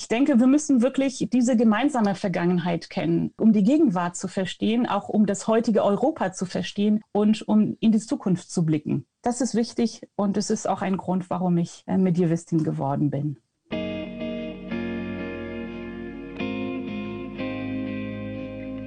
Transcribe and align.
ich 0.00 0.08
denke, 0.08 0.40
wir 0.40 0.46
müssen 0.46 0.80
wirklich 0.80 1.28
diese 1.30 1.58
gemeinsame 1.58 2.14
Vergangenheit 2.14 2.88
kennen, 2.88 3.34
um 3.36 3.52
die 3.52 3.62
Gegenwart 3.62 4.16
zu 4.16 4.28
verstehen, 4.28 4.86
auch 4.86 5.10
um 5.10 5.26
das 5.26 5.46
heutige 5.46 5.84
Europa 5.84 6.32
zu 6.32 6.46
verstehen 6.46 7.02
und 7.12 7.46
um 7.46 7.76
in 7.80 7.92
die 7.92 7.98
Zukunft 7.98 8.50
zu 8.50 8.64
blicken. 8.64 9.04
Das 9.20 9.42
ist 9.42 9.54
wichtig 9.54 10.08
und 10.16 10.38
es 10.38 10.48
ist 10.48 10.66
auch 10.66 10.80
ein 10.80 10.96
Grund, 10.96 11.28
warum 11.28 11.58
ich 11.58 11.84
äh, 11.86 11.98
Medievistin 11.98 12.64
geworden 12.64 13.10
bin. 13.10 13.36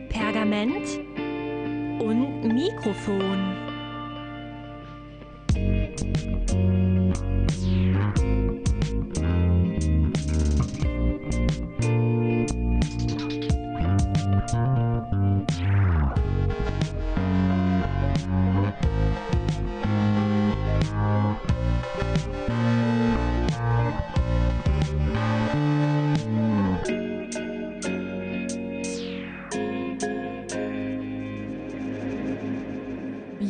Pergament 0.10 1.00
und 2.02 2.44
Mikrofon. 2.44 3.64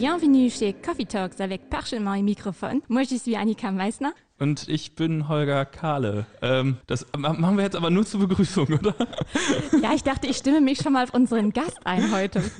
Bienvenue 0.06 0.50
chez 0.50 0.74
Coffee 0.74 1.06
Talks 1.06 1.40
avec 1.40 1.70
Parchemin 1.70 2.16
et 2.16 2.22
Microphone. 2.22 2.82
Moi, 2.90 3.04
je 3.04 3.16
suis 3.16 3.38
Annika 3.38 3.72
Meissner. 3.72 4.10
Und 4.44 4.68
ich 4.68 4.94
bin 4.96 5.30
Holger 5.30 5.64
Kahle. 5.64 6.26
Ähm, 6.42 6.76
das 6.86 7.06
machen 7.18 7.56
wir 7.56 7.64
jetzt 7.64 7.78
aber 7.78 7.90
nur 7.90 8.06
zur 8.06 8.20
Begrüßung, 8.20 8.68
oder? 8.68 8.94
Ja, 9.82 9.94
ich 9.94 10.04
dachte, 10.04 10.28
ich 10.28 10.36
stimme 10.36 10.60
mich 10.60 10.80
schon 10.80 10.92
mal 10.92 11.06
auf 11.06 11.14
unseren 11.14 11.54
Gast 11.54 11.80
ein 11.86 12.12
heute. 12.12 12.44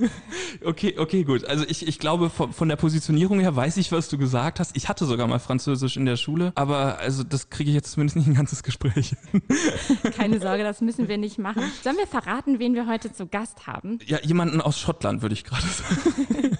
Okay, 0.64 0.96
okay, 0.98 1.24
gut. 1.24 1.46
Also 1.46 1.66
ich, 1.68 1.86
ich 1.88 2.00
glaube, 2.00 2.30
von, 2.30 2.54
von 2.54 2.70
der 2.70 2.76
Positionierung 2.76 3.40
her 3.40 3.54
weiß 3.56 3.78
ich, 3.78 3.92
was 3.92 4.08
du 4.08 4.18
gesagt 4.18 4.60
hast. 4.60 4.78
Ich 4.78 4.88
hatte 4.88 5.06
sogar 5.06 5.28
mal 5.28 5.40
Französisch 5.40 5.98
in 5.98 6.06
der 6.06 6.16
Schule, 6.16 6.54
aber 6.56 7.00
also 7.00 7.24
das 7.24 7.50
kriege 7.50 7.70
ich 7.70 7.76
jetzt 7.76 7.92
zumindest 7.92 8.16
nicht 8.16 8.28
ein 8.28 8.36
ganzes 8.36 8.64
Gespräch. 8.64 9.16
Keine 10.16 10.40
Sorge, 10.40 10.64
das 10.64 10.80
müssen 10.80 11.10
wir 11.10 11.18
nicht 11.18 11.40
machen. 11.40 11.64
Sollen 11.84 11.98
wir 11.98 12.08
verraten, 12.08 12.60
wen 12.60 12.76
wir 12.76 12.88
heute 12.88 13.12
zu 13.12 13.26
Gast 13.28 13.68
haben? 13.68 14.00
Ja, 14.06 14.20
jemanden 14.22 14.62
aus 14.62 14.80
Schottland, 14.80 15.22
würde 15.22 15.34
ich 15.34 15.44
gerade 15.44 15.68
sagen. 15.68 16.58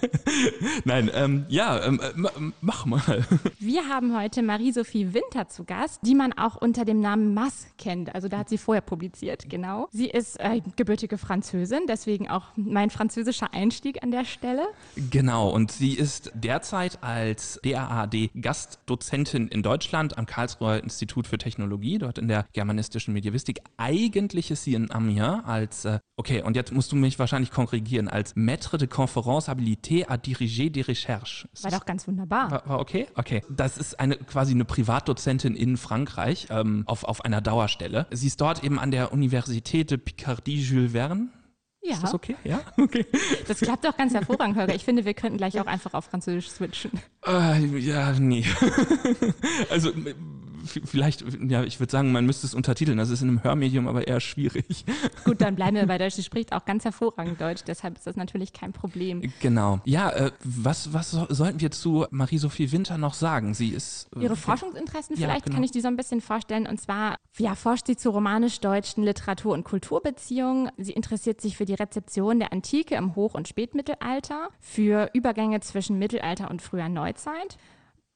Nein, 0.84 1.10
ähm, 1.14 1.46
ja, 1.48 1.82
ähm, 1.84 2.00
mach 2.60 2.84
mal. 2.84 3.24
Wir 3.58 3.88
haben 3.88 4.18
heute 4.18 4.42
Marie-Sophie 4.42 5.13
Winter 5.14 5.48
zu 5.48 5.64
Gast, 5.64 6.00
die 6.02 6.14
man 6.14 6.32
auch 6.32 6.56
unter 6.56 6.84
dem 6.84 7.00
Namen 7.00 7.34
Mass 7.34 7.66
kennt. 7.78 8.14
Also 8.14 8.28
da 8.28 8.38
hat 8.38 8.48
sie 8.48 8.58
vorher 8.58 8.82
publiziert, 8.82 9.48
genau. 9.48 9.88
Sie 9.90 10.08
ist 10.08 10.38
äh, 10.40 10.60
gebürtige 10.76 11.18
Französin, 11.18 11.82
deswegen 11.88 12.28
auch 12.28 12.48
mein 12.56 12.90
französischer 12.90 13.54
Einstieg 13.54 14.02
an 14.02 14.10
der 14.10 14.24
Stelle. 14.24 14.66
Genau, 15.10 15.48
und 15.48 15.72
sie 15.72 15.94
ist 15.94 16.32
derzeit 16.34 17.02
als 17.02 17.60
DAAD-Gastdozentin 17.64 19.48
in 19.48 19.62
Deutschland 19.62 20.18
am 20.18 20.26
Karlsruher 20.26 20.82
Institut 20.82 21.26
für 21.26 21.38
Technologie, 21.38 21.98
dort 21.98 22.18
in 22.18 22.28
der 22.28 22.46
germanistischen 22.52 23.14
Medievistik. 23.14 23.60
Eigentlich 23.76 24.50
ist 24.50 24.64
sie 24.64 24.74
in 24.74 24.90
Amiens 24.90 25.44
als, 25.44 25.84
äh, 25.84 26.00
okay, 26.16 26.42
und 26.42 26.56
jetzt 26.56 26.72
musst 26.72 26.92
du 26.92 26.96
mich 26.96 27.18
wahrscheinlich 27.18 27.50
korrigieren, 27.50 28.08
als 28.08 28.34
Maître 28.36 28.76
de 28.76 28.88
Conférence 28.88 29.48
Habilité 29.48 30.06
à 30.06 30.16
diriger 30.16 30.70
des 30.70 30.88
recherches. 30.88 31.62
War 31.62 31.70
doch 31.70 31.84
ganz 31.86 32.06
wunderbar. 32.08 32.50
War, 32.50 32.68
war 32.68 32.80
okay? 32.80 33.06
Okay. 33.14 33.42
Das 33.48 33.78
ist 33.78 33.98
eine 34.00 34.16
quasi 34.16 34.52
eine 34.52 34.64
Privat 34.64 35.03
Privatdozentin 35.04 35.54
in 35.54 35.76
Frankreich 35.76 36.46
ähm, 36.50 36.84
auf, 36.86 37.04
auf 37.04 37.24
einer 37.24 37.40
Dauerstelle. 37.40 38.06
Sie 38.10 38.26
ist 38.26 38.40
dort 38.40 38.64
eben 38.64 38.78
an 38.78 38.90
der 38.90 39.12
Universität 39.12 39.90
de 39.90 39.98
Picardie 39.98 40.60
Jules 40.60 40.92
Verne. 40.92 41.28
Ja. 41.82 41.92
Ist 41.92 42.02
das 42.02 42.14
okay? 42.14 42.36
Ja? 42.44 42.60
Okay. 42.78 43.06
Das 43.46 43.60
klappt 43.60 43.84
doch 43.84 43.96
ganz 43.96 44.14
hervorragend, 44.14 44.56
Holger. 44.56 44.74
Ich 44.74 44.84
finde, 44.84 45.04
wir 45.04 45.12
könnten 45.12 45.36
gleich 45.36 45.60
auch 45.60 45.66
einfach 45.66 45.92
auf 45.92 46.06
Französisch 46.06 46.48
switchen. 46.50 46.92
Äh, 47.26 47.64
ja, 47.78 48.12
nee. 48.12 48.44
also 49.70 49.90
vielleicht, 50.66 51.24
ja, 51.48 51.62
ich 51.64 51.80
würde 51.80 51.90
sagen, 51.90 52.12
man 52.12 52.26
müsste 52.26 52.46
es 52.46 52.54
untertiteln. 52.54 52.98
Das 52.98 53.10
ist 53.10 53.22
in 53.22 53.28
einem 53.28 53.42
Hörmedium 53.42 53.88
aber 53.88 54.06
eher 54.06 54.20
schwierig. 54.20 54.84
Gut, 55.24 55.40
dann 55.40 55.56
bleiben 55.56 55.76
wir 55.76 55.86
bei 55.86 55.98
Deutsch. 55.98 56.14
Sie 56.14 56.22
spricht 56.22 56.52
auch 56.52 56.64
ganz 56.64 56.84
hervorragend 56.84 57.40
Deutsch, 57.40 57.62
deshalb 57.66 57.96
ist 57.96 58.06
das 58.06 58.16
natürlich 58.16 58.52
kein 58.52 58.72
Problem. 58.72 59.32
Genau. 59.40 59.80
Ja, 59.84 60.10
äh, 60.10 60.32
was, 60.42 60.92
was 60.92 61.10
sollten 61.10 61.60
wir 61.60 61.70
zu 61.70 62.06
Marie-Sophie 62.10 62.72
Winter 62.72 62.98
noch 62.98 63.14
sagen? 63.14 63.54
Sie 63.54 63.68
ist. 63.68 64.08
Äh, 64.16 64.22
Ihre 64.22 64.36
Forschungsinteressen, 64.36 65.16
ja, 65.16 65.26
vielleicht 65.26 65.44
genau. 65.44 65.56
kann 65.56 65.64
ich 65.64 65.70
die 65.70 65.80
so 65.80 65.88
ein 65.88 65.96
bisschen 65.96 66.20
vorstellen. 66.20 66.66
Und 66.66 66.80
zwar, 66.80 67.16
ja, 67.38 67.54
forscht 67.54 67.86
sie 67.86 67.96
zu 67.96 68.10
romanisch-deutschen 68.10 69.04
Literatur- 69.04 69.52
und 69.52 69.64
Kulturbeziehungen. 69.64 70.70
Sie 70.78 70.92
interessiert 70.92 71.40
sich 71.40 71.56
für 71.56 71.64
die 71.64 71.74
Rezeption 71.74 72.38
der 72.38 72.52
Antike 72.52 72.94
im 72.94 73.14
Hoch- 73.14 73.34
und 73.34 73.48
Spätmittelalter, 73.48 74.48
für 74.60 75.10
Übergänge 75.12 75.60
zwischen 75.60 75.98
Mittelalter 75.98 76.50
und 76.50 76.62
früher 76.62 76.88
Neuzeit 76.88 77.13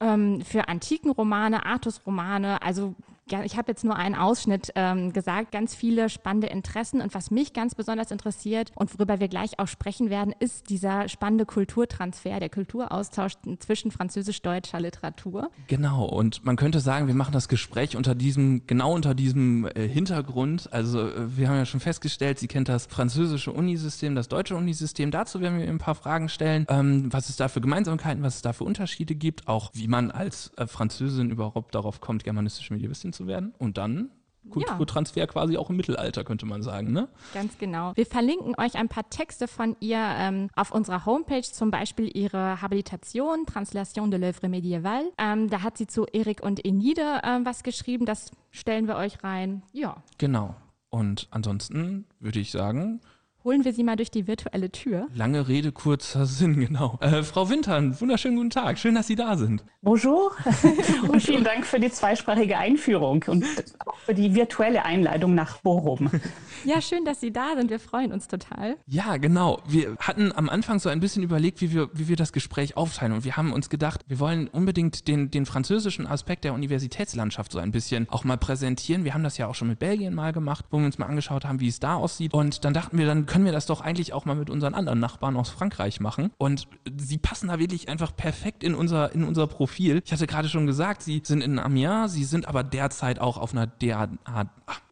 ähm, 0.01 0.43
für 0.43 0.69
Antikenromane, 0.69 1.67
Artusromane, 1.67 2.63
also 2.63 2.95
ich 3.33 3.57
habe 3.57 3.71
jetzt 3.71 3.85
nur 3.85 3.97
einen 3.97 4.15
Ausschnitt 4.15 4.73
ähm, 4.75 5.13
gesagt, 5.13 5.53
ganz 5.53 5.75
viele 5.75 6.09
spannende 6.09 6.49
Interessen. 6.49 7.01
Und 7.01 7.15
was 7.15 7.31
mich 7.31 7.53
ganz 7.53 7.75
besonders 7.75 8.11
interessiert 8.11 8.73
und 8.75 8.93
worüber 8.95 9.21
wir 9.21 9.29
gleich 9.29 9.59
auch 9.59 9.69
sprechen 9.69 10.11
werden, 10.11 10.35
ist 10.39 10.71
dieser 10.71 11.09
spannende 11.09 11.47
Kulturtransfer, 11.47 12.41
der 12.41 12.49
Kulturaustausch 12.49 13.35
zwischen 13.59 13.91
französisch-deutscher 13.91 14.81
Literatur. 14.81 15.51
Genau, 15.67 16.05
und 16.05 16.45
man 16.45 16.57
könnte 16.57 16.81
sagen, 16.81 17.07
wir 17.07 17.15
machen 17.15 17.33
das 17.33 17.49
Gespräch 17.49 17.97
unter 17.97 18.15
diesem, 18.15 18.67
genau 18.67 18.95
unter 18.95 19.15
diesem 19.15 19.67
äh, 19.67 19.89
Hintergrund. 19.89 20.73
Also 20.73 21.09
äh, 21.09 21.37
wir 21.37 21.49
haben 21.49 21.57
ja 21.57 21.67
schon 21.67 21.81
festgestellt, 21.81 22.39
sie 22.39 22.49
kennt 22.49 22.69
das 22.69 22.87
französische 22.87 23.53
Unisystem, 23.53 24.15
das 24.15 24.29
deutsche 24.29 24.57
Unisystem. 24.57 25.11
Dazu 25.11 25.41
werden 25.41 25.59
wir 25.59 25.69
ein 25.69 25.79
paar 25.79 25.95
Fragen 25.95 26.29
stellen, 26.29 26.67
ähm, 26.69 27.13
was 27.13 27.29
es 27.29 27.37
da 27.37 27.49
für 27.49 27.61
Gemeinsamkeiten, 27.61 28.23
was 28.23 28.37
es 28.37 28.43
da 28.43 28.53
für 28.53 28.65
Unterschiede 28.65 29.15
gibt, 29.15 29.49
auch 29.49 29.71
wie 29.75 29.89
man 29.89 30.11
als 30.11 30.53
äh, 30.57 30.67
Französin 30.67 31.31
überhaupt 31.31 31.75
darauf 31.75 32.01
kommt, 32.01 32.25
germanistische 32.25 32.73
Medievistin 32.73 33.13
zu 33.19 33.27
werden. 33.27 33.53
Und 33.59 33.77
dann 33.77 34.11
Kulturtransfer 34.51 35.21
ja. 35.21 35.27
quasi 35.27 35.57
auch 35.57 35.69
im 35.69 35.77
Mittelalter, 35.77 36.25
könnte 36.25 36.47
man 36.47 36.63
sagen, 36.63 36.93
ne? 36.93 37.09
Ganz 37.35 37.59
genau. 37.59 37.93
Wir 37.95 38.07
verlinken 38.07 38.55
euch 38.57 38.77
ein 38.77 38.89
paar 38.89 39.11
Texte 39.11 39.47
von 39.47 39.77
ihr 39.81 39.99
ähm, 39.99 40.49
auf 40.55 40.71
unserer 40.71 41.05
Homepage, 41.05 41.43
zum 41.43 41.71
Beispiel 41.71 42.11
ihre 42.17 42.63
Habilitation, 42.63 43.45
Translation 43.47 44.11
de 44.11 44.19
l'œuvre 44.19 44.49
médiévale. 44.49 45.05
Ähm, 45.19 45.51
da 45.51 45.63
hat 45.63 45.77
sie 45.77 45.87
zu 45.87 46.07
Erik 46.07 46.43
und 46.43 46.65
Enide 46.65 47.21
äh, 47.23 47.41
was 47.45 47.63
geschrieben, 47.63 48.07
das 48.07 48.31
stellen 48.51 48.87
wir 48.89 48.97
euch 48.97 49.23
rein. 49.23 49.63
Ja. 49.73 49.97
Genau. 50.17 50.55
Und 50.91 51.29
ansonsten 51.31 52.07
würde 52.19 52.41
ich 52.41 52.51
sagen, 52.51 53.01
Holen 53.45 53.65
wir 53.65 53.73
Sie 53.73 53.85
mal 53.85 53.95
durch 53.95 54.11
die 54.11 54.27
virtuelle 54.27 54.71
Tür. 54.71 55.07
Lange 55.15 55.47
Rede, 55.47 55.71
kurzer 55.71 56.27
Sinn, 56.27 56.59
genau. 56.59 56.99
Äh, 57.01 57.23
Frau 57.23 57.49
Wintern, 57.49 57.99
wunderschönen 58.01 58.37
guten 58.37 58.51
Tag. 58.51 58.79
Schön, 58.79 58.97
dass 58.97 59.07
Sie 59.07 59.15
da 59.15 59.37
sind. 59.37 59.65
Bonjour 59.81 60.33
und 61.09 61.23
vielen 61.23 61.45
Dank 61.45 61.65
für 61.65 61.79
die 61.79 61.89
zweisprachige 61.91 62.59
Einführung 62.59 63.25
und 63.29 63.45
auch 63.87 63.97
für 63.99 64.13
die 64.13 64.35
virtuelle 64.35 64.85
Einleitung 64.85 65.37
nach 65.37 65.59
Bochum. 65.59 66.11
Ja, 66.65 66.81
schön, 66.81 67.05
dass 67.05 67.21
Sie 67.21 67.33
da 67.33 67.55
sind. 67.57 67.71
Wir 67.71 67.79
freuen 67.79 68.13
uns 68.13 68.27
total. 68.27 68.77
Ja, 68.87 69.19
genau. 69.19 69.63
Wir 69.69 69.97
hatten 70.01 70.33
am 70.35 70.49
Anfang 70.49 70.81
so 70.81 70.89
ein 70.89 70.99
bisschen 70.99 71.23
überlegt, 71.23 71.61
wie 71.61 71.73
wir, 71.73 71.91
wie 71.93 72.09
wir 72.09 72.17
das 72.17 72.33
Gespräch 72.33 72.77
aufteilen. 72.77 73.13
Und 73.13 73.25
wir 73.25 73.37
haben 73.37 73.53
uns 73.53 73.71
gedacht, 73.71 74.05
wir 74.09 74.19
wollen 74.19 74.49
unbedingt 74.49 75.07
den, 75.07 75.31
den 75.31 75.47
französischen 75.47 76.09
Aspekt 76.09 76.43
der 76.43 76.55
Universitätslandschaft 76.55 77.53
so 77.53 77.61
ein 77.61 77.71
bisschen 77.71 78.09
auch 78.11 78.25
mal 78.25 78.37
präsentieren. 78.37 79.05
Wir 79.05 79.15
haben 79.15 79.23
das 79.23 79.39
ja 79.39 79.47
auch 79.47 79.55
schon 79.55 79.69
mit 79.69 79.79
Belgien 79.79 80.13
mal 80.13 80.33
gemacht, 80.33 80.65
wo 80.71 80.79
wir 80.79 80.87
uns 80.87 80.99
mal 80.99 81.07
angeschaut 81.07 81.45
haben, 81.45 81.61
wie 81.61 81.69
es 81.69 81.79
da 81.79 81.95
aussieht. 81.95 82.35
Und 82.35 82.65
dann 82.65 82.75
dachten 82.75 82.99
wir, 82.99 83.07
dann 83.07 83.28
können 83.29 83.45
wir 83.45 83.53
das 83.53 83.67
doch 83.67 83.81
eigentlich 83.81 84.13
auch 84.13 84.25
mal 84.25 84.35
mit 84.35 84.51
unseren 84.51 84.75
anderen 84.75 84.99
Nachbarn 84.99 85.37
aus 85.37 85.51
Frankreich 85.51 86.01
machen. 86.01 86.33
Und 86.39 86.67
sie 86.99 87.19
passen 87.19 87.49
da 87.49 87.59
wirklich 87.61 87.89
einfach 87.89 88.17
perfekt 88.17 88.65
in 88.65 88.75
unser, 88.75 89.13
in 89.13 89.23
unser 89.23 89.47
Profil. 89.47 90.03
Ich 90.05 90.13
hatte 90.13 90.27
gerade 90.27 90.49
schon 90.49 90.67
gesagt, 90.67 91.03
sie 91.03 91.23
sind 91.25 91.43
in 91.43 91.59
Amiens, 91.61 92.13
sie 92.13 92.25
sind 92.25 92.49
aber 92.49 92.65
derzeit 92.65 93.21
auch 93.21 93.37
auf 93.37 93.53
einer 93.53 93.67
DA, 93.67 94.09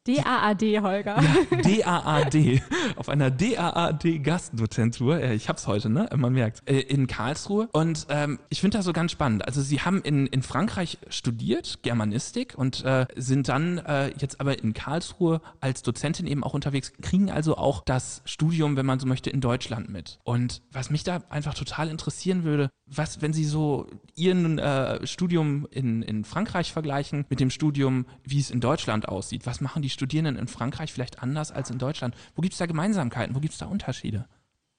DAAD, 0.07 0.63
Holger. 0.83 1.21
Ja, 1.65 2.01
DAAD. 2.23 2.63
Auf 2.97 3.09
einer 3.09 3.31
DAAD-Gastdozentur. 3.31 5.23
Ich 5.33 5.49
hab's 5.49 5.67
heute, 5.67 5.91
ne? 5.91 6.09
Man 6.17 6.33
merkt. 6.33 6.63
Äh, 6.69 6.79
in 6.81 7.07
Karlsruhe. 7.09 7.69
Und 7.73 8.07
ähm, 8.09 8.39
ich 8.49 8.61
finde 8.61 8.79
das 8.79 8.85
so 8.85 8.93
ganz 8.93 9.11
spannend. 9.13 9.45
Also 9.47 9.63
sie 9.63 9.81
haben 9.81 10.01
in, 10.03 10.27
in 10.27 10.43
Frankreich 10.43 10.99
studiert, 11.09 11.81
Germanistik, 11.83 12.55
und 12.57 12.85
äh, 12.85 13.07
sind 13.17 13.49
dann 13.49 13.79
äh, 13.79 14.13
jetzt 14.19 14.41
aber 14.41 14.63
in 14.63 14.75
Karlsruhe 14.75 15.41
als 15.61 15.83
Dozentin 15.83 16.27
eben 16.27 16.45
auch 16.45 16.55
unterwegs, 16.55 16.93
kriegen 17.03 17.31
also 17.31 17.57
auch 17.57 17.83
das 17.85 18.23
Studium, 18.25 18.77
wenn 18.77 18.87
man 18.87 19.01
so 19.01 19.07
möchte, 19.07 19.31
in 19.31 19.41
Deutschland 19.41 19.89
mit. 19.89 20.21
Und 20.23 20.63
was 20.71 20.91
mich 20.91 21.03
da 21.03 21.23
einfach 21.31 21.55
total 21.55 21.89
interessieren 21.89 22.45
würde, 22.45 22.71
was, 22.87 23.21
wenn 23.21 23.33
Sie 23.33 23.45
so 23.45 23.87
Ihren 24.15 24.59
äh, 24.59 25.07
Studium 25.07 25.67
in, 25.71 26.03
in 26.03 26.25
Frankreich 26.25 26.73
vergleichen 26.73 27.27
mit 27.29 27.41
dem 27.41 27.51
Studium, 27.51 28.07
wie 28.23 28.39
es 28.39 28.51
in 28.51 28.61
Deutschland 28.61 29.09
aussieht, 29.09 29.45
was 29.45 29.61
machen 29.61 29.83
die 29.83 29.91
Studierenden 29.91 30.37
in 30.37 30.47
Frankreich 30.47 30.93
vielleicht 30.93 31.23
anders 31.23 31.51
als 31.51 31.71
in 31.71 31.79
Deutschland? 31.79 32.15
Wo 32.35 32.43
gibt 32.43 32.53
es 32.53 32.59
da 32.59 32.67
Gemeinsamkeiten? 32.67 33.35
Wo 33.35 33.41
gibt 33.41 33.55
es 33.55 33.59
da 33.59 33.67
Unterschiede? 33.67 34.27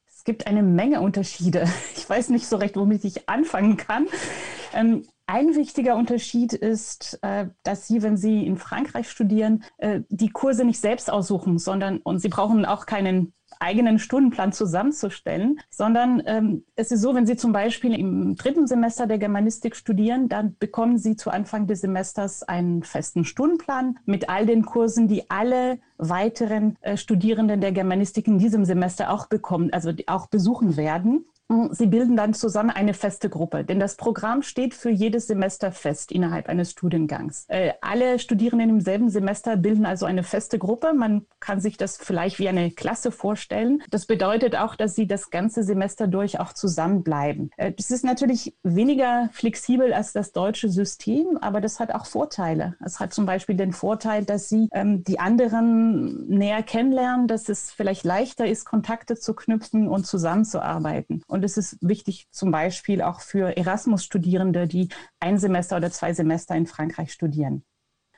Es 0.06 0.24
gibt 0.24 0.48
eine 0.48 0.64
Menge 0.64 1.02
Unterschiede. 1.02 1.66
Ich 1.98 2.10
weiß 2.10 2.30
nicht 2.30 2.48
so 2.48 2.56
recht, 2.56 2.78
womit 2.78 3.04
ich 3.04 3.28
anfangen 3.28 3.76
kann. 3.76 4.08
Ähm, 4.74 5.06
Ein 5.26 5.56
wichtiger 5.56 5.98
Unterschied 5.98 6.54
ist, 6.54 7.20
äh, 7.22 7.48
dass 7.64 7.88
Sie, 7.88 8.02
wenn 8.02 8.16
Sie 8.16 8.46
in 8.48 8.56
Frankreich 8.56 9.10
studieren, 9.10 9.66
äh, 9.78 10.02
die 10.08 10.30
Kurse 10.30 10.64
nicht 10.64 10.80
selbst 10.80 11.12
aussuchen, 11.12 11.60
sondern 11.60 11.98
und 11.98 12.20
Sie 12.20 12.30
brauchen 12.30 12.64
auch 12.66 12.86
keinen 12.86 13.34
eigenen 13.60 14.00
Stundenplan 14.00 14.52
zusammenzustellen, 14.52 15.60
sondern 15.70 16.22
ähm, 16.26 16.64
es 16.76 16.92
ist 16.92 17.02
so, 17.02 17.16
wenn 17.16 17.26
Sie 17.26 17.36
zum 17.36 17.52
Beispiel 17.52 17.94
im 17.94 18.36
dritten 18.36 18.68
Semester 18.68 19.08
der 19.08 19.18
Germanistik 19.18 19.76
studieren, 19.76 20.30
dann 20.30 20.56
bekommen 20.60 20.98
Sie 20.98 21.16
zu 21.16 21.30
Anfang 21.30 21.68
des 21.68 21.82
Semesters 21.82 22.44
einen 22.44 22.84
festen 22.84 23.26
Stundenplan 23.26 24.00
mit 24.06 24.30
all 24.30 24.46
den 24.46 24.66
Kursen, 24.66 25.08
die 25.08 25.30
alle 25.30 25.80
weiteren 25.98 26.78
äh, 26.82 26.98
Studierenden 26.98 27.62
der 27.62 27.72
Germanistik 27.72 28.28
in 28.28 28.40
diesem 28.40 28.66
Semester 28.66 29.12
auch 29.12 29.28
bekommen, 29.28 29.72
also 29.74 29.92
auch 30.08 30.28
besuchen 30.28 30.78
werden. 30.78 31.26
Sie 31.72 31.88
bilden 31.88 32.18
dann 32.18 32.34
zusammen 32.34 32.72
eine 32.72 32.94
feste 32.94 33.30
Gruppe, 33.30 33.64
denn 33.64 33.80
das 33.80 33.96
Programm 33.96 34.42
steht 34.42 34.74
für 34.74 34.90
jedes 34.90 35.28
Semester 35.28 35.72
fest 35.72 36.12
innerhalb 36.12 36.50
eines 36.50 36.72
Studiengangs. 36.72 37.46
Äh, 37.48 37.72
alle 37.80 38.20
Studierenden 38.20 38.70
im 38.70 38.82
selben 38.82 39.10
Semester 39.10 39.56
bilden 39.56 39.86
also 39.86 40.06
eine 40.06 40.24
feste 40.24 40.60
Gruppe. 40.60 40.94
Man 40.94 41.26
kann 41.40 41.62
sich 41.62 41.78
das 41.78 41.96
vielleicht 41.98 42.40
wie 42.40 42.50
eine 42.50 42.72
Klasse 42.72 43.12
vorstellen. 43.12 43.82
Das 43.90 44.06
bedeutet 44.08 44.58
auch, 44.58 44.76
dass 44.76 44.96
sie 44.96 45.08
das 45.08 45.30
ganze 45.30 45.64
Semester 45.64 46.08
durch 46.08 46.40
auch 46.42 46.52
zusammenbleiben. 46.52 47.52
Äh, 47.56 47.72
das 47.72 47.92
ist 47.92 48.04
natürlich 48.04 48.54
weniger 48.64 49.30
flexibel 49.32 49.94
als 49.94 50.12
das 50.12 50.34
deutsche 50.34 50.68
System, 50.68 51.38
aber 51.40 51.62
das 51.62 51.80
hat 51.80 51.94
auch 51.94 52.08
Vorteile. 52.08 52.76
Es 52.84 53.00
hat 53.00 53.14
zum 53.14 53.26
Beispiel 53.26 53.56
den 53.56 53.72
Vorteil, 53.72 54.26
dass 54.26 54.50
sie 54.50 54.68
ähm, 54.74 55.06
die 55.06 55.20
anderen 55.20 56.28
näher 56.28 56.62
kennenlernen, 56.62 57.28
dass 57.28 57.48
es 57.48 57.72
vielleicht 57.72 58.04
leichter 58.04 58.46
ist, 58.48 58.66
Kontakte 58.66 59.16
zu 59.16 59.34
knüpfen 59.34 59.88
und 59.88 60.06
zusammenzuarbeiten. 60.06 61.24
Und 61.28 61.37
es 61.44 61.58
ist 61.58 61.78
wichtig 61.82 62.28
zum 62.32 62.52
Beispiel 62.52 63.02
auch 63.02 63.22
für 63.22 63.56
Erasmus-Studierende, 63.58 64.68
die 64.68 64.90
ein 65.20 65.38
Semester 65.38 65.78
oder 65.78 65.92
zwei 65.92 66.14
Semester 66.14 66.56
in 66.56 66.68
Frankreich 66.68 67.12
studieren. 67.12 67.64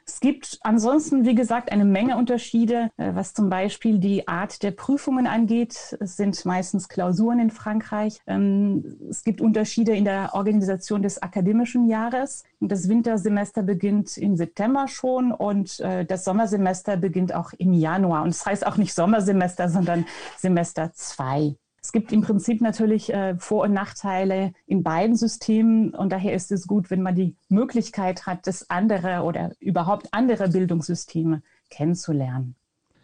Es 0.09 0.19
gibt 0.21 0.57
ansonsten, 0.61 1.23
wie 1.23 1.35
gesagt, 1.35 1.71
eine 1.71 1.85
Menge 1.85 2.17
Unterschiede, 2.17 2.89
äh, 2.97 3.11
was 3.13 3.35
zum 3.35 3.51
Beispiel 3.51 3.99
die 3.99 4.27
Art 4.27 4.63
der 4.63 4.71
Prüfungen 4.71 5.27
angeht. 5.27 5.95
Es 5.99 6.17
sind 6.17 6.43
meistens 6.45 6.89
Klausuren 6.89 7.39
in 7.39 7.51
Frankreich. 7.51 8.19
Ähm, 8.25 8.97
es 9.07 9.23
gibt 9.23 9.39
Unterschiede 9.39 9.93
in 9.93 10.05
der 10.05 10.31
Organisation 10.33 11.03
des 11.03 11.21
akademischen 11.21 11.87
Jahres. 11.87 12.43
Das 12.59 12.89
Wintersemester 12.89 13.61
beginnt 13.61 14.17
im 14.17 14.35
September 14.35 14.87
schon 14.87 15.31
und 15.31 15.79
äh, 15.79 16.05
das 16.05 16.23
Sommersemester 16.23 16.97
beginnt 16.97 17.35
auch 17.35 17.53
im 17.59 17.71
Januar. 17.73 18.23
Und 18.23 18.29
es 18.29 18.39
das 18.39 18.47
heißt 18.47 18.65
auch 18.65 18.77
nicht 18.77 18.95
Sommersemester, 18.95 19.69
sondern 19.69 20.05
Semester 20.37 20.91
2. 20.91 21.55
Es 21.81 21.91
gibt 21.91 22.11
im 22.11 22.21
Prinzip 22.21 22.61
natürlich 22.61 23.13
äh, 23.13 23.35
Vor- 23.37 23.63
und 23.63 23.73
Nachteile 23.73 24.53
in 24.65 24.83
beiden 24.83 25.15
Systemen 25.15 25.93
und 25.93 26.11
daher 26.11 26.33
ist 26.33 26.51
es 26.51 26.67
gut, 26.67 26.91
wenn 26.91 27.01
man 27.01 27.15
die 27.15 27.35
Möglichkeit 27.47 28.25
hat, 28.25 28.47
das 28.47 28.69
andere 28.69 29.23
oder 29.23 29.51
überhaupt 29.59 30.13
andere 30.13 30.49
Bildungssysteme 30.49 31.41
kennenzulernen. 31.69 32.55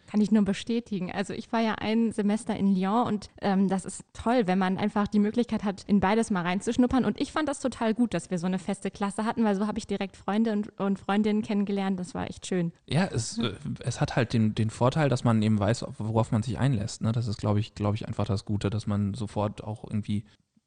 Kann 0.06 0.20
ich 0.20 0.30
nur 0.30 0.42
bestätigen. 0.42 1.10
Also 1.12 1.32
ich 1.32 1.52
war 1.52 1.60
ja 1.60 1.74
ein 1.74 2.12
Semester 2.12 2.56
in 2.56 2.74
Lyon 2.74 3.06
und 3.06 3.30
ähm, 3.40 3.68
das 3.68 3.84
ist 3.84 4.04
toll, 4.12 4.46
wenn 4.46 4.58
man 4.58 4.78
einfach 4.78 5.08
die 5.08 5.18
Möglichkeit 5.18 5.64
hat, 5.64 5.84
in 5.86 6.00
beides 6.00 6.30
mal 6.30 6.42
reinzuschnuppern. 6.42 7.04
Und 7.04 7.20
ich 7.20 7.32
fand 7.32 7.48
das 7.48 7.60
total 7.60 7.94
gut, 7.94 8.14
dass 8.14 8.30
wir 8.30 8.38
so 8.38 8.46
eine 8.46 8.58
feste 8.58 8.90
Klasse 8.90 9.24
hatten, 9.24 9.44
weil 9.44 9.54
so 9.56 9.66
habe 9.66 9.78
ich 9.78 9.86
direkt 9.86 10.16
Freunde 10.16 10.52
und, 10.52 10.78
und, 10.78 10.98
Freundinnen 10.98 11.42
kennengelernt. 11.42 11.98
Das 11.98 12.14
war 12.14 12.28
echt 12.28 12.46
schön. 12.46 12.72
Ja, 12.86 13.04
es, 13.06 13.38
äh, 13.38 13.52
es 13.80 14.00
hat 14.00 14.16
halt 14.16 14.32
den, 14.32 14.54
den 14.54 14.70
Vorteil, 14.70 15.08
dass 15.08 15.24
man 15.24 15.42
eben 15.42 15.58
weiß, 15.58 15.84
worauf 15.98 16.32
man 16.32 16.42
sich 16.42 16.58
einlässt. 16.58 17.02
Ne? 17.02 17.12
Das 17.12 17.26
ist, 17.26 17.38
glaube 17.38 17.60
ich, 17.60 17.74
glaube 17.74 17.96
ich, 17.96 18.06
einfach 18.06 18.26
das 18.26 18.44
Gute, 18.44 18.70
dass 18.70 18.86
man 18.86 19.14
sofort 19.14 19.64
auch 19.64 19.84
irgendwie, 19.84 20.24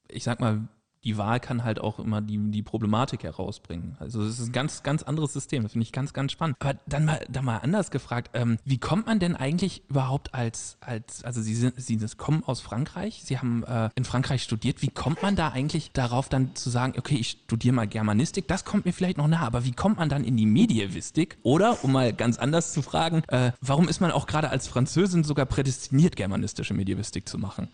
ich 0.09 0.23
sag 0.23 0.39
mal, 0.39 0.67
die 1.03 1.17
Wahl 1.17 1.39
kann 1.39 1.63
halt 1.63 1.79
auch 1.79 1.99
immer 1.99 2.21
die, 2.21 2.37
die 2.51 2.61
Problematik 2.61 3.23
herausbringen. 3.23 3.95
Also 3.99 4.21
es 4.21 4.39
ist 4.39 4.47
ein 4.47 4.51
ganz, 4.51 4.83
ganz 4.83 5.03
anderes 5.03 5.33
System. 5.33 5.63
Das 5.63 5.71
finde 5.71 5.83
ich 5.83 5.91
ganz, 5.91 6.13
ganz 6.13 6.31
spannend. 6.31 6.57
Aber 6.59 6.75
dann 6.87 7.05
mal, 7.05 7.25
dann 7.29 7.45
mal 7.45 7.57
anders 7.57 7.89
gefragt, 7.91 8.31
ähm, 8.33 8.57
wie 8.65 8.77
kommt 8.77 9.05
man 9.05 9.19
denn 9.19 9.35
eigentlich 9.35 9.83
überhaupt 9.89 10.33
als, 10.33 10.77
als 10.81 11.23
also 11.23 11.41
Sie, 11.41 11.55
sind, 11.55 11.79
Sie 11.79 11.97
kommen 12.17 12.43
aus 12.43 12.59
Frankreich, 12.59 13.21
Sie 13.23 13.37
haben 13.37 13.63
äh, 13.63 13.89
in 13.95 14.03
Frankreich 14.03 14.43
studiert. 14.43 14.81
Wie 14.81 14.89
kommt 14.89 15.21
man 15.21 15.35
da 15.35 15.49
eigentlich 15.49 15.91
darauf 15.93 16.27
dann 16.27 16.55
zu 16.55 16.69
sagen, 16.69 16.93
okay, 16.97 17.15
ich 17.15 17.29
studiere 17.45 17.75
mal 17.75 17.87
Germanistik, 17.87 18.47
das 18.47 18.65
kommt 18.65 18.85
mir 18.85 18.93
vielleicht 18.93 19.17
noch 19.17 19.27
nahe, 19.27 19.45
aber 19.45 19.63
wie 19.65 19.71
kommt 19.71 19.97
man 19.97 20.09
dann 20.09 20.23
in 20.23 20.35
die 20.35 20.45
Medievistik? 20.45 21.37
Oder, 21.43 21.83
um 21.83 21.93
mal 21.93 22.13
ganz 22.13 22.37
anders 22.37 22.73
zu 22.73 22.81
fragen, 22.81 23.23
äh, 23.27 23.51
warum 23.61 23.87
ist 23.87 24.01
man 24.01 24.11
auch 24.11 24.27
gerade 24.27 24.49
als 24.49 24.67
Französin 24.67 25.23
sogar 25.23 25.45
prädestiniert, 25.45 26.15
germanistische 26.15 26.73
Medievistik 26.73 27.27
zu 27.29 27.37
machen? 27.37 27.69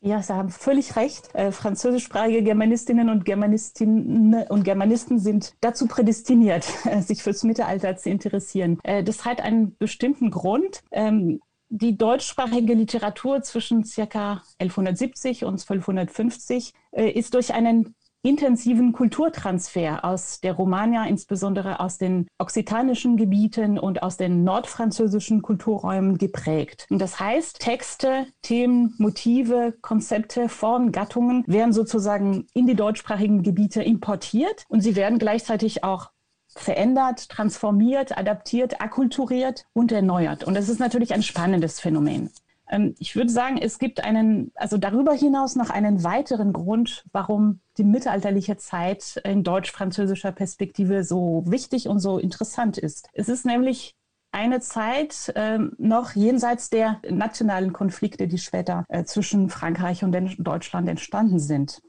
Ja, 0.00 0.22
Sie 0.22 0.32
haben 0.32 0.50
völlig 0.50 0.94
recht. 0.94 1.34
Äh, 1.34 1.50
französischsprachige 1.50 2.42
Germanistinnen 2.42 3.10
und 3.10 3.24
Germanistinnen 3.24 4.46
und 4.48 4.62
Germanisten 4.62 5.18
sind 5.18 5.54
dazu 5.60 5.88
prädestiniert, 5.88 6.64
sich 7.00 7.22
fürs 7.22 7.42
Mittelalter 7.42 7.96
zu 7.96 8.08
interessieren. 8.08 8.78
Äh, 8.84 9.02
das 9.02 9.24
hat 9.24 9.40
einen 9.40 9.76
bestimmten 9.76 10.30
Grund. 10.30 10.82
Ähm, 10.92 11.40
die 11.70 11.98
deutschsprachige 11.98 12.74
Literatur 12.74 13.42
zwischen 13.42 13.82
ca. 13.82 14.42
1170 14.58 15.44
und 15.44 15.60
1250 15.60 16.72
äh, 16.92 17.10
ist 17.10 17.34
durch 17.34 17.52
einen 17.52 17.94
intensiven 18.22 18.92
Kulturtransfer 18.92 20.04
aus 20.04 20.40
der 20.40 20.54
Romagna, 20.54 21.06
insbesondere 21.06 21.80
aus 21.80 21.98
den 21.98 22.26
okzitanischen 22.38 23.16
Gebieten 23.16 23.78
und 23.78 24.02
aus 24.02 24.16
den 24.16 24.44
nordfranzösischen 24.44 25.42
Kulturräumen 25.42 26.18
geprägt. 26.18 26.86
Und 26.90 27.00
das 27.00 27.20
heißt, 27.20 27.60
Texte, 27.60 28.26
Themen, 28.42 28.94
Motive, 28.98 29.74
Konzepte, 29.80 30.48
Formen, 30.48 30.92
Gattungen 30.92 31.44
werden 31.46 31.72
sozusagen 31.72 32.46
in 32.54 32.66
die 32.66 32.74
deutschsprachigen 32.74 33.42
Gebiete 33.42 33.82
importiert 33.82 34.64
und 34.68 34.80
sie 34.80 34.96
werden 34.96 35.18
gleichzeitig 35.18 35.84
auch 35.84 36.10
verändert, 36.48 37.28
transformiert, 37.28 38.16
adaptiert, 38.16 38.80
akkulturiert 38.80 39.64
und 39.74 39.92
erneuert. 39.92 40.44
Und 40.44 40.54
das 40.54 40.68
ist 40.68 40.80
natürlich 40.80 41.14
ein 41.14 41.22
spannendes 41.22 41.80
Phänomen. 41.80 42.30
Ähm, 42.70 42.94
ich 42.98 43.16
würde 43.16 43.30
sagen, 43.30 43.58
es 43.58 43.78
gibt 43.78 44.02
einen, 44.04 44.52
also 44.54 44.78
darüber 44.78 45.12
hinaus 45.12 45.56
noch 45.56 45.70
einen 45.70 46.04
weiteren 46.04 46.52
Grund, 46.52 47.04
warum 47.12 47.60
die 47.76 47.84
mittelalterliche 47.84 48.56
Zeit 48.56 49.20
in 49.24 49.44
deutsch-französischer 49.44 50.32
Perspektive 50.32 51.04
so 51.04 51.44
wichtig 51.46 51.88
und 51.88 52.00
so 52.00 52.18
interessant 52.18 52.78
ist. 52.78 53.08
Es 53.12 53.28
ist 53.28 53.46
nämlich 53.46 53.94
eine 54.30 54.60
Zeit 54.60 55.32
äh, 55.36 55.58
noch 55.78 56.14
jenseits 56.14 56.70
der 56.70 57.00
nationalen 57.08 57.72
Konflikte, 57.72 58.28
die 58.28 58.38
später 58.38 58.84
äh, 58.88 59.04
zwischen 59.04 59.48
Frankreich 59.48 60.04
und 60.04 60.14
Deutschland 60.38 60.88
entstanden 60.88 61.38
sind. 61.38 61.80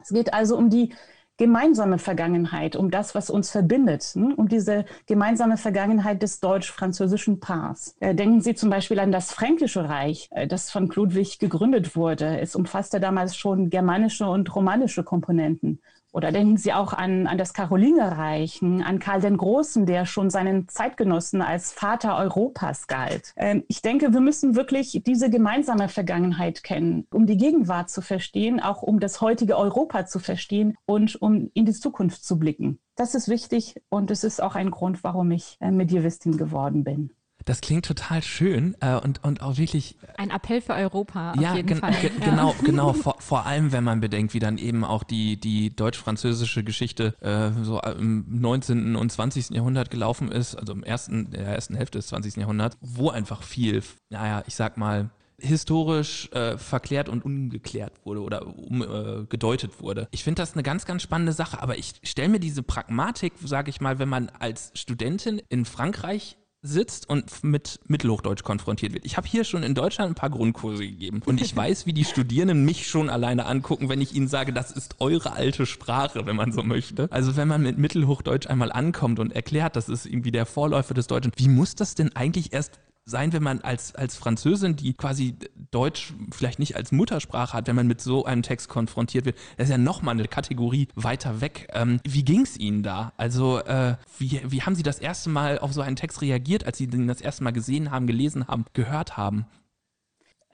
Es 0.00 0.10
geht 0.10 0.32
also 0.32 0.56
um 0.56 0.70
die 0.70 0.94
gemeinsame 1.36 1.98
Vergangenheit, 1.98 2.76
um 2.76 2.90
das, 2.90 3.14
was 3.14 3.30
uns 3.30 3.50
verbindet, 3.50 4.02
hm? 4.14 4.34
um 4.34 4.48
diese 4.48 4.84
gemeinsame 5.06 5.56
Vergangenheit 5.56 6.22
des 6.22 6.40
deutsch-französischen 6.40 7.40
Paars. 7.40 7.96
Äh, 8.00 8.14
denken 8.14 8.40
Sie 8.40 8.54
zum 8.54 8.70
Beispiel 8.70 9.00
an 9.00 9.12
das 9.12 9.32
Fränkische 9.32 9.88
Reich, 9.88 10.28
äh, 10.30 10.46
das 10.46 10.70
von 10.70 10.88
Ludwig 10.94 11.38
gegründet 11.38 11.96
wurde. 11.96 12.38
Es 12.38 12.54
umfasste 12.54 13.00
damals 13.00 13.36
schon 13.36 13.70
germanische 13.70 14.26
und 14.26 14.54
romanische 14.54 15.02
Komponenten. 15.02 15.80
Oder 16.14 16.30
denken 16.30 16.56
Sie 16.56 16.72
auch 16.72 16.92
an, 16.92 17.26
an 17.26 17.38
das 17.38 17.54
Karolingerreich, 17.54 18.62
an 18.62 19.00
Karl 19.00 19.20
den 19.20 19.36
Großen, 19.36 19.84
der 19.84 20.06
schon 20.06 20.30
seinen 20.30 20.68
Zeitgenossen 20.68 21.42
als 21.42 21.72
Vater 21.72 22.16
Europas 22.16 22.86
galt. 22.86 23.32
Ähm, 23.36 23.64
ich 23.66 23.82
denke, 23.82 24.12
wir 24.12 24.20
müssen 24.20 24.54
wirklich 24.54 25.02
diese 25.04 25.28
gemeinsame 25.28 25.88
Vergangenheit 25.88 26.62
kennen, 26.62 27.08
um 27.12 27.26
die 27.26 27.36
Gegenwart 27.36 27.90
zu 27.90 28.00
verstehen, 28.00 28.60
auch 28.60 28.82
um 28.82 29.00
das 29.00 29.20
heutige 29.20 29.58
Europa 29.58 30.06
zu 30.06 30.20
verstehen 30.20 30.76
und 30.86 31.20
um 31.20 31.50
in 31.52 31.66
die 31.66 31.72
Zukunft 31.72 32.24
zu 32.24 32.38
blicken. 32.38 32.78
Das 32.94 33.16
ist 33.16 33.28
wichtig 33.28 33.74
und 33.88 34.12
es 34.12 34.22
ist 34.22 34.40
auch 34.40 34.54
ein 34.54 34.70
Grund, 34.70 35.02
warum 35.02 35.32
ich 35.32 35.56
äh, 35.58 35.72
Medievistin 35.72 36.36
geworden 36.36 36.84
bin. 36.84 37.10
Das 37.44 37.60
klingt 37.60 37.84
total 37.84 38.22
schön 38.22 38.74
äh, 38.80 38.94
und, 38.96 39.22
und 39.22 39.42
auch 39.42 39.58
wirklich. 39.58 39.96
Ein 40.16 40.30
Appell 40.30 40.60
für 40.60 40.74
Europa. 40.74 41.34
Ja, 41.38 41.60
gen 41.60 41.78
Fall. 41.78 41.92
Ge 42.00 42.10
ja. 42.18 42.30
genau, 42.30 42.54
genau. 42.64 42.92
Vor, 42.94 43.16
vor 43.18 43.46
allem, 43.46 43.72
wenn 43.72 43.84
man 43.84 44.00
bedenkt, 44.00 44.32
wie 44.32 44.38
dann 44.38 44.56
eben 44.56 44.84
auch 44.84 45.02
die, 45.02 45.38
die 45.38 45.74
deutsch-französische 45.74 46.64
Geschichte 46.64 47.14
äh, 47.20 47.50
so 47.62 47.80
im 47.80 48.24
19. 48.28 48.96
und 48.96 49.12
20. 49.12 49.50
Jahrhundert 49.50 49.90
gelaufen 49.90 50.32
ist, 50.32 50.54
also 50.54 50.72
im 50.72 50.84
ersten, 50.84 51.30
der 51.30 51.46
ersten 51.46 51.74
Hälfte 51.74 51.98
des 51.98 52.06
20. 52.08 52.36
Jahrhunderts, 52.36 52.78
wo 52.80 53.10
einfach 53.10 53.42
viel, 53.42 53.82
naja, 54.08 54.42
ich 54.46 54.54
sag 54.54 54.78
mal, 54.78 55.10
historisch 55.38 56.30
äh, 56.32 56.56
verklärt 56.56 57.08
und 57.08 57.24
ungeklärt 57.24 57.92
wurde 58.04 58.22
oder 58.22 58.46
um, 58.46 58.82
äh, 58.82 59.26
gedeutet 59.26 59.80
wurde. 59.80 60.08
Ich 60.10 60.24
finde 60.24 60.40
das 60.40 60.54
eine 60.54 60.62
ganz, 60.62 60.86
ganz 60.86 61.02
spannende 61.02 61.32
Sache, 61.32 61.60
aber 61.60 61.76
ich 61.76 61.94
stelle 62.02 62.28
mir 62.28 62.40
diese 62.40 62.62
Pragmatik, 62.62 63.34
sage 63.44 63.70
ich 63.70 63.80
mal, 63.80 63.98
wenn 63.98 64.08
man 64.08 64.30
als 64.38 64.70
Studentin 64.74 65.42
in 65.48 65.64
Frankreich 65.64 66.38
sitzt 66.64 67.08
und 67.08 67.44
mit 67.44 67.78
Mittelhochdeutsch 67.86 68.42
konfrontiert 68.42 68.94
wird. 68.94 69.04
Ich 69.04 69.18
habe 69.18 69.28
hier 69.28 69.44
schon 69.44 69.62
in 69.62 69.74
Deutschland 69.74 70.12
ein 70.12 70.14
paar 70.14 70.30
Grundkurse 70.30 70.86
gegeben 70.86 71.20
und 71.26 71.40
ich 71.40 71.54
weiß, 71.56 71.86
wie 71.86 71.92
die 71.92 72.04
Studierenden 72.04 72.64
mich 72.64 72.88
schon 72.88 73.10
alleine 73.10 73.44
angucken, 73.44 73.90
wenn 73.90 74.00
ich 74.00 74.14
ihnen 74.14 74.28
sage, 74.28 74.52
das 74.52 74.70
ist 74.70 74.96
eure 74.98 75.34
alte 75.34 75.66
Sprache, 75.66 76.24
wenn 76.26 76.36
man 76.36 76.52
so 76.52 76.62
möchte. 76.62 77.08
Also 77.10 77.36
wenn 77.36 77.48
man 77.48 77.62
mit 77.62 77.76
Mittelhochdeutsch 77.76 78.46
einmal 78.46 78.72
ankommt 78.72 79.20
und 79.20 79.32
erklärt, 79.32 79.76
das 79.76 79.90
ist 79.90 80.06
irgendwie 80.06 80.32
der 80.32 80.46
Vorläufer 80.46 80.94
des 80.94 81.06
Deutschen, 81.06 81.32
wie 81.36 81.48
muss 81.48 81.74
das 81.74 81.94
denn 81.94 82.16
eigentlich 82.16 82.54
erst 82.54 82.80
sein, 83.04 83.32
wenn 83.32 83.42
man 83.42 83.60
als, 83.60 83.94
als 83.94 84.16
Französin, 84.16 84.76
die 84.76 84.94
quasi 84.94 85.36
Deutsch 85.70 86.14
vielleicht 86.32 86.58
nicht 86.58 86.76
als 86.76 86.92
Muttersprache 86.92 87.52
hat, 87.52 87.66
wenn 87.66 87.76
man 87.76 87.86
mit 87.86 88.00
so 88.00 88.24
einem 88.24 88.42
Text 88.42 88.68
konfrontiert 88.68 89.24
wird? 89.26 89.36
Das 89.56 89.66
ist 89.68 89.70
ja 89.70 89.78
nochmal 89.78 90.14
eine 90.14 90.26
Kategorie 90.26 90.88
weiter 90.94 91.40
weg. 91.40 91.68
Ähm, 91.72 92.00
wie 92.04 92.24
ging 92.24 92.42
es 92.42 92.56
Ihnen 92.56 92.82
da? 92.82 93.12
Also, 93.16 93.58
äh, 93.60 93.96
wie, 94.18 94.40
wie 94.46 94.62
haben 94.62 94.74
Sie 94.74 94.82
das 94.82 94.98
erste 94.98 95.30
Mal 95.30 95.58
auf 95.58 95.72
so 95.72 95.82
einen 95.82 95.96
Text 95.96 96.22
reagiert, 96.22 96.64
als 96.64 96.78
Sie 96.78 96.86
den 96.86 97.06
das 97.06 97.20
erste 97.20 97.44
Mal 97.44 97.52
gesehen 97.52 97.90
haben, 97.90 98.06
gelesen 98.06 98.48
haben, 98.48 98.64
gehört 98.72 99.16
haben? 99.16 99.46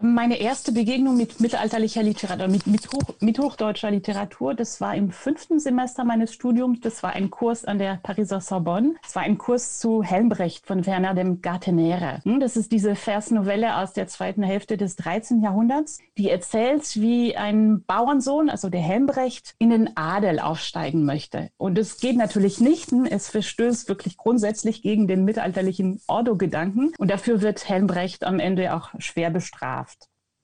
Meine 0.02 0.40
erste 0.40 0.72
Begegnung 0.72 1.18
mit 1.18 1.40
mittelalterlicher 1.40 2.02
Literatur, 2.02 2.48
mit, 2.48 2.66
mit, 2.66 2.90
Hoch, 2.90 3.14
mit, 3.20 3.38
hochdeutscher 3.38 3.90
Literatur, 3.90 4.54
das 4.54 4.80
war 4.80 4.94
im 4.94 5.10
fünften 5.10 5.60
Semester 5.60 6.04
meines 6.04 6.32
Studiums. 6.32 6.80
Das 6.80 7.02
war 7.02 7.12
ein 7.12 7.28
Kurs 7.28 7.66
an 7.66 7.78
der 7.78 8.00
Pariser 8.02 8.40
Sorbonne. 8.40 8.94
Es 9.06 9.14
war 9.14 9.24
ein 9.24 9.36
Kurs 9.36 9.78
zu 9.78 10.02
Helmbrecht 10.02 10.66
von 10.66 10.86
Werner 10.86 11.12
dem 11.12 11.42
Gartenere. 11.42 12.22
Hm, 12.24 12.40
das 12.40 12.56
ist 12.56 12.72
diese 12.72 12.94
Versnovelle 12.94 13.76
aus 13.76 13.92
der 13.92 14.06
zweiten 14.06 14.42
Hälfte 14.42 14.78
des 14.78 14.96
13. 14.96 15.42
Jahrhunderts, 15.42 15.98
die 16.16 16.30
erzählt, 16.30 16.98
wie 16.98 17.36
ein 17.36 17.84
Bauernsohn, 17.86 18.48
also 18.48 18.70
der 18.70 18.80
Helmbrecht, 18.80 19.54
in 19.58 19.68
den 19.68 19.98
Adel 19.98 20.40
aufsteigen 20.40 21.04
möchte. 21.04 21.50
Und 21.58 21.76
es 21.76 21.98
geht 21.98 22.16
natürlich 22.16 22.58
nicht. 22.58 22.90
Hm, 22.90 23.04
es 23.04 23.28
verstößt 23.28 23.90
wirklich 23.90 24.16
grundsätzlich 24.16 24.80
gegen 24.80 25.08
den 25.08 25.26
mittelalterlichen 25.26 26.00
Ordo-Gedanken. 26.06 26.94
Und 26.96 27.10
dafür 27.10 27.42
wird 27.42 27.68
Helmbrecht 27.68 28.24
am 28.24 28.38
Ende 28.38 28.74
auch 28.74 28.88
schwer 28.98 29.28
bestraft. 29.28 29.89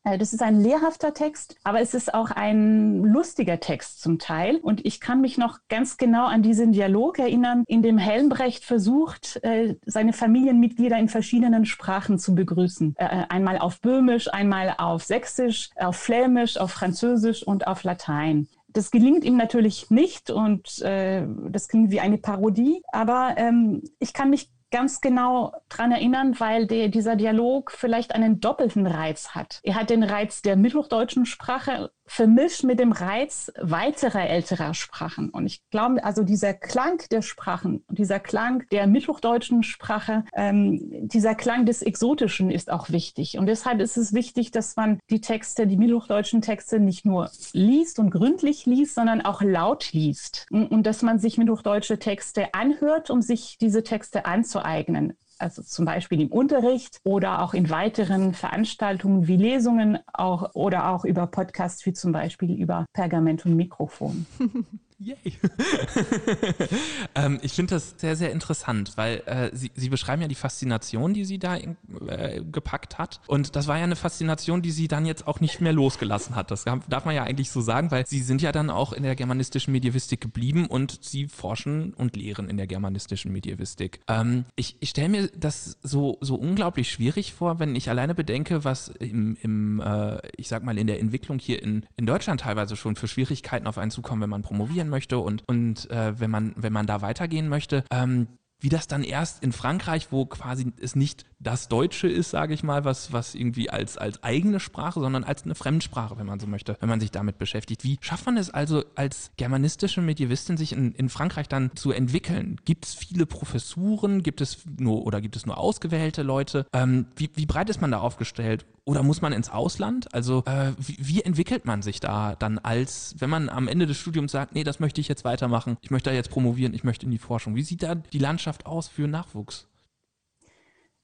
Äh, 0.06 0.18
das 0.18 0.32
ist 0.32 0.42
ein 0.42 0.60
lehrhafter 0.60 1.12
Text, 1.12 1.56
aber 1.64 1.80
es 1.80 1.92
ist 1.92 2.14
auch 2.14 2.30
ein 2.30 3.02
lustiger 3.02 3.60
Text 3.60 4.00
zum 4.00 4.18
Teil. 4.18 4.56
Und 4.56 4.86
ich 4.86 5.00
kann 5.00 5.20
mich 5.20 5.36
noch 5.36 5.58
ganz 5.68 5.96
genau 5.98 6.26
an 6.26 6.42
diesen 6.42 6.72
Dialog 6.72 7.18
erinnern, 7.18 7.64
in 7.66 7.82
dem 7.82 7.98
Helmbrecht 7.98 8.64
versucht, 8.64 9.40
äh, 9.42 9.75
seine 9.84 10.12
Familienmitglieder 10.12 10.96
in 10.96 11.08
verschiedenen 11.08 11.66
Sprachen 11.66 12.18
zu 12.18 12.34
begrüßen. 12.34 12.94
Äh, 12.96 13.25
einmal 13.28 13.58
auf 13.58 13.80
Böhmisch, 13.80 14.32
einmal 14.32 14.75
auf 14.78 15.04
Sächsisch, 15.04 15.70
auf 15.76 15.96
Flämisch, 15.96 16.56
auf 16.56 16.70
Französisch 16.70 17.42
und 17.42 17.66
auf 17.66 17.82
Latein. 17.82 18.48
Das 18.68 18.90
gelingt 18.90 19.25
ihm 19.25 19.38
natürlich 19.38 19.90
nicht 19.90 20.30
und 20.30 20.82
äh, 20.82 21.26
das 21.48 21.68
klingt 21.68 21.90
wie 21.90 22.00
eine 22.00 22.18
Parodie, 22.18 22.82
aber 22.92 23.34
ähm, 23.38 23.82
ich 24.00 24.12
kann 24.12 24.28
mich 24.28 24.50
ganz 24.70 25.00
genau 25.00 25.52
daran 25.68 25.92
erinnern, 25.92 26.38
weil 26.38 26.66
der, 26.66 26.88
dieser 26.88 27.16
Dialog 27.16 27.70
vielleicht 27.70 28.14
einen 28.14 28.40
doppelten 28.40 28.87
Reiz 28.87 29.30
hat. 29.30 29.61
Er 29.62 29.75
hat 29.75 29.90
den 29.90 30.02
Reiz 30.02 30.42
der 30.42 30.56
mittelhochdeutschen 30.56 31.26
Sprache 31.26 31.90
vermischt 32.06 32.64
mit 32.64 32.78
dem 32.78 32.92
Reiz 32.92 33.52
weiterer 33.60 34.28
älterer 34.28 34.75
Sprachen. 34.75 35.30
Und 35.30 35.46
ich 35.46 35.68
glaube, 35.70 36.02
also 36.04 36.22
dieser 36.22 36.54
Klang 36.54 37.02
der 37.10 37.22
Sprachen, 37.22 37.84
dieser 37.88 38.20
Klang 38.20 38.64
der 38.70 38.86
mittelhochdeutschen 38.86 39.62
Sprache, 39.62 40.25
ähm, 40.34 40.80
dieser 41.08 41.34
Klang 41.34 41.66
des 41.66 41.82
Exotischen 41.82 42.50
ist 42.50 42.70
auch 42.70 42.90
wichtig. 42.90 43.38
Und 43.38 43.46
deshalb 43.46 43.80
ist 43.80 43.96
es 43.96 44.12
wichtig, 44.12 44.50
dass 44.50 44.76
man 44.76 45.00
die 45.10 45.20
Texte, 45.20 45.66
die 45.66 45.76
mittelhochdeutschen 45.76 46.42
Texte 46.42 46.78
nicht 46.78 47.04
nur 47.04 47.30
liest 47.52 47.98
und 47.98 48.10
gründlich 48.10 48.66
liest, 48.66 48.94
sondern 48.94 49.20
auch 49.20 49.42
laut 49.42 49.92
liest. 49.92 50.46
Und, 50.50 50.70
und 50.70 50.84
dass 50.84 51.02
man 51.02 51.18
sich 51.18 51.38
mittelhochdeutsche 51.38 51.98
Texte 51.98 52.54
anhört, 52.54 53.10
um 53.10 53.20
sich 53.20 53.58
diese 53.58 53.82
Texte 53.82 54.26
anzueignen 54.26 55.16
also 55.38 55.62
zum 55.62 55.85
Beispiel 55.85 56.21
im 56.21 56.28
Unterricht 56.28 57.00
oder 57.05 57.43
auch 57.43 57.55
in 57.55 57.71
weiteren 57.71 58.35
Veranstaltungen 58.35 59.26
wie 59.26 59.37
Lesungen 59.37 59.99
auch, 60.12 60.55
oder 60.55 60.90
auch 60.90 61.05
über 61.05 61.26
Podcasts 61.26 61.85
wie 61.87 61.93
zum 61.93 62.12
Beispiel 62.12 62.55
über 62.55 62.87
Pergament 62.93 63.45
und 63.47 63.57
Mikrofon. 63.57 64.26
Yay. 64.99 65.17
ähm, 67.15 67.38
ich 67.43 67.53
finde 67.53 67.75
das 67.75 67.95
sehr, 67.99 68.17
sehr 68.17 68.33
interessant, 68.33 68.97
weil 68.97 69.23
äh, 69.26 69.50
Sie, 69.55 69.71
Sie 69.75 69.91
beschreiben 69.91 70.23
ja 70.23 70.29
die 70.29 70.35
Faszination, 70.35 71.12
die 71.12 71.26
sie 71.26 71.38
da 71.38 71.55
in, 71.55 71.76
äh, 72.09 72.43
gepackt 72.43 72.97
hat. 72.97 73.21
Und 73.26 73.57
das 73.57 73.67
war 73.67 73.76
ja 73.76 73.85
eine 73.85 73.97
Faszination, 73.97 74.62
die 74.62 74.71
sie 74.71 74.88
dann 74.88 75.05
jetzt 75.05 75.26
auch 75.26 75.41
nicht 75.41 75.61
mehr 75.61 75.75
losgelassen 75.75 76.35
hat. 76.35 76.50
Das 76.50 76.65
darf 76.65 77.05
man 77.05 77.15
ja 77.15 77.25
eigentlich 77.25 77.50
so 77.50 77.61
sagen, 77.61 77.91
weil 77.91 78.07
Sie 78.07 78.23
sind 78.23 78.41
ja 78.41 78.53
dann 78.53 78.71
auch 78.71 78.95
in 78.95 79.03
der 79.03 79.17
germanistischen 79.17 79.73
Medievistik 79.73 80.23
geblieben 80.23 80.67
und 80.67 80.99
Sie 81.03 81.29
forschen 81.29 81.93
und 81.93 82.17
lehren 82.17 82.49
in 82.49 82.57
der 82.57 82.67
germanistischen 82.67 83.33
Medievistik. 83.33 84.00
Ähm, 84.09 84.47
ich 84.55 84.76
ich 84.81 84.91
stelle 84.91 85.11
mir 85.11 85.29
das 85.37 85.76
so, 85.83 86.17
so 86.23 86.37
unglaublich 86.37 86.91
schwierig 86.91 87.35
vor, 87.35 87.59
wenn 87.59 87.76
ich 87.76 87.91
alleine 87.91 88.15
bedenke, 88.15 88.65
was 88.65 88.88
im, 88.88 89.37
im 89.43 89.81
äh, 89.81 90.19
ich 90.37 90.49
sag 90.49 90.65
mal, 90.65 90.79
in 90.79 90.87
der 90.87 91.00
Entwicklung 91.00 91.38
hier 91.38 91.62
in, 91.62 91.85
in 91.97 92.07
Deutschland 92.07 92.41
teilweise 92.41 92.76
schon 92.76 92.97
für 92.97 93.09
Schwierigkeiten 93.09 93.67
auf 93.67 93.76
einen 93.76 93.91
zukommen, 93.91 94.23
wenn 94.23 94.31
man 94.31 94.43
promovieren 94.43 94.86
möchte 94.88 95.19
und, 95.19 95.43
und 95.47 95.90
äh, 95.90 96.19
wenn, 96.19 96.31
man, 96.31 96.52
wenn 96.57 96.73
man 96.73 96.87
da 96.87 97.02
weitergehen 97.02 97.49
möchte. 97.49 97.85
Ähm, 97.90 98.28
wie 98.60 98.68
das 98.68 98.86
dann 98.86 99.04
erst 99.04 99.42
in 99.42 99.52
Frankreich, 99.52 100.08
wo 100.10 100.26
quasi 100.26 100.72
es 100.80 100.96
nicht 100.96 101.25
das 101.38 101.68
Deutsche 101.68 102.08
ist, 102.08 102.30
sage 102.30 102.54
ich 102.54 102.62
mal, 102.62 102.84
was, 102.84 103.12
was 103.12 103.34
irgendwie 103.34 103.68
als, 103.68 103.98
als 103.98 104.22
eigene 104.22 104.58
Sprache, 104.58 105.00
sondern 105.00 105.25
als 105.25 105.44
eine 105.44 105.54
Fremdsprache, 105.54 106.16
wenn 106.16 106.26
man 106.26 106.40
so 106.40 106.46
möchte, 106.46 106.76
wenn 106.80 106.88
man 106.88 107.00
sich 107.00 107.10
damit 107.10 107.38
beschäftigt. 107.38 107.84
Wie 107.84 107.98
schafft 108.00 108.26
man 108.26 108.36
es 108.36 108.50
also 108.50 108.84
als 108.94 109.30
germanistische 109.36 110.00
Medievistin, 110.00 110.56
sich 110.56 110.72
in, 110.72 110.92
in 110.92 111.08
Frankreich 111.08 111.48
dann 111.48 111.70
zu 111.75 111.92
entwickeln? 111.92 112.56
Gibt 112.64 112.86
es 112.86 112.94
viele 112.94 113.26
Professuren? 113.26 114.22
Gibt 114.22 114.40
es 114.40 114.64
nur 114.78 115.04
oder 115.06 115.20
gibt 115.20 115.36
es 115.36 115.44
nur 115.44 115.58
ausgewählte 115.58 116.22
Leute? 116.22 116.66
Ähm, 116.72 117.06
wie, 117.16 117.30
wie 117.34 117.46
breit 117.46 117.68
ist 117.68 117.80
man 117.80 117.90
da 117.90 117.98
aufgestellt? 117.98 118.64
Oder 118.84 119.02
muss 119.02 119.20
man 119.20 119.32
ins 119.32 119.50
Ausland? 119.50 120.14
Also 120.14 120.44
äh, 120.46 120.72
wie, 120.78 120.96
wie, 121.00 121.22
entwickelt 121.22 121.64
man 121.64 121.82
sich 121.82 121.98
da 121.98 122.36
dann 122.36 122.58
als, 122.58 123.16
wenn 123.18 123.28
man 123.28 123.48
am 123.48 123.66
Ende 123.66 123.86
des 123.86 123.98
Studiums 123.98 124.30
sagt, 124.30 124.54
nee, 124.54 124.62
das 124.62 124.78
möchte 124.78 125.00
ich 125.00 125.08
jetzt 125.08 125.25
weitermachen, 125.25 125.76
ich 125.80 125.90
möchte 125.90 126.10
da 126.10 126.14
jetzt 126.14 126.30
promovieren, 126.30 126.72
ich 126.72 126.84
möchte 126.84 127.04
in 127.04 127.10
die 127.10 127.18
Forschung. 127.18 127.56
Wie 127.56 127.62
sieht 127.62 127.82
da 127.82 127.96
die 127.96 128.18
Landschaft 128.18 128.46
aus 128.67 128.88
für 128.88 129.09
Nachwuchs? 129.09 129.69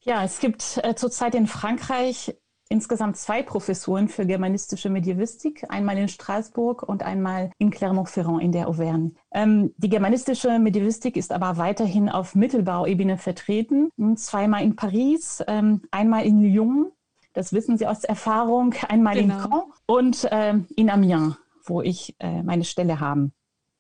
Ja, 0.01 0.25
es 0.25 0.41
gibt 0.41 0.81
äh, 0.83 0.95
zurzeit 0.95 1.35
in 1.35 1.47
Frankreich 1.47 2.37
insgesamt 2.69 3.19
zwei 3.19 3.43
Professuren 3.43 4.09
für 4.09 4.25
germanistische 4.25 4.89
Medievistik, 4.89 5.65
einmal 5.69 5.99
in 5.99 6.09
Straßburg 6.09 6.83
und 6.83 7.03
einmal 7.03 7.51
in 7.59 7.71
Clermont-Ferrand 7.71 8.43
in 8.43 8.51
der 8.51 8.67
Auvergne. 8.67 9.13
Ähm, 9.31 9.75
die 9.77 9.91
germanistische 9.91 10.59
Medievistik 10.59 11.17
ist 11.17 11.33
aber 11.33 11.59
weiterhin 11.59 12.09
auf 12.09 12.35
Mittelbauebene 12.35 13.19
vertreten, 13.19 13.91
zweimal 14.17 14.63
in 14.63 14.75
Paris, 14.75 15.43
ähm, 15.47 15.83
einmal 15.91 16.25
in 16.25 16.43
Lyon 16.43 16.93
das 17.33 17.53
wissen 17.53 17.79
Sie 17.79 17.87
aus 17.87 18.05
Erfahrung, 18.05 18.75
einmal 18.89 19.15
genau. 19.15 19.35
in 19.35 19.51
Caen 19.51 19.63
und 19.87 20.25
äh, 20.25 20.55
in 20.77 20.91
Amiens, 20.91 21.37
wo 21.65 21.81
ich 21.81 22.15
äh, 22.19 22.43
meine 22.43 22.65
Stelle 22.65 23.01
habe. 23.01 23.31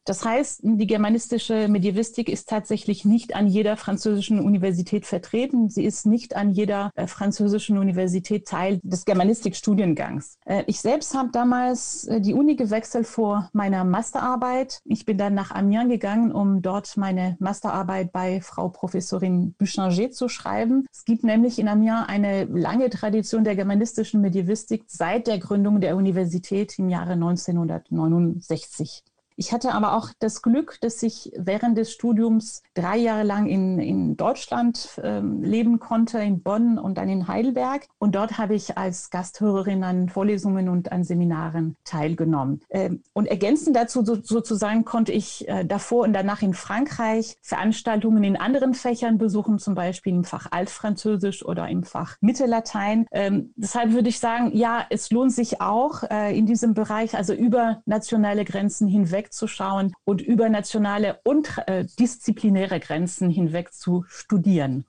Das 0.05 0.25
heißt, 0.25 0.61
die 0.65 0.87
germanistische 0.89 1.69
Medievistik 1.69 2.29
ist 2.29 2.49
tatsächlich 2.49 3.05
nicht 3.05 3.37
an 3.37 3.47
jeder 3.47 3.77
französischen 3.77 4.41
Universität 4.41 5.07
vertreten. 5.07 5.69
Sie 5.69 5.85
ist 5.85 6.07
nicht 6.07 6.35
an 6.35 6.51
jeder 6.51 6.91
äh, 6.97 7.07
französischen 7.07 7.79
Universität 7.79 8.47
Teil 8.47 8.81
des 8.83 9.05
Germanistikstudiengangs. 9.05 10.39
Äh, 10.45 10.65
ich 10.67 10.81
selbst 10.81 11.15
habe 11.15 11.31
damals 11.33 12.05
äh, 12.09 12.21
die 12.21 12.35
Uni 12.35 12.57
gewechselt 12.57 13.07
vor 13.07 13.49
meiner 13.53 13.85
Masterarbeit. 13.85 14.81
Ich 14.85 15.05
bin 15.05 15.19
dann 15.19 15.35
nach 15.35 15.53
Amiens 15.53 15.89
gegangen, 15.89 16.33
um 16.33 16.63
dort 16.63 16.97
meine 16.97 17.37
Masterarbeit 17.39 18.13
bei 18.13 18.41
Frau 18.41 18.71
Professorin 18.71 19.55
Buchanger 19.57 20.11
zu 20.11 20.29
schreiben. 20.29 20.87
Es 20.91 21.05
gibt 21.05 21.23
nämlich 21.23 21.61
in 21.61 21.69
Amiens 21.69 22.09
eine 22.09 22.45
lange 22.45 22.91
Tradition 22.91 23.45
der 23.45 23.55
germanistischen 23.55 24.21
Medievistik 24.21 24.85
seit 24.89 25.29
der 25.29 25.39
Gründung 25.39 25.81
der 25.81 25.97
Universität 25.97 26.77
im 26.79 26.89
Jahre 26.89 27.13
1969. 27.13 29.05
Ich 29.37 29.53
hatte 29.53 29.73
aber 29.73 29.97
auch 29.97 30.11
das 30.19 30.43
Glück, 30.43 30.79
dass 30.81 31.03
ich 31.03 31.33
während 31.37 31.79
des 31.79 31.93
Studiums 31.93 32.63
drei 32.75 32.97
Jahre 32.97 33.23
lang 33.23 33.47
in, 33.47 33.79
in 33.79 34.17
Deutschland 34.17 34.99
äh, 35.03 35.21
leben 35.21 35.79
konnte, 35.79 36.19
in 36.19 36.43
Bonn 36.43 36.79
und 36.79 36.99
dann 36.99 37.09
in 37.09 37.29
Heidelberg. 37.29 37.87
Und 37.99 38.15
dort 38.15 38.39
habe 38.39 38.55
ich 38.55 38.77
als 38.77 39.11
Gasthörerin 39.11 39.85
an 39.85 40.09
Vorlesungen 40.09 40.69
und 40.69 40.93
an 40.93 41.05
Seminaren 41.05 41.77
teilgenommen. 41.85 42.61
Äh, 42.69 42.91
und 43.13 43.27
ergänzend 43.27 43.77
dazu 43.77 44.05
so, 44.05 44.17
sozusagen 44.23 44.85
konnte 44.85 45.13
ich 45.13 45.49
äh, 45.49 45.65
davor 45.65 46.05
und 46.05 46.13
danach 46.13 46.43
in 46.43 46.55
Frankreich 46.55 47.37
Veranstaltungen 47.43 48.25
in 48.25 48.37
anderen 48.37 48.75
Fächern 48.75 49.19
besuchen, 49.19 49.59
zum 49.59 49.75
Beispiel 49.75 50.13
im 50.15 50.25
Fach 50.25 50.47
Altfranzösisch 50.51 51.45
oder 51.45 51.69
im 51.69 51.83
Fach 51.83 52.17
Mittellatein. 52.21 53.07
Ähm, 53.13 53.53
deshalb 53.57 53.93
würde 53.93 54.09
ich 54.09 54.19
sagen, 54.19 54.51
ja, 54.55 54.85
es 54.91 55.11
lohnt 55.11 55.33
sich 55.33 55.61
auch 55.61 56.03
äh, 56.05 56.37
in 56.37 56.47
diesem 56.47 56.75
Bereich, 56.75 57.17
also 57.17 57.33
über 57.33 57.83
nationale 57.87 58.45
Grenzen 58.45 58.89
hinweg, 58.89 59.22
hinwegzuschauen 59.23 59.95
und 60.05 60.21
über 60.21 60.49
nationale 60.49 61.21
und 61.25 61.59
äh, 61.67 61.87
disziplinäre 61.99 62.81
Grenzen 62.81 63.31
hinweg 63.31 63.73
zu 63.73 64.05
studieren. 64.09 64.85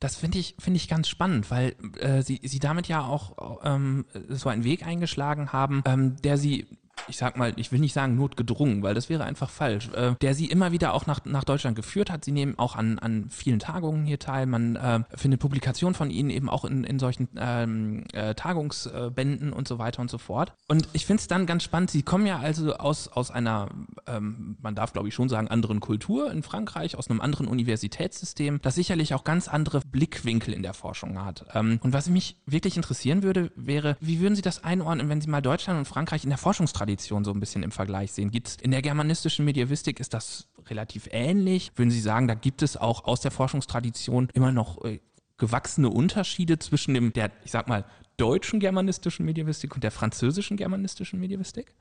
Das 0.00 0.16
finde 0.16 0.38
ich, 0.38 0.56
finde 0.58 0.76
ich 0.76 0.88
ganz 0.88 1.08
spannend, 1.08 1.50
weil 1.50 1.76
äh, 1.98 2.22
sie, 2.22 2.40
sie 2.42 2.58
damit 2.58 2.88
ja 2.88 3.02
auch 3.02 3.60
ähm, 3.64 4.04
so 4.28 4.48
einen 4.50 4.64
Weg 4.64 4.86
eingeschlagen 4.86 5.52
haben, 5.52 5.82
ähm, 5.86 6.16
der 6.22 6.36
sie 6.36 6.66
ich 7.08 7.16
sag 7.16 7.36
mal, 7.36 7.52
ich 7.56 7.72
will 7.72 7.80
nicht 7.80 7.92
sagen 7.92 8.16
notgedrungen, 8.16 8.82
weil 8.82 8.94
das 8.94 9.08
wäre 9.08 9.24
einfach 9.24 9.50
falsch, 9.50 9.88
äh, 9.94 10.14
der 10.20 10.34
sie 10.34 10.46
immer 10.46 10.72
wieder 10.72 10.94
auch 10.94 11.06
nach, 11.06 11.24
nach 11.24 11.44
Deutschland 11.44 11.76
geführt 11.76 12.10
hat. 12.10 12.24
Sie 12.24 12.32
nehmen 12.32 12.58
auch 12.58 12.76
an, 12.76 12.98
an 12.98 13.26
vielen 13.28 13.58
Tagungen 13.58 14.04
hier 14.04 14.18
teil. 14.18 14.46
Man 14.46 14.76
äh, 14.76 15.00
findet 15.14 15.40
Publikationen 15.40 15.94
von 15.94 16.10
ihnen 16.10 16.30
eben 16.30 16.48
auch 16.48 16.64
in, 16.64 16.84
in 16.84 16.98
solchen 16.98 17.28
ähm, 17.36 18.04
äh, 18.12 18.34
Tagungsbänden 18.34 19.52
und 19.52 19.68
so 19.68 19.78
weiter 19.78 20.00
und 20.00 20.10
so 20.10 20.18
fort. 20.18 20.52
Und 20.68 20.88
ich 20.92 21.06
finde 21.06 21.20
es 21.20 21.28
dann 21.28 21.46
ganz 21.46 21.62
spannend, 21.62 21.90
sie 21.90 22.02
kommen 22.02 22.26
ja 22.26 22.38
also 22.38 22.74
aus, 22.74 23.08
aus 23.08 23.30
einer, 23.30 23.68
ähm, 24.06 24.56
man 24.62 24.74
darf 24.74 24.92
glaube 24.92 25.08
ich 25.08 25.14
schon 25.14 25.28
sagen, 25.28 25.48
anderen 25.48 25.80
Kultur 25.80 26.30
in 26.30 26.42
Frankreich, 26.42 26.96
aus 26.96 27.10
einem 27.10 27.20
anderen 27.20 27.46
Universitätssystem, 27.48 28.60
das 28.62 28.74
sicherlich 28.74 29.14
auch 29.14 29.24
ganz 29.24 29.48
andere 29.48 29.80
Blickwinkel 29.80 30.54
in 30.54 30.62
der 30.62 30.74
Forschung 30.74 31.24
hat. 31.24 31.46
Ähm, 31.54 31.78
und 31.82 31.92
was 31.92 32.08
mich 32.08 32.36
wirklich 32.46 32.76
interessieren 32.76 33.22
würde, 33.22 33.52
wäre, 33.56 33.96
wie 34.00 34.20
würden 34.20 34.34
Sie 34.34 34.42
das 34.42 34.64
einordnen, 34.64 35.08
wenn 35.08 35.20
Sie 35.20 35.28
mal 35.28 35.42
Deutschland 35.42 35.78
und 35.78 35.84
Frankreich 35.86 36.24
in 36.24 36.30
der 36.30 36.38
Forschungstradition 36.38 36.83
so 37.24 37.30
ein 37.30 37.40
bisschen 37.40 37.62
im 37.62 37.70
Vergleich 37.70 38.12
sehen? 38.12 38.30
Gibt's 38.30 38.56
in 38.60 38.70
der 38.70 38.82
germanistischen 38.82 39.44
Medievistik 39.44 40.00
ist 40.00 40.14
das 40.14 40.48
relativ 40.68 41.08
ähnlich? 41.10 41.72
Würden 41.76 41.90
Sie 41.90 42.00
sagen, 42.00 42.28
da 42.28 42.34
gibt 42.34 42.62
es 42.62 42.76
auch 42.76 43.04
aus 43.04 43.20
der 43.20 43.30
Forschungstradition 43.30 44.28
immer 44.34 44.52
noch 44.52 44.84
äh, 44.84 45.00
gewachsene 45.36 45.90
Unterschiede 45.90 46.58
zwischen 46.58 46.94
dem, 46.94 47.12
der, 47.12 47.30
ich 47.44 47.50
sag 47.50 47.68
mal, 47.68 47.84
deutschen 48.16 48.60
germanistischen 48.60 49.26
Medievistik 49.26 49.74
und 49.74 49.84
der 49.84 49.90
französischen 49.90 50.56
germanistischen 50.56 51.20
Medievistik? 51.20 51.74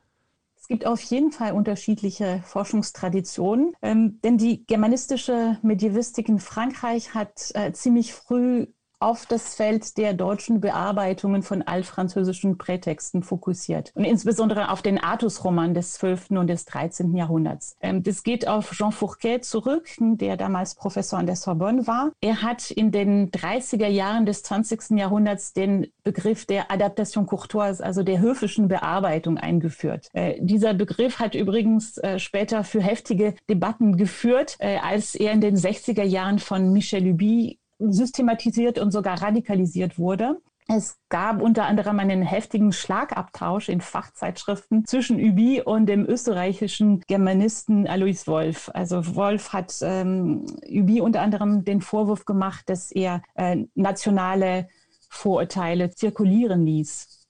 Es 0.63 0.67
gibt 0.69 0.85
auf 0.85 1.01
jeden 1.01 1.33
Fall 1.33 1.51
unterschiedliche 1.51 2.41
Forschungstraditionen, 2.45 3.73
ähm, 3.81 4.21
denn 4.23 4.37
die 4.37 4.65
germanistische 4.65 5.59
Medievistik 5.61 6.29
in 6.29 6.39
Frankreich 6.39 7.13
hat 7.13 7.51
äh, 7.53 7.73
ziemlich 7.73 8.13
früh 8.13 8.67
auf 9.03 9.25
das 9.25 9.53
Feld 9.55 9.97
der 9.97 10.13
deutschen 10.13 10.61
Bearbeitungen 10.61 11.43
von 11.43 11.61
altfranzösischen 11.61 12.57
Prätexten 12.57 13.21
fokussiert 13.21 13.91
und 13.95 14.05
insbesondere 14.05 14.71
auf 14.71 14.81
den 14.81 14.97
Artus-Roman 14.97 15.73
des 15.73 15.95
12. 15.95 16.31
und 16.31 16.47
des 16.47 16.63
13. 16.65 17.13
Jahrhunderts. 17.13 17.75
Ähm, 17.81 18.01
das 18.01 18.23
geht 18.23 18.47
auf 18.47 18.71
Jean 18.71 18.93
Fourquet 18.93 19.43
zurück, 19.43 19.89
der 19.99 20.37
damals 20.37 20.75
Professor 20.75 21.19
an 21.19 21.25
der 21.25 21.35
Sorbonne 21.35 21.85
war. 21.85 22.13
Er 22.21 22.41
hat 22.41 22.71
in 22.71 22.91
den 22.91 23.29
30er 23.29 23.87
Jahren 23.87 24.25
des 24.25 24.41
20. 24.43 24.91
Jahrhunderts 24.91 25.51
den 25.51 25.87
Begriff 26.03 26.45
der 26.45 26.71
Adaptation 26.71 27.25
courtoise, 27.25 27.83
also 27.83 28.03
der 28.03 28.19
höfischen 28.19 28.69
Bearbeitung 28.69 29.37
eingeführt. 29.37 30.07
Äh, 30.13 30.35
dieser 30.39 30.73
Begriff 30.73 31.19
hat 31.19 31.35
übrigens 31.35 31.97
äh, 31.97 32.19
später 32.19 32.63
für 32.63 32.81
heftige 32.81 33.35
Debatten 33.49 33.97
geführt, 33.97 34.55
äh, 34.59 34.77
als 34.77 35.13
er 35.13 35.33
in 35.33 35.41
den 35.41 35.57
60er 35.57 36.03
Jahren 36.03 36.39
von 36.39 36.71
Michel 36.71 37.03
Luby 37.05 37.59
systematisiert 37.91 38.79
und 38.79 38.91
sogar 38.91 39.21
radikalisiert 39.21 39.97
wurde. 39.97 40.37
Es 40.67 40.97
gab 41.09 41.41
unter 41.41 41.65
anderem 41.65 41.99
einen 41.99 42.21
heftigen 42.21 42.71
Schlagabtausch 42.71 43.67
in 43.67 43.81
Fachzeitschriften 43.81 44.85
zwischen 44.85 45.19
Ubi 45.19 45.61
und 45.61 45.87
dem 45.87 46.05
österreichischen 46.05 47.01
Germanisten 47.01 47.85
Alois 47.85 48.25
Wolf. 48.27 48.71
Also 48.73 49.15
Wolf 49.15 49.51
hat 49.51 49.75
ähm, 49.81 50.45
Ubi 50.65 51.01
unter 51.01 51.21
anderem 51.21 51.65
den 51.65 51.81
Vorwurf 51.81 52.25
gemacht, 52.25 52.69
dass 52.69 52.91
er 52.91 53.21
äh, 53.35 53.65
nationale 53.75 54.67
Vorurteile 55.09 55.91
zirkulieren 55.91 56.65
ließ. 56.65 57.22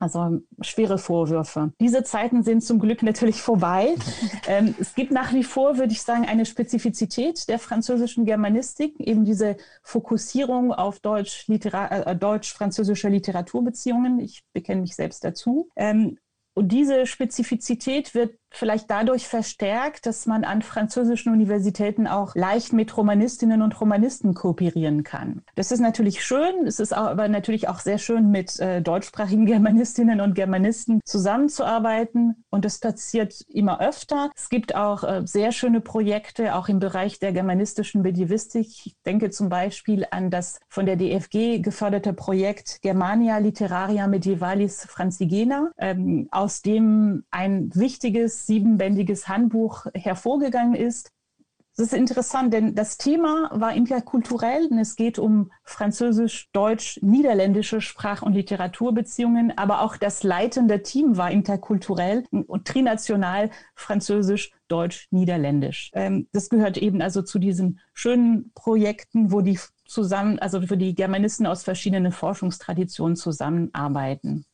Also 0.00 0.40
schwere 0.62 0.96
Vorwürfe. 0.96 1.74
Diese 1.78 2.02
Zeiten 2.02 2.42
sind 2.42 2.64
zum 2.64 2.80
Glück 2.80 3.02
natürlich 3.02 3.42
vorbei. 3.42 3.94
ähm, 4.48 4.74
es 4.80 4.94
gibt 4.94 5.12
nach 5.12 5.34
wie 5.34 5.44
vor, 5.44 5.76
würde 5.76 5.92
ich 5.92 6.00
sagen, 6.00 6.24
eine 6.24 6.46
Spezifizität 6.46 7.46
der 7.48 7.58
französischen 7.58 8.24
Germanistik, 8.24 8.98
eben 8.98 9.26
diese 9.26 9.58
Fokussierung 9.82 10.72
auf 10.72 11.00
Deutsch, 11.00 11.46
äh, 11.48 12.16
deutsch-französische 12.16 13.08
Literaturbeziehungen. 13.10 14.20
Ich 14.20 14.42
bekenne 14.54 14.80
mich 14.80 14.96
selbst 14.96 15.22
dazu. 15.22 15.68
Ähm, 15.76 16.16
und 16.54 16.72
diese 16.72 17.06
Spezifizität 17.06 18.14
wird 18.14 18.36
vielleicht 18.50 18.90
dadurch 18.90 19.28
verstärkt, 19.28 20.06
dass 20.06 20.26
man 20.26 20.44
an 20.44 20.62
französischen 20.62 21.32
Universitäten 21.32 22.06
auch 22.06 22.34
leicht 22.34 22.72
mit 22.72 22.96
Romanistinnen 22.96 23.62
und 23.62 23.80
Romanisten 23.80 24.34
kooperieren 24.34 25.04
kann. 25.04 25.42
Das 25.54 25.70
ist 25.70 25.80
natürlich 25.80 26.24
schön, 26.24 26.66
es 26.66 26.80
ist 26.80 26.92
aber 26.92 27.28
natürlich 27.28 27.68
auch 27.68 27.78
sehr 27.78 27.98
schön, 27.98 28.30
mit 28.30 28.58
äh, 28.60 28.82
deutschsprachigen 28.82 29.46
Germanistinnen 29.50 30.20
und 30.20 30.34
Germanisten 30.34 31.00
zusammenzuarbeiten 31.04 32.44
und 32.50 32.64
das 32.64 32.78
passiert 32.78 33.44
immer 33.48 33.80
öfter. 33.80 34.30
Es 34.36 34.48
gibt 34.48 34.74
auch 34.74 35.04
äh, 35.04 35.22
sehr 35.24 35.52
schöne 35.52 35.80
Projekte, 35.80 36.54
auch 36.54 36.68
im 36.68 36.80
Bereich 36.80 37.18
der 37.18 37.32
germanistischen 37.32 38.02
Medievistik. 38.02 38.66
Ich 38.86 38.96
denke 39.06 39.30
zum 39.30 39.48
Beispiel 39.48 40.06
an 40.10 40.30
das 40.30 40.60
von 40.68 40.86
der 40.86 40.96
DFG 40.96 41.60
geförderte 41.60 42.12
Projekt 42.12 42.80
Germania 42.82 43.38
Literaria 43.38 44.06
Medievalis 44.06 44.86
Francigena, 44.86 45.70
ähm, 45.78 46.28
aus 46.30 46.62
dem 46.62 47.24
ein 47.30 47.70
wichtiges 47.74 48.39
siebenbändiges 48.46 49.28
Handbuch 49.28 49.86
hervorgegangen 49.94 50.74
ist. 50.74 51.12
Das 51.76 51.86
ist 51.86 51.94
interessant, 51.94 52.52
denn 52.52 52.74
das 52.74 52.98
Thema 52.98 53.48
war 53.54 53.72
interkulturell 53.72 54.66
und 54.66 54.78
es 54.78 54.96
geht 54.96 55.18
um 55.18 55.50
französisch, 55.62 56.50
deutsch, 56.52 56.98
niederländische 57.00 57.80
Sprach- 57.80 58.22
und 58.22 58.34
Literaturbeziehungen, 58.34 59.56
aber 59.56 59.80
auch 59.80 59.96
das 59.96 60.22
leitende 60.22 60.82
Team 60.82 61.16
war 61.16 61.30
interkulturell 61.30 62.24
und 62.30 62.66
trinational 62.66 63.50
französisch, 63.74 64.52
deutsch, 64.68 65.08
niederländisch. 65.10 65.90
Ähm, 65.94 66.28
das 66.32 66.50
gehört 66.50 66.76
eben 66.76 67.00
also 67.00 67.22
zu 67.22 67.38
diesen 67.38 67.80
schönen 67.94 68.52
Projekten, 68.54 69.32
wo 69.32 69.40
die 69.40 69.58
zusammen, 69.86 70.38
also 70.38 70.60
für 70.60 70.76
die 70.76 70.94
Germanisten 70.94 71.46
aus 71.46 71.62
verschiedenen 71.62 72.12
Forschungstraditionen 72.12 73.16
zusammenarbeiten. 73.16 74.44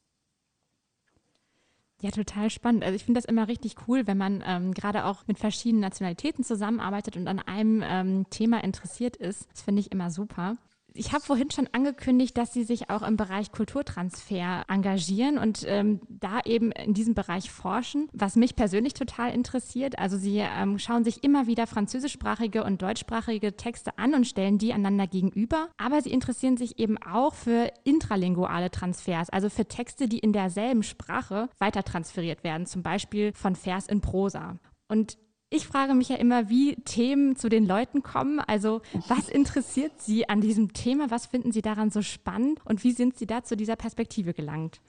Ja, 2.02 2.10
total 2.10 2.50
spannend. 2.50 2.84
Also 2.84 2.94
ich 2.94 3.04
finde 3.04 3.18
das 3.18 3.24
immer 3.24 3.48
richtig 3.48 3.74
cool, 3.88 4.06
wenn 4.06 4.18
man 4.18 4.42
ähm, 4.46 4.74
gerade 4.74 5.06
auch 5.06 5.26
mit 5.26 5.38
verschiedenen 5.38 5.80
Nationalitäten 5.80 6.44
zusammenarbeitet 6.44 7.16
und 7.16 7.26
an 7.26 7.38
einem 7.38 7.82
ähm, 7.82 8.26
Thema 8.28 8.62
interessiert 8.62 9.16
ist. 9.16 9.48
Das 9.50 9.62
finde 9.62 9.80
ich 9.80 9.92
immer 9.92 10.10
super. 10.10 10.56
Ich 10.98 11.12
habe 11.12 11.22
vorhin 11.22 11.50
schon 11.50 11.68
angekündigt, 11.72 12.36
dass 12.36 12.52
Sie 12.52 12.64
sich 12.64 12.88
auch 12.90 13.02
im 13.02 13.16
Bereich 13.16 13.52
Kulturtransfer 13.52 14.64
engagieren 14.68 15.38
und 15.38 15.64
ähm, 15.66 16.00
da 16.08 16.40
eben 16.44 16.72
in 16.72 16.94
diesem 16.94 17.14
Bereich 17.14 17.50
forschen, 17.50 18.08
was 18.12 18.36
mich 18.36 18.56
persönlich 18.56 18.94
total 18.94 19.32
interessiert. 19.32 19.98
Also 19.98 20.16
Sie 20.16 20.38
ähm, 20.38 20.78
schauen 20.78 21.04
sich 21.04 21.22
immer 21.22 21.46
wieder 21.46 21.66
französischsprachige 21.66 22.64
und 22.64 22.80
deutschsprachige 22.80 23.56
Texte 23.56 23.98
an 23.98 24.14
und 24.14 24.26
stellen 24.26 24.58
die 24.58 24.72
einander 24.72 25.06
gegenüber. 25.06 25.68
Aber 25.76 26.00
Sie 26.00 26.10
interessieren 26.10 26.56
sich 26.56 26.78
eben 26.78 26.96
auch 26.98 27.34
für 27.34 27.70
intralinguale 27.84 28.70
Transfers, 28.70 29.28
also 29.30 29.50
für 29.50 29.66
Texte, 29.66 30.08
die 30.08 30.18
in 30.18 30.32
derselben 30.32 30.82
Sprache 30.82 31.48
weiter 31.58 31.82
transferiert 31.82 32.42
werden, 32.42 32.66
zum 32.66 32.82
Beispiel 32.82 33.32
von 33.34 33.54
Vers 33.54 33.86
in 33.86 34.00
Prosa. 34.00 34.58
Und 34.88 35.18
ich 35.48 35.66
frage 35.66 35.94
mich 35.94 36.08
ja 36.08 36.16
immer, 36.16 36.48
wie 36.48 36.76
Themen 36.76 37.36
zu 37.36 37.48
den 37.48 37.66
Leuten 37.66 38.02
kommen. 38.02 38.40
Also 38.40 38.82
was 39.08 39.28
interessiert 39.28 39.92
Sie 40.00 40.28
an 40.28 40.40
diesem 40.40 40.72
Thema? 40.72 41.10
Was 41.10 41.26
finden 41.26 41.52
Sie 41.52 41.62
daran 41.62 41.90
so 41.90 42.02
spannend? 42.02 42.60
Und 42.64 42.82
wie 42.84 42.92
sind 42.92 43.16
Sie 43.16 43.26
da 43.26 43.44
zu 43.44 43.56
dieser 43.56 43.76
Perspektive 43.76 44.34
gelangt? 44.34 44.80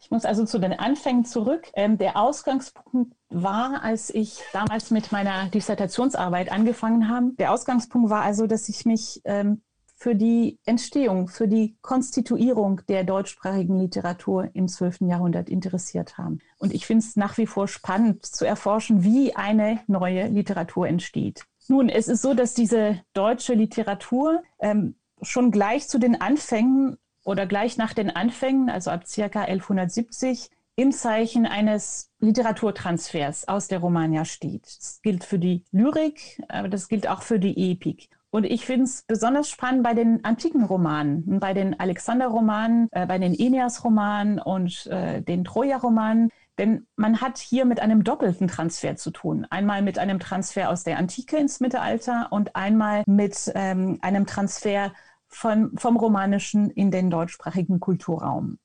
Ich 0.00 0.10
muss 0.10 0.24
also 0.24 0.44
zu 0.44 0.58
den 0.58 0.72
Anfängen 0.72 1.24
zurück. 1.24 1.68
Ähm, 1.74 1.98
der 1.98 2.16
Ausgangspunkt 2.16 3.14
war, 3.28 3.82
als 3.82 4.10
ich 4.10 4.40
damals 4.52 4.90
mit 4.90 5.10
meiner 5.10 5.48
Dissertationsarbeit 5.48 6.50
angefangen 6.50 7.08
habe. 7.08 7.32
Der 7.38 7.52
Ausgangspunkt 7.52 8.10
war 8.10 8.22
also, 8.22 8.46
dass 8.46 8.68
ich 8.68 8.84
mich 8.84 9.20
ähm, 9.24 9.62
für 9.96 10.14
die 10.14 10.58
Entstehung, 10.66 11.26
für 11.28 11.48
die 11.48 11.76
Konstituierung 11.80 12.82
der 12.86 13.02
deutschsprachigen 13.02 13.78
Literatur 13.78 14.50
im 14.52 14.68
12. 14.68 15.00
Jahrhundert 15.02 15.48
interessiert 15.48 16.18
haben. 16.18 16.38
Und 16.58 16.74
ich 16.74 16.86
finde 16.86 17.04
es 17.04 17.16
nach 17.16 17.38
wie 17.38 17.46
vor 17.46 17.66
spannend 17.66 18.24
zu 18.24 18.46
erforschen, 18.46 19.02
wie 19.02 19.34
eine 19.34 19.80
neue 19.86 20.28
Literatur 20.28 20.86
entsteht. 20.86 21.46
Nun, 21.68 21.88
es 21.88 22.08
ist 22.08 22.22
so, 22.22 22.34
dass 22.34 22.52
diese 22.52 23.00
deutsche 23.14 23.54
Literatur 23.54 24.42
ähm, 24.60 24.96
schon 25.22 25.50
gleich 25.50 25.88
zu 25.88 25.98
den 25.98 26.20
Anfängen 26.20 26.98
oder 27.24 27.46
gleich 27.46 27.78
nach 27.78 27.94
den 27.94 28.10
Anfängen, 28.10 28.68
also 28.68 28.90
ab 28.90 29.06
circa 29.06 29.42
1170, 29.42 30.50
im 30.76 30.92
Zeichen 30.92 31.46
eines 31.46 32.10
Literaturtransfers 32.20 33.48
aus 33.48 33.66
der 33.66 33.78
Romagna 33.78 34.26
steht. 34.26 34.66
Das 34.66 35.00
gilt 35.02 35.24
für 35.24 35.38
die 35.38 35.64
Lyrik, 35.72 36.42
aber 36.48 36.68
das 36.68 36.88
gilt 36.88 37.08
auch 37.08 37.22
für 37.22 37.38
die 37.38 37.72
Epik. 37.72 38.10
Und 38.30 38.44
ich 38.44 38.66
finde 38.66 38.84
es 38.84 39.02
besonders 39.06 39.48
spannend 39.48 39.82
bei 39.82 39.94
den 39.94 40.24
antiken 40.24 40.64
Romanen, 40.64 41.40
bei 41.40 41.54
den 41.54 41.78
Alexander-Romanen, 41.78 42.88
äh, 42.90 43.06
bei 43.06 43.18
den 43.18 43.32
Aeneas-Romanen 43.32 44.38
und 44.38 44.86
äh, 44.88 45.22
den 45.22 45.44
Troja-Romanen. 45.44 46.30
Denn 46.58 46.86
man 46.96 47.20
hat 47.20 47.38
hier 47.38 47.64
mit 47.64 47.80
einem 47.80 48.02
doppelten 48.02 48.48
Transfer 48.48 48.96
zu 48.96 49.10
tun. 49.10 49.46
Einmal 49.50 49.82
mit 49.82 49.98
einem 49.98 50.18
Transfer 50.18 50.70
aus 50.70 50.84
der 50.84 50.98
Antike 50.98 51.36
ins 51.36 51.60
Mittelalter 51.60 52.28
und 52.30 52.56
einmal 52.56 53.04
mit 53.06 53.52
ähm, 53.54 53.98
einem 54.00 54.26
Transfer 54.26 54.92
von, 55.28 55.76
vom 55.76 55.96
Romanischen 55.96 56.70
in 56.70 56.90
den 56.90 57.10
deutschsprachigen 57.10 57.80
Kulturraum. 57.80 58.58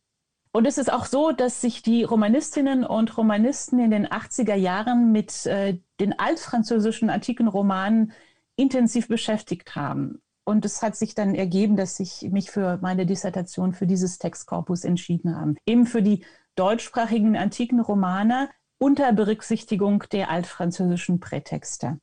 Und 0.54 0.67
es 0.67 0.78
ist 0.78 0.91
auch 0.91 1.06
so, 1.06 1.32
dass 1.32 1.62
sich 1.62 1.82
die 1.82 2.04
Romanistinnen 2.04 2.84
und 2.84 3.17
Romanisten 3.17 3.80
in 3.80 3.91
den 3.91 4.08
80er 4.08 4.56
Jahren 4.56 5.12
mit 5.12 5.45
äh, 5.45 5.80
den 6.00 6.17
altfranzösischen 6.19 7.10
antiken 7.10 7.47
Romanen 7.47 8.12
intensiv 8.56 9.08
beschäftigt 9.08 9.76
haben. 9.76 10.22
Und 10.44 10.66
es 10.66 10.82
hat 10.82 10.96
sich 10.96 11.16
dann 11.16 11.36
ergeben, 11.36 11.76
dass 11.76 12.00
ich 12.00 12.24
mich 12.32 12.52
für 12.52 12.80
meine 12.82 13.06
Dissertation 13.06 13.74
für 13.74 13.86
dieses 13.86 14.18
Textkorpus 14.18 14.84
entschieden 14.84 15.36
habe. 15.40 15.56
Eben 15.66 15.86
für 15.86 16.02
die 16.02 16.26
deutschsprachigen 16.56 17.38
antiken 17.38 17.80
Romane 17.80 18.50
unter 18.80 19.14
Berücksichtigung 19.14 20.04
der 20.12 20.30
altfranzösischen 20.30 21.20
Prätexte. 21.20 22.00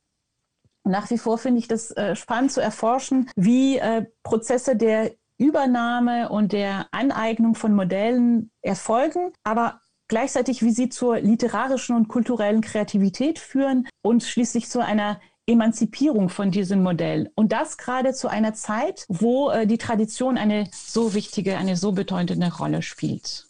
Nach 0.85 1.09
wie 1.11 1.17
vor 1.17 1.37
finde 1.37 1.59
ich 1.59 1.67
das 1.67 1.91
äh, 1.91 2.15
spannend 2.15 2.51
zu 2.51 2.61
erforschen, 2.61 3.29
wie 3.35 3.77
äh, 3.77 4.05
Prozesse 4.23 4.75
der 4.75 5.11
Übernahme 5.37 6.29
und 6.29 6.53
der 6.53 6.87
Aneignung 6.91 7.55
von 7.55 7.73
Modellen 7.73 8.51
erfolgen, 8.61 9.33
aber 9.43 9.81
gleichzeitig 10.07 10.63
wie 10.63 10.71
sie 10.71 10.89
zur 10.89 11.19
literarischen 11.19 11.95
und 11.95 12.07
kulturellen 12.07 12.61
Kreativität 12.61 13.39
führen 13.39 13.87
und 14.01 14.23
schließlich 14.23 14.69
zu 14.69 14.83
einer 14.83 15.19
Emanzipierung 15.49 16.29
von 16.29 16.51
diesem 16.51 16.83
Modell. 16.83 17.31
Und 17.35 17.51
das 17.51 17.77
gerade 17.77 18.13
zu 18.13 18.27
einer 18.27 18.53
Zeit, 18.53 19.05
wo 19.09 19.49
äh, 19.49 19.65
die 19.65 19.77
Tradition 19.77 20.37
eine 20.37 20.69
so 20.71 21.13
wichtige, 21.13 21.57
eine 21.57 21.75
so 21.75 21.91
bedeutende 21.91 22.55
Rolle 22.55 22.81
spielt. 22.81 23.49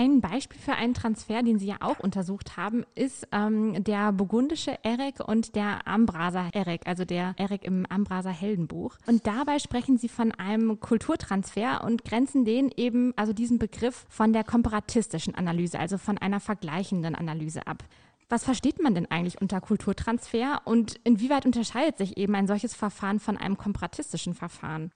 Ein 0.00 0.22
Beispiel 0.22 0.58
für 0.58 0.72
einen 0.72 0.94
Transfer, 0.94 1.42
den 1.42 1.58
Sie 1.58 1.66
ja 1.66 1.76
auch 1.80 1.98
untersucht 1.98 2.56
haben, 2.56 2.86
ist 2.94 3.28
ähm, 3.32 3.84
der 3.84 4.12
burgundische 4.12 4.78
Erik 4.82 5.20
und 5.20 5.54
der 5.56 5.86
Ambraser 5.86 6.48
Erik, 6.54 6.86
also 6.86 7.04
der 7.04 7.34
Erik 7.36 7.64
im 7.64 7.84
Ambraser 7.84 8.30
Heldenbuch. 8.30 8.96
Und 9.06 9.26
dabei 9.26 9.58
sprechen 9.58 9.98
Sie 9.98 10.08
von 10.08 10.32
einem 10.32 10.80
Kulturtransfer 10.80 11.84
und 11.84 12.02
grenzen 12.04 12.46
den 12.46 12.70
eben, 12.74 13.12
also 13.16 13.34
diesen 13.34 13.58
Begriff 13.58 14.06
von 14.08 14.32
der 14.32 14.42
komparatistischen 14.42 15.34
Analyse, 15.34 15.78
also 15.78 15.98
von 15.98 16.16
einer 16.16 16.40
vergleichenden 16.40 17.14
Analyse 17.14 17.66
ab. 17.66 17.84
Was 18.30 18.44
versteht 18.44 18.80
man 18.80 18.94
denn 18.94 19.10
eigentlich 19.10 19.40
unter 19.40 19.60
Kulturtransfer 19.60 20.62
und 20.64 21.00
inwieweit 21.02 21.46
unterscheidet 21.46 21.98
sich 21.98 22.16
eben 22.16 22.36
ein 22.36 22.46
solches 22.46 22.74
Verfahren 22.74 23.18
von 23.18 23.36
einem 23.36 23.58
komparatistischen 23.58 24.34
Verfahren? 24.34 24.92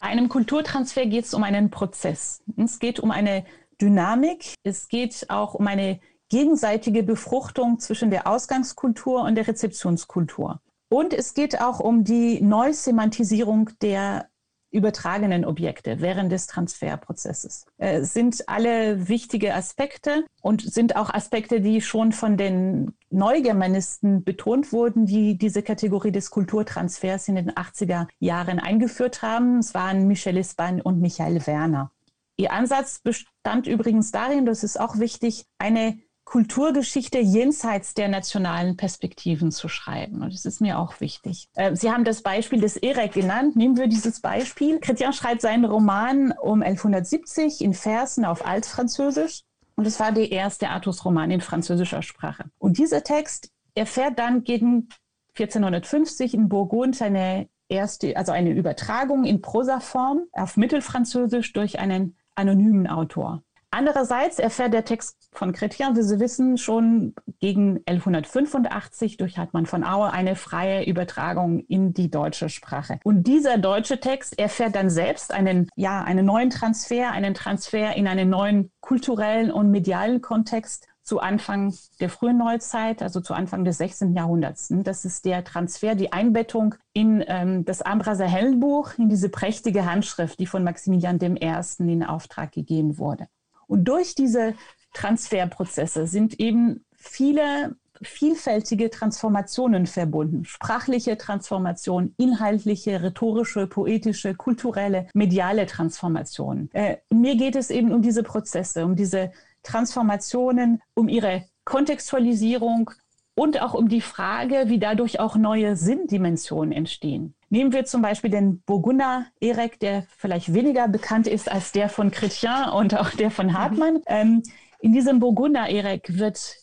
Bei 0.00 0.06
einem 0.06 0.30
Kulturtransfer 0.30 1.04
geht 1.04 1.26
es 1.26 1.34
um 1.34 1.42
einen 1.44 1.70
Prozess. 1.70 2.42
Es 2.56 2.78
geht 2.78 2.98
um 2.98 3.10
eine 3.10 3.44
Dynamik. 3.82 4.54
Es 4.62 4.88
geht 4.88 5.28
auch 5.28 5.52
um 5.52 5.66
eine 5.66 6.00
gegenseitige 6.30 7.02
Befruchtung 7.02 7.80
zwischen 7.80 8.10
der 8.10 8.26
Ausgangskultur 8.26 9.24
und 9.24 9.34
der 9.34 9.46
Rezeptionskultur. 9.46 10.62
Und 10.88 11.12
es 11.12 11.34
geht 11.34 11.60
auch 11.60 11.80
um 11.80 12.02
die 12.02 12.40
Neusemantisierung 12.40 13.68
der 13.82 14.29
übertragenen 14.70 15.44
Objekte 15.44 16.00
während 16.00 16.30
des 16.30 16.46
Transferprozesses. 16.46 17.66
Es 17.78 18.00
äh, 18.00 18.04
sind 18.04 18.48
alle 18.48 19.08
wichtige 19.08 19.54
Aspekte 19.54 20.24
und 20.42 20.62
sind 20.62 20.96
auch 20.96 21.12
Aspekte, 21.12 21.60
die 21.60 21.80
schon 21.80 22.12
von 22.12 22.36
den 22.36 22.92
Neugermanisten 23.10 24.22
betont 24.22 24.72
wurden, 24.72 25.06
die 25.06 25.36
diese 25.36 25.62
Kategorie 25.62 26.12
des 26.12 26.30
Kulturtransfers 26.30 27.28
in 27.28 27.34
den 27.34 27.50
80er 27.50 28.06
Jahren 28.20 28.60
eingeführt 28.60 29.22
haben. 29.22 29.58
Es 29.58 29.74
waren 29.74 30.06
Michel 30.06 30.36
Espan 30.36 30.80
und 30.80 31.00
Michael 31.00 31.46
Werner. 31.46 31.90
Ihr 32.36 32.52
Ansatz 32.52 33.00
bestand 33.00 33.66
übrigens 33.66 34.12
darin, 34.12 34.46
das 34.46 34.64
ist 34.64 34.80
auch 34.80 34.98
wichtig, 34.98 35.44
eine 35.58 35.98
Kulturgeschichte 36.30 37.18
jenseits 37.18 37.92
der 37.94 38.06
nationalen 38.06 38.76
Perspektiven 38.76 39.50
zu 39.50 39.66
schreiben. 39.66 40.22
Und 40.22 40.32
das 40.32 40.44
ist 40.44 40.60
mir 40.60 40.78
auch 40.78 41.00
wichtig. 41.00 41.48
Äh, 41.54 41.74
Sie 41.74 41.90
haben 41.90 42.04
das 42.04 42.22
Beispiel 42.22 42.60
des 42.60 42.76
Erek 42.76 43.14
genannt. 43.14 43.56
Nehmen 43.56 43.76
wir 43.76 43.88
dieses 43.88 44.20
Beispiel. 44.20 44.76
Chrétien 44.76 45.12
schreibt 45.12 45.40
seinen 45.40 45.64
Roman 45.64 46.32
um 46.40 46.62
1170 46.62 47.62
in 47.62 47.74
Versen 47.74 48.24
auf 48.24 48.46
Altfranzösisch. 48.46 49.42
Und 49.74 49.88
es 49.88 49.98
war 49.98 50.12
der 50.12 50.30
erste 50.30 50.68
Artus-Roman 50.68 51.32
in 51.32 51.40
französischer 51.40 52.02
Sprache. 52.02 52.44
Und 52.58 52.78
dieser 52.78 53.02
Text 53.02 53.50
erfährt 53.74 54.20
dann 54.20 54.44
gegen 54.44 54.88
1450 55.36 56.34
in 56.34 56.48
Burgund 56.48 57.02
eine 57.02 57.48
erste, 57.68 58.16
also 58.16 58.30
eine 58.30 58.50
Übertragung 58.50 59.24
in 59.24 59.42
Prosaform 59.42 60.26
auf 60.30 60.56
Mittelfranzösisch 60.56 61.52
durch 61.54 61.80
einen 61.80 62.16
anonymen 62.36 62.86
Autor. 62.86 63.42
Andererseits 63.72 64.40
erfährt 64.40 64.74
der 64.74 64.84
Text 64.84 65.16
von 65.32 65.52
Chrétien, 65.52 65.96
wie 65.96 66.02
Sie 66.02 66.18
wissen, 66.18 66.58
schon 66.58 67.14
gegen 67.38 67.80
1185 67.86 69.16
durch 69.16 69.38
Hartmann 69.38 69.66
von 69.66 69.84
Aue 69.84 70.10
eine 70.12 70.34
freie 70.34 70.84
Übertragung 70.84 71.60
in 71.60 71.92
die 71.92 72.10
deutsche 72.10 72.48
Sprache. 72.48 72.98
Und 73.04 73.28
dieser 73.28 73.58
deutsche 73.58 74.00
Text 74.00 74.38
erfährt 74.40 74.74
dann 74.74 74.90
selbst 74.90 75.32
einen, 75.32 75.68
ja, 75.76 76.02
einen 76.02 76.26
neuen 76.26 76.50
Transfer, 76.50 77.12
einen 77.12 77.34
Transfer 77.34 77.94
in 77.94 78.08
einen 78.08 78.28
neuen 78.28 78.72
kulturellen 78.80 79.52
und 79.52 79.70
medialen 79.70 80.20
Kontext 80.20 80.88
zu 81.02 81.20
Anfang 81.20 81.72
der 82.00 82.10
frühen 82.10 82.38
Neuzeit, 82.38 83.02
also 83.02 83.20
zu 83.20 83.34
Anfang 83.34 83.64
des 83.64 83.78
16. 83.78 84.14
Jahrhunderts. 84.14 84.68
Das 84.70 85.04
ist 85.04 85.24
der 85.24 85.44
Transfer, 85.44 85.94
die 85.94 86.12
Einbettung 86.12 86.74
in 86.92 87.24
ähm, 87.26 87.64
das 87.64 87.82
Ambraser 87.82 88.26
Hellenbuch, 88.26 88.94
in 88.98 89.08
diese 89.08 89.28
prächtige 89.28 89.86
Handschrift, 89.86 90.40
die 90.40 90.46
von 90.46 90.64
Maximilian 90.64 91.18
I. 91.22 91.54
in 91.78 92.04
Auftrag 92.04 92.52
gegeben 92.52 92.98
wurde. 92.98 93.28
Und 93.70 93.84
durch 93.84 94.16
diese 94.16 94.54
Transferprozesse 94.94 96.08
sind 96.08 96.40
eben 96.40 96.84
viele 96.96 97.76
vielfältige 98.02 98.90
Transformationen 98.90 99.86
verbunden. 99.86 100.44
Sprachliche 100.44 101.16
Transformation, 101.16 102.14
inhaltliche, 102.16 103.00
rhetorische, 103.02 103.66
poetische, 103.66 104.34
kulturelle, 104.34 105.06
mediale 105.14 105.66
Transformation. 105.66 106.68
Äh, 106.72 106.96
mir 107.10 107.36
geht 107.36 107.54
es 107.54 107.70
eben 107.70 107.92
um 107.92 108.02
diese 108.02 108.22
Prozesse, 108.22 108.84
um 108.84 108.96
diese 108.96 109.30
Transformationen, 109.62 110.82
um 110.94 111.08
ihre 111.08 111.44
Kontextualisierung 111.64 112.90
und 113.36 113.62
auch 113.62 113.74
um 113.74 113.88
die 113.88 114.00
Frage, 114.00 114.64
wie 114.66 114.78
dadurch 114.80 115.20
auch 115.20 115.36
neue 115.36 115.76
Sinndimensionen 115.76 116.72
entstehen. 116.72 117.34
Nehmen 117.50 117.72
wir 117.72 117.84
zum 117.84 118.00
Beispiel 118.00 118.30
den 118.30 118.62
Burgunder 118.62 119.26
Erek, 119.40 119.80
der 119.80 120.06
vielleicht 120.16 120.54
weniger 120.54 120.86
bekannt 120.86 121.26
ist 121.26 121.50
als 121.50 121.72
der 121.72 121.88
von 121.88 122.12
Chrétien 122.12 122.70
und 122.70 122.96
auch 122.96 123.10
der 123.10 123.32
von 123.32 123.58
Hartmann. 123.58 123.94
Mhm. 123.94 124.02
Ähm, 124.06 124.42
in 124.78 124.92
diesem 124.92 125.18
Burgunder 125.18 125.68
Erek 125.68 126.16
wird 126.18 126.56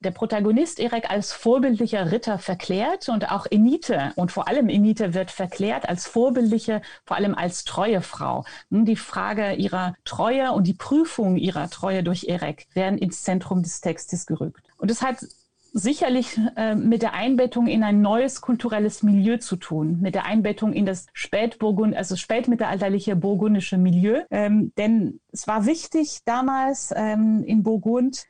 der 0.00 0.10
Protagonist 0.10 0.80
Erek 0.80 1.08
als 1.10 1.32
vorbildlicher 1.32 2.10
Ritter 2.10 2.38
verklärt 2.38 3.08
und 3.08 3.30
auch 3.30 3.46
Enite 3.48 4.12
und 4.16 4.32
vor 4.32 4.48
allem 4.48 4.68
Enite 4.68 5.14
wird 5.14 5.30
verklärt 5.30 5.88
als 5.88 6.08
vorbildliche, 6.08 6.82
vor 7.04 7.16
allem 7.16 7.36
als 7.36 7.64
treue 7.64 8.02
Frau. 8.02 8.44
Die 8.70 8.96
Frage 8.96 9.54
ihrer 9.54 9.94
Treue 10.04 10.50
und 10.50 10.66
die 10.66 10.74
Prüfung 10.74 11.36
ihrer 11.36 11.70
Treue 11.70 12.02
durch 12.02 12.24
Erek 12.24 12.66
werden 12.74 12.98
ins 12.98 13.22
Zentrum 13.22 13.62
des 13.62 13.80
Textes 13.80 14.26
gerückt. 14.26 14.66
Und 14.78 14.90
es 14.90 15.00
hat 15.00 15.24
sicherlich 15.72 16.38
äh, 16.56 16.74
mit 16.74 17.02
der 17.02 17.14
Einbettung 17.14 17.66
in 17.66 17.82
ein 17.82 18.02
neues 18.02 18.40
kulturelles 18.40 19.02
Milieu 19.02 19.38
zu 19.38 19.56
tun, 19.56 19.98
mit 20.00 20.14
der 20.14 20.26
Einbettung 20.26 20.72
in 20.72 20.86
das 20.86 21.06
Spätburgund, 21.12 21.96
also 21.96 22.16
spätmittelalterliche 22.16 23.16
burgundische 23.16 23.78
Milieu. 23.78 24.22
Ähm, 24.30 24.72
denn 24.76 25.20
es 25.32 25.46
war 25.48 25.66
wichtig 25.66 26.20
damals 26.24 26.92
ähm, 26.94 27.42
in 27.44 27.62
Burgund, 27.62 28.24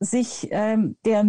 sich 0.00 0.48
ähm, 0.50 0.96
der 1.04 1.24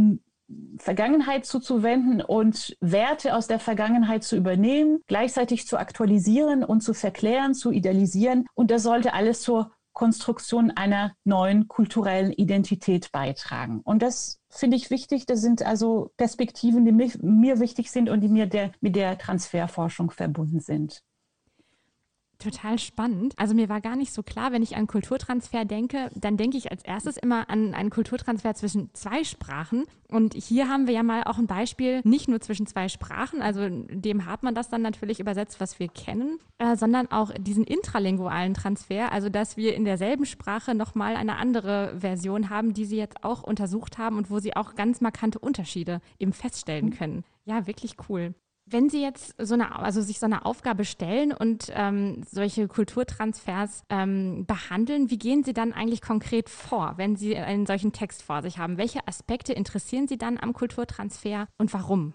Vergangenheit 0.78 1.46
zuzuwenden 1.46 2.22
und 2.22 2.76
Werte 2.80 3.36
aus 3.36 3.48
der 3.48 3.60
Vergangenheit 3.60 4.24
zu 4.24 4.36
übernehmen, 4.36 5.00
gleichzeitig 5.08 5.68
zu 5.68 5.78
aktualisieren 5.78 6.64
und 6.64 6.82
zu 6.82 6.94
verklären, 6.94 7.54
zu 7.54 7.72
idealisieren. 7.72 8.46
Und 8.56 8.72
das 8.72 8.84
sollte 8.84 9.14
alles 9.14 9.42
zur 9.42 9.72
Konstruktion 9.93 10.71
einer 10.71 11.15
neuen 11.23 11.67
kulturellen 11.67 12.32
Identität 12.32 13.12
beitragen. 13.12 13.82
Und 13.82 14.02
das 14.02 14.39
finde 14.49 14.78
ich 14.78 14.89
wichtig. 14.89 15.25
Das 15.25 15.41
sind 15.41 15.63
also 15.63 16.12
Perspektiven, 16.17 16.86
die 16.86 16.91
mir, 16.91 17.12
mir 17.21 17.60
wichtig 17.60 17.91
sind 17.91 18.10
und 18.10 18.21
die 18.21 18.30
mir 18.30 18.47
der, 18.47 18.71
mit 18.82 18.95
der 18.95 19.17
Transferforschung 19.17 20.12
verbunden 20.12 20.60
sind. 20.60 21.04
Total 22.39 22.80
spannend. 22.80 23.34
Also 23.36 23.54
mir 23.54 23.67
war 23.67 23.82
gar 23.82 23.97
nicht 23.97 24.13
so 24.13 24.23
klar, 24.23 24.54
wenn 24.54 24.63
ich 24.63 24.78
an 24.78 24.88
Kulturtransfer 24.88 25.65
denke, 25.65 26.10
dann 26.15 26.38
denke 26.38 26.56
ich 26.56 26.71
als 26.71 26.86
erstes 26.86 27.17
immer 27.17 27.49
an 27.49 27.73
einen 27.73 27.89
Kulturtransfer 27.89 28.56
zwischen 28.56 28.93
zwei 28.93 29.25
Sprachen. 29.25 29.84
Und 30.08 30.36
hier 30.36 30.69
haben 30.69 30.88
wir 30.88 30.93
ja 30.93 31.04
mal 31.04 31.25
auch 31.25 31.38
ein 31.38 31.47
Beispiel, 31.47 31.99
nicht 32.06 32.30
nur 32.30 32.39
zwischen 32.39 32.65
zwei 32.65 32.88
Sprachen, 32.88 33.41
also 33.41 33.67
dem 33.69 34.25
hat 34.25 34.41
man 34.43 34.56
das 34.56 34.69
dann 34.69 34.82
natürlich 34.82 35.19
übersetzt, 35.19 35.60
was 35.60 35.82
wir 35.82 35.89
kennen, 35.89 36.39
äh, 36.60 36.78
sondern 36.78 37.12
auch 37.12 37.32
diesen 37.38 37.65
intralingualen 37.65 38.54
Transfer, 38.54 39.12
also 39.12 39.28
dass 39.28 39.58
wir 39.58 39.75
in 39.75 39.84
derselben 39.84 40.25
Sprache 40.25 40.73
nochmal 40.75 41.17
eine 41.17 41.36
andere 41.36 41.93
Version 41.99 42.49
haben, 42.49 42.73
die 42.73 42.86
Sie 42.86 42.97
jetzt 42.97 43.21
auch 43.25 43.43
untersucht 43.43 43.97
haben 43.97 44.17
und 44.17 44.32
wo 44.32 44.39
Sie 44.39 44.56
auch 44.56 44.75
ganz 44.75 45.02
markante 45.02 45.39
Unterschiede 45.39 45.99
eben 46.19 46.32
feststellen 46.32 46.91
können. 46.91 47.25
Ja, 47.43 47.67
wirklich 47.67 47.97
cool. 48.08 48.34
Wenn 48.71 48.89
Sie 48.89 49.01
jetzt 49.01 49.34
so 49.39 49.55
eine, 49.55 49.79
also 49.79 50.01
sich 50.01 50.19
so 50.19 50.27
eine 50.27 50.45
Aufgabe 50.45 50.86
stellen 50.86 51.32
und 51.32 51.71
ähm, 51.73 52.23
solche 52.29 52.67
Kulturtransfers 52.67 53.84
ähm, 53.89 54.45
behandeln, 54.45 55.10
wie 55.10 55.17
gehen 55.17 55.43
Sie 55.43 55.53
dann 55.53 55.73
eigentlich 55.73 56.01
konkret 56.01 56.49
vor, 56.49 56.93
wenn 56.97 57.15
Sie 57.15 57.36
einen 57.36 57.65
solchen 57.65 57.93
Text 57.93 58.21
vor 58.21 58.43
sich 58.43 58.60
haben? 58.60 58.77
Welche 58.77 59.08
Aspekte 59.08 59.53
interessieren 59.53 60.08
Sie 60.08 60.17
dann 60.17 60.38
am 60.38 60.53
Kulturtransfer 60.53 61.47
und 61.58 61.73
warum? 61.73 62.13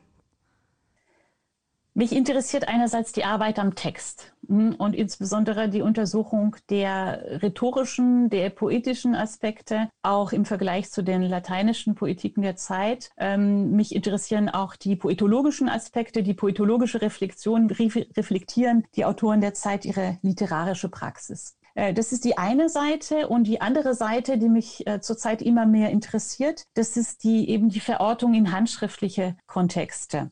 Mich 1.92 2.12
interessiert 2.12 2.68
einerseits 2.68 3.12
die 3.12 3.24
Arbeit 3.24 3.58
am 3.58 3.74
Text 3.74 4.33
und 4.48 4.94
insbesondere 4.94 5.68
die 5.68 5.82
Untersuchung 5.82 6.56
der 6.70 7.42
rhetorischen, 7.42 8.30
der 8.30 8.50
poetischen 8.50 9.14
Aspekte, 9.14 9.88
auch 10.02 10.32
im 10.32 10.44
Vergleich 10.44 10.90
zu 10.90 11.02
den 11.02 11.22
lateinischen 11.22 11.94
Poetiken 11.94 12.42
der 12.42 12.56
Zeit. 12.56 13.10
Ähm, 13.16 13.72
mich 13.72 13.94
interessieren 13.94 14.48
auch 14.48 14.76
die 14.76 14.96
poetologischen 14.96 15.68
Aspekte, 15.68 16.22
die 16.22 16.34
poetologische 16.34 17.00
Reflexion, 17.02 17.70
reflektieren 17.70 18.84
die 18.96 19.04
Autoren 19.04 19.40
der 19.40 19.54
Zeit 19.54 19.84
ihre 19.84 20.18
literarische 20.22 20.88
Praxis. 20.88 21.56
Äh, 21.74 21.92
das 21.92 22.12
ist 22.12 22.24
die 22.24 22.38
eine 22.38 22.68
Seite 22.68 23.28
und 23.28 23.44
die 23.44 23.60
andere 23.60 23.94
Seite, 23.94 24.38
die 24.38 24.48
mich 24.48 24.86
äh, 24.86 25.00
zurzeit 25.00 25.42
immer 25.42 25.66
mehr 25.66 25.90
interessiert, 25.90 26.64
das 26.74 26.96
ist 26.96 27.24
die 27.24 27.48
eben 27.48 27.68
die 27.68 27.80
Verortung 27.80 28.34
in 28.34 28.52
handschriftliche 28.52 29.36
Kontexte. 29.46 30.30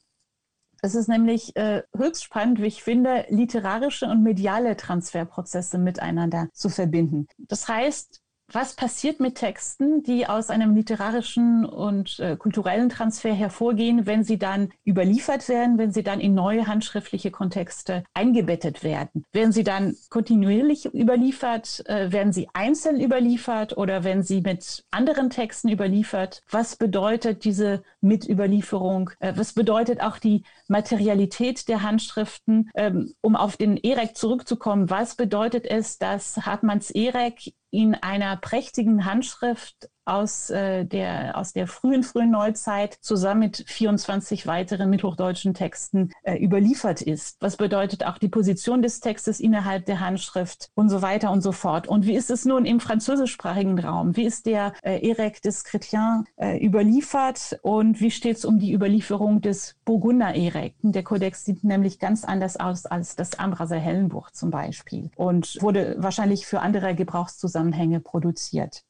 Es 0.85 0.97
ist 0.97 1.09
nämlich 1.09 1.55
äh, 1.57 1.83
höchst 1.97 2.25
spannend, 2.25 2.61
wie 2.61 2.67
ich 2.67 2.83
finde, 2.83 3.25
literarische 3.29 4.07
und 4.07 4.23
mediale 4.23 4.77
Transferprozesse 4.77 5.79
miteinander 5.79 6.49
zu 6.53 6.69
verbinden. 6.69 7.29
Das 7.39 7.69
heißt, 7.69 8.22
was 8.55 8.75
passiert 8.75 9.21
mit 9.21 9.37
Texten, 9.37 10.03
die 10.03 10.27
aus 10.27 10.51
einem 10.51 10.75
literarischen 10.75 11.65
und 11.65 12.19
äh, 12.21 12.37
kulturellen 12.37 12.89
Transfer 12.89 13.33
hervorgehen, 13.33 14.07
wenn 14.07 14.25
sie 14.25 14.39
dann 14.39 14.71
überliefert 14.87 15.49
werden, 15.49 15.79
wenn 15.79 15.93
sie 15.93 16.03
dann 16.03 16.21
in 16.21 16.35
neue 16.35 16.67
handschriftliche 16.67 17.31
Kontexte 17.31 18.05
eingebettet 18.15 18.83
werden? 18.83 19.25
Werden 19.33 19.53
sie 19.53 19.65
dann 19.65 19.97
kontinuierlich 20.11 20.93
überliefert? 20.95 21.83
Äh, 21.87 22.13
werden 22.13 22.33
sie 22.33 22.49
einzeln 22.53 23.01
überliefert 23.01 23.77
oder 23.77 24.05
werden 24.05 24.23
sie 24.23 24.41
mit 24.41 24.85
anderen 24.91 25.31
Texten 25.31 25.69
überliefert? 25.69 26.43
Was 26.51 26.77
bedeutet 26.77 27.45
diese 27.45 27.83
Mitüberlieferung? 28.01 29.11
Äh, 29.21 29.33
was 29.37 29.53
bedeutet 29.53 30.01
auch 30.01 30.19
die 30.19 30.45
Materialität 30.69 31.69
der 31.69 31.83
Handschriften? 31.83 32.71
Ähm, 32.75 33.15
um 33.21 33.37
auf 33.37 33.57
den 33.57 33.77
Erek 33.77 34.17
zurückzukommen, 34.17 34.91
was 34.91 35.15
bedeutet 35.15 35.67
es, 35.67 35.99
dass 35.99 36.37
Hartmanns 36.39 36.91
Erek 36.91 37.53
in 37.73 37.95
einer 37.95 38.37
prächtigen 38.37 39.07
Handschrift 39.07 39.89
aus, 40.05 40.51
äh, 40.51 40.85
der, 40.85 41.37
aus 41.37 41.53
der 41.53 41.67
frühen, 41.67 42.03
frühen 42.03 42.31
Neuzeit 42.31 42.97
zusammen 43.01 43.41
mit 43.41 43.65
24 43.67 44.47
weiteren 44.47 44.91
mittelhochdeutschen 44.91 45.55
Texten 45.55 46.13
äh, 46.23 46.37
überliefert 46.37 47.03
ist. 47.03 47.37
Was 47.41 47.57
bedeutet 47.57 48.05
auch 48.05 48.19
die 48.19 48.29
Position 48.29 48.83
des 48.83 49.01
Textes 49.01 49.41
innerhalb 49.41 49.87
der 49.87 50.01
Handschrift 50.01 50.71
und 50.75 50.89
so 50.89 51.03
weiter 51.03 51.31
und 51.31 51.43
so 51.43 51.53
fort. 51.53 51.89
Und 51.89 52.07
wie 52.07 52.15
ist 52.15 52.31
es 52.31 52.45
nun 52.45 52.65
im 52.65 52.81
französischsprachigen 52.81 53.79
Raum? 53.79 54.17
Wie 54.17 54.25
ist 54.25 54.47
der 54.47 54.73
äh, 54.83 55.09
Erec 55.09 55.43
des 55.43 55.65
Chrétien 55.65 56.25
äh, 56.37 56.65
überliefert 56.65 57.59
und 57.63 58.01
wie 58.01 58.11
steht 58.11 58.39
es 58.39 58.45
um 58.45 58.59
die 58.59 58.73
Überlieferung 58.73 59.41
des 59.41 59.77
Burgunder 59.85 60.35
Erec? 60.35 60.75
Der 60.83 61.03
Kodex 61.03 61.45
sieht 61.45 61.65
nämlich 61.65 61.99
ganz 61.99 62.25
anders 62.25 62.59
aus 62.59 62.87
als 62.87 63.17
das 63.17 63.39
Ambraser 63.39 63.79
Hellenbuch 63.79 64.31
zum 64.31 64.51
Beispiel 64.51 65.11
und 65.17 65.61
wurde 65.61 65.97
wahrscheinlich 65.99 66.47
für 66.47 66.61
andere 66.61 66.95
Gebrauchszusammenhänge 66.95 68.01
produziert. 68.01 68.85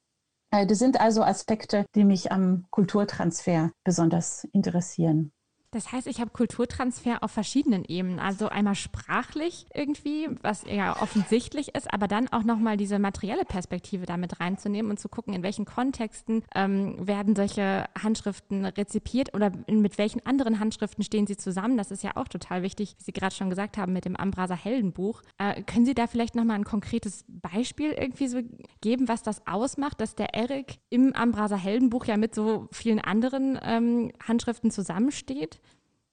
Äh, 0.52 0.66
das 0.66 0.78
sind 0.78 1.00
also 1.00 1.24
Aspekte, 1.24 1.84
die 1.94 2.04
mich 2.04 2.30
am 2.30 2.66
Kulturtransfer 2.70 3.72
besonders 3.84 4.44
interessieren. 4.52 5.32
Das 5.72 5.90
heißt, 5.90 6.06
ich 6.06 6.20
habe 6.20 6.30
Kulturtransfer 6.30 7.22
auf 7.22 7.30
verschiedenen 7.30 7.87
Ebenen. 7.87 8.18
Also 8.18 8.48
einmal 8.48 8.74
sprachlich 8.74 9.64
irgendwie, 9.72 10.28
was 10.42 10.64
ja 10.66 11.00
offensichtlich 11.00 11.74
ist, 11.74 11.92
aber 11.92 12.08
dann 12.08 12.28
auch 12.28 12.44
nochmal 12.44 12.76
diese 12.76 12.98
materielle 12.98 13.46
Perspektive 13.46 14.04
damit 14.04 14.38
reinzunehmen 14.38 14.90
und 14.90 15.00
zu 15.00 15.08
gucken, 15.08 15.32
in 15.32 15.42
welchen 15.42 15.64
Kontexten 15.64 16.44
ähm, 16.54 17.06
werden 17.06 17.35
solche 17.35 17.87
Handschriften 17.98 18.66
rezipiert 18.66 19.32
oder 19.32 19.50
mit 19.66 19.96
welchen 19.96 20.24
anderen 20.26 20.61
Handschriften 20.61 21.04
stehen 21.04 21.26
sie 21.26 21.38
zusammen. 21.38 21.78
Das 21.78 21.90
ist 21.90 22.02
ja 22.02 22.12
auch 22.16 22.28
total 22.28 22.62
wichtig, 22.62 22.94
wie 22.98 23.04
Sie 23.04 23.12
gerade 23.12 23.35
schon 23.35 23.48
gesagt 23.48 23.78
haben, 23.78 23.94
mit 23.94 24.04
dem 24.04 24.14
Ambraser 24.14 24.56
Heldenbuch. 24.56 25.22
Äh, 25.38 25.62
können 25.62 25.87
Sie 25.87 25.94
da 25.94 26.06
vielleicht 26.06 26.35
nochmal 26.35 26.56
ein 26.56 26.64
konkretes 26.64 27.24
Beispiel 27.28 27.92
irgendwie 27.92 28.28
so 28.28 28.40
geben, 28.82 29.08
was 29.08 29.22
das 29.22 29.46
ausmacht, 29.46 30.02
dass 30.02 30.16
der 30.16 30.35
Erik 30.35 30.80
im 30.90 31.14
Ambraser 31.14 31.56
Heldenbuch 31.56 32.04
ja 32.04 32.18
mit 32.18 32.35
so 32.35 32.68
vielen 32.72 33.00
anderen 33.00 33.58
ähm, 33.62 34.12
Handschriften 34.28 34.70
zusammensteht? 34.70 35.62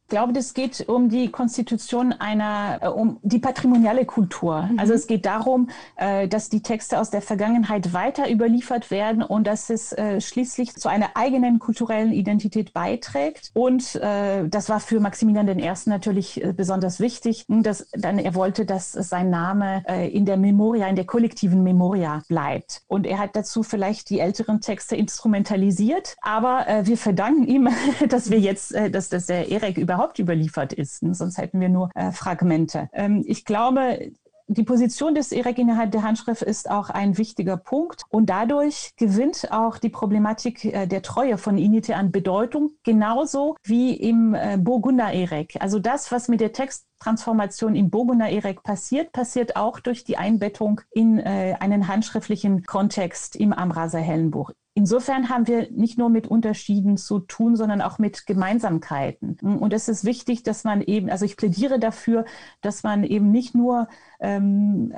Ich 0.10 0.12
glaube, 0.12 0.34
das 0.34 0.56
geht 0.56 0.90
um 0.90 1.10
die 1.10 1.30
Konstitution 1.30 2.14
einer, 2.14 2.80
äh, 2.82 2.88
um 2.88 3.20
die 3.22 3.38
patrimoniale 3.38 4.06
Kultur. 4.06 4.64
Mhm. 4.64 4.80
Also 4.80 4.94
es 4.94 5.06
geht 5.06 5.24
darum, 5.28 5.70
äh, 5.98 6.28
dass 6.28 6.50
die 6.50 6.64
Texte 6.64 7.00
aus 7.00 7.12
der 7.12 7.22
Vergangenheit 7.22 7.94
weiter 7.94 8.28
überliefert 8.28 8.90
werden 8.90 9.22
und 9.22 9.46
dass 9.46 9.70
es 9.70 9.94
äh, 9.94 10.20
schließlich 10.20 10.74
zu 10.74 10.90
einer 10.90 11.12
eigenen 11.14 11.60
kulturellen 11.60 12.12
Identität 12.12 12.74
beiträgt. 12.74 13.52
Und 13.54 14.00
das 14.00 14.70
war 14.70 14.80
für 14.80 15.00
Maximilian 15.00 15.48
I. 15.60 15.72
natürlich 15.86 16.44
besonders 16.56 17.00
wichtig, 17.00 17.46
dass 17.48 17.88
dann 17.92 18.18
er 18.18 18.34
wollte, 18.34 18.66
dass 18.66 18.94
sein 18.94 19.30
Name 19.30 19.84
in 20.12 20.26
der 20.26 20.38
Memoria, 20.38 20.88
in 20.88 20.96
der 20.96 21.06
kollektiven 21.06 21.64
Memoria 21.64 22.22
bleibt. 22.28 22.82
Und 22.88 23.06
er 23.06 23.20
hat 23.20 23.36
dazu 23.36 23.64
vielleicht 23.64 24.10
die 24.10 24.20
älteren 24.20 24.62
Texte 24.62 24.96
instrumentalisiert, 24.96 26.16
aber 26.22 26.66
wir 26.84 26.98
verdanken 26.98 27.46
ihm, 27.48 27.70
dass 28.10 28.30
wir 28.30 28.40
jetzt, 28.40 28.74
dass, 28.74 29.10
dass 29.10 29.26
der 29.26 29.50
Erik 29.50 29.78
überhaupt 29.78 29.99
überhaupt 30.00 30.20
überliefert 30.20 30.74
ist. 30.74 31.04
Ne? 31.04 31.14
Sonst 31.14 31.38
hätten 31.38 31.60
wir 31.60 31.70
nur 31.70 31.90
äh, 31.94 32.12
Fragmente. 32.12 32.90
Ähm, 32.94 33.24
ich 33.28 33.44
glaube, 33.44 34.12
die 34.48 34.64
Position 34.64 35.14
des 35.14 35.32
EREC 35.32 35.60
innerhalb 35.60 35.92
der 35.92 36.02
Handschrift 36.02 36.42
ist 36.42 36.72
auch 36.72 36.90
ein 36.90 37.20
wichtiger 37.20 37.56
Punkt 37.56 38.02
und 38.10 38.32
dadurch 38.32 38.92
gewinnt 38.98 39.52
auch 39.52 39.78
die 39.78 39.90
Problematik 39.90 40.66
äh, 40.66 40.88
der 40.88 41.04
Treue 41.04 41.38
von 41.38 41.58
Inite 41.58 41.96
an 41.96 42.12
Bedeutung, 42.12 42.72
genauso 42.84 43.56
wie 43.64 43.94
im 43.94 44.34
äh, 44.34 44.58
Burgunder 44.58 45.14
EREC. 45.14 45.58
Also 45.60 45.78
das, 45.78 46.12
was 46.12 46.30
mit 46.30 46.42
der 46.42 46.54
Texttransformation 46.54 47.76
im 47.76 47.92
Burgunder 47.92 48.30
EREC 48.30 48.64
passiert, 48.64 49.12
passiert 49.12 49.56
auch 49.56 49.80
durch 49.82 50.04
die 50.04 50.18
Einbettung 50.18 50.82
in 50.92 51.20
äh, 51.20 51.56
einen 51.60 51.88
handschriftlichen 51.88 52.64
Kontext 52.64 53.36
im 53.36 53.54
Amraser 53.54 54.00
Hellenbuch. 54.00 54.52
Insofern 54.80 55.28
haben 55.28 55.46
wir 55.46 55.70
nicht 55.72 55.98
nur 55.98 56.10
mit 56.10 56.28
Unterschieden 56.28 56.96
zu 56.96 57.20
tun, 57.20 57.58
sondern 57.58 57.82
auch 57.82 58.00
mit 58.00 58.26
Gemeinsamkeiten. 58.26 59.38
Und 59.42 59.74
es 59.74 59.90
ist 59.90 60.06
wichtig, 60.06 60.44
dass 60.44 60.64
man 60.64 60.80
eben, 60.80 61.10
also 61.10 61.26
ich 61.26 61.36
plädiere 61.36 61.80
dafür, 61.80 62.24
dass 62.62 62.82
man 62.82 63.04
eben 63.04 63.30
nicht 63.30 63.54
nur 63.54 63.90
ähm, 64.22 64.94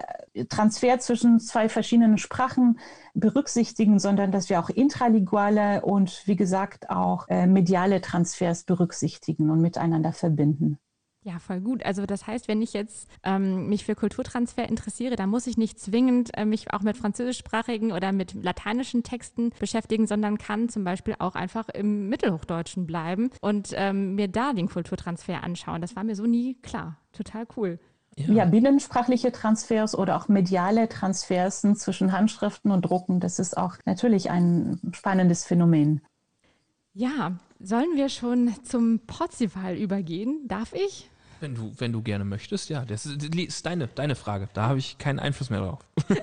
Transfer 0.50 1.00
zwischen 1.00 1.39
zwei 1.39 1.67
verschiedenen 1.67 2.20
Sprachen 2.20 2.78
berücksichtigen, 3.15 3.98
sondern 3.98 4.32
dass 4.32 4.50
wir 4.50 4.60
auch 4.60 4.70
intralinguale 4.70 5.82
und 5.82 6.28
wie 6.28 6.36
gesagt 6.36 6.91
auch 6.91 7.28
äh, 7.28 7.48
mediale 7.48 8.02
Transfers 8.02 8.65
berücksichtigen 8.65 9.50
und 9.50 9.62
miteinander 9.62 10.13
verbinden. 10.13 10.78
Ja, 11.23 11.38
voll 11.38 11.62
gut. 11.62 11.86
Also 11.86 12.07
das 12.07 12.25
heißt, 12.25 12.47
wenn 12.47 12.63
ich 12.63 12.73
jetzt 12.73 13.07
ähm, 13.23 13.67
mich 13.67 13.86
für 13.86 13.93
Kulturtransfer 13.93 14.67
interessiere, 14.67 15.15
dann 15.15 15.29
muss 15.29 15.45
ich 15.45 15.55
nicht 15.55 15.79
zwingend 15.79 16.36
äh, 16.36 16.45
mich 16.45 16.73
auch 16.73 16.81
mit 16.81 16.97
französischsprachigen 16.97 17.91
oder 17.91 18.12
mit 18.12 18.34
lateinischen 18.34 19.03
Texten 19.03 19.51
beschäftigen, 19.60 20.07
sondern 20.07 20.39
kann 20.39 20.67
zum 20.67 20.84
Beispiel 20.84 21.15
auch 21.19 21.36
einfach 21.36 21.69
im 21.69 22.10
Mittelhochdeutschen 22.10 22.88
bleiben 22.88 23.29
und 23.39 23.69
ähm, 23.75 24.15
mir 24.15 24.29
da 24.29 24.53
den 24.53 24.67
Kulturtransfer 24.67 25.43
anschauen. 25.43 25.81
Das 25.81 25.95
war 25.95 26.03
mir 26.03 26.15
so 26.15 26.25
nie 26.25 26.55
klar. 26.55 26.97
Total 27.12 27.45
cool. 27.55 27.79
Ja. 28.17 28.34
ja, 28.34 28.45
binnensprachliche 28.45 29.31
Transfers 29.31 29.95
oder 29.95 30.17
auch 30.17 30.27
mediale 30.27 30.89
Transfers 30.89 31.62
zwischen 31.75 32.12
Handschriften 32.12 32.71
und 32.71 32.81
Drucken, 32.81 33.19
das 33.19 33.39
ist 33.39 33.57
auch 33.57 33.77
natürlich 33.86 34.29
ein 34.31 34.79
spannendes 34.91 35.45
Phänomen. 35.45 36.01
Ja, 36.93 37.38
sollen 37.60 37.95
wir 37.95 38.10
schon 38.10 38.53
zum 38.63 38.99
Porzival 39.07 39.77
übergehen? 39.77 40.41
Darf 40.47 40.73
ich? 40.73 41.11
Wenn 41.41 41.56
du, 41.56 41.73
wenn 41.77 41.91
du 41.91 42.01
gerne 42.01 42.23
möchtest, 42.23 42.69
ja. 42.69 42.86
Das 42.86 43.06
ist 43.06 43.65
deine, 43.65 43.88
deine 43.88 44.15
Frage. 44.15 44.47
Da 44.54 44.67
habe 44.67 44.80
ich 44.80 44.97
keinen 44.99 45.19
Einfluss 45.19 45.49
mehr 45.49 45.60
drauf. 45.60 45.80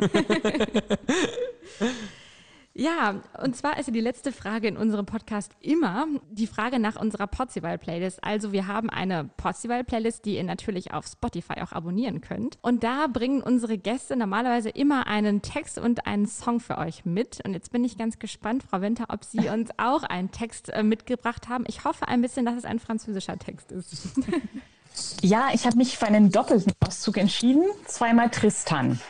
Ja, 2.81 3.22
und 3.42 3.57
zwar 3.57 3.76
ist 3.81 3.88
ja 3.88 3.92
die 3.92 4.00
letzte 4.00 4.31
Frage 4.31 4.68
in 4.68 4.76
unserem 4.76 5.04
Podcast 5.04 5.50
immer 5.59 6.07
die 6.31 6.46
Frage 6.46 6.78
nach 6.78 6.94
unserer 6.94 7.26
Potzival-Playlist. 7.26 8.22
Also 8.22 8.52
wir 8.52 8.68
haben 8.68 8.88
eine 8.88 9.28
Potzival-Playlist, 9.37 10.24
die 10.24 10.37
ihr 10.37 10.44
natürlich 10.44 10.94
auf 10.94 11.04
Spotify 11.09 11.54
auch 11.61 11.72
abonnieren 11.72 12.20
könnt. 12.20 12.57
Und 12.62 12.85
da 12.85 13.09
bringen 13.09 13.42
unsere 13.42 13.78
Gäste 13.78 14.14
normalerweise 14.14 14.68
immer 14.68 15.09
einen 15.09 15.42
Text 15.42 15.78
und 15.78 16.07
einen 16.07 16.28
Song 16.28 16.61
für 16.61 16.78
euch 16.78 17.04
mit. 17.04 17.40
Und 17.44 17.54
jetzt 17.54 17.72
bin 17.72 17.83
ich 17.83 17.98
ganz 17.98 18.20
gespannt, 18.20 18.62
Frau 18.62 18.81
Winter, 18.81 19.07
ob 19.09 19.24
Sie 19.24 19.48
uns 19.52 19.70
auch 19.76 20.04
einen 20.04 20.31
Text 20.31 20.68
äh, 20.68 20.85
mitgebracht 20.85 21.48
haben. 21.48 21.64
Ich 21.66 21.83
hoffe 21.83 22.07
ein 22.07 22.22
bisschen, 22.22 22.46
dass 22.46 22.54
es 22.54 22.64
ein 22.64 22.78
französischer 22.78 23.40
Text 23.40 23.72
ist. 23.72 24.20
Ja, 25.22 25.48
ich 25.52 25.66
habe 25.66 25.76
mich 25.76 25.98
für 25.98 26.06
einen 26.06 26.30
doppelten 26.30 26.72
Auszug 26.87 27.16
entschieden. 27.16 27.64
Zweimal 27.87 28.30
Tristan. 28.30 29.00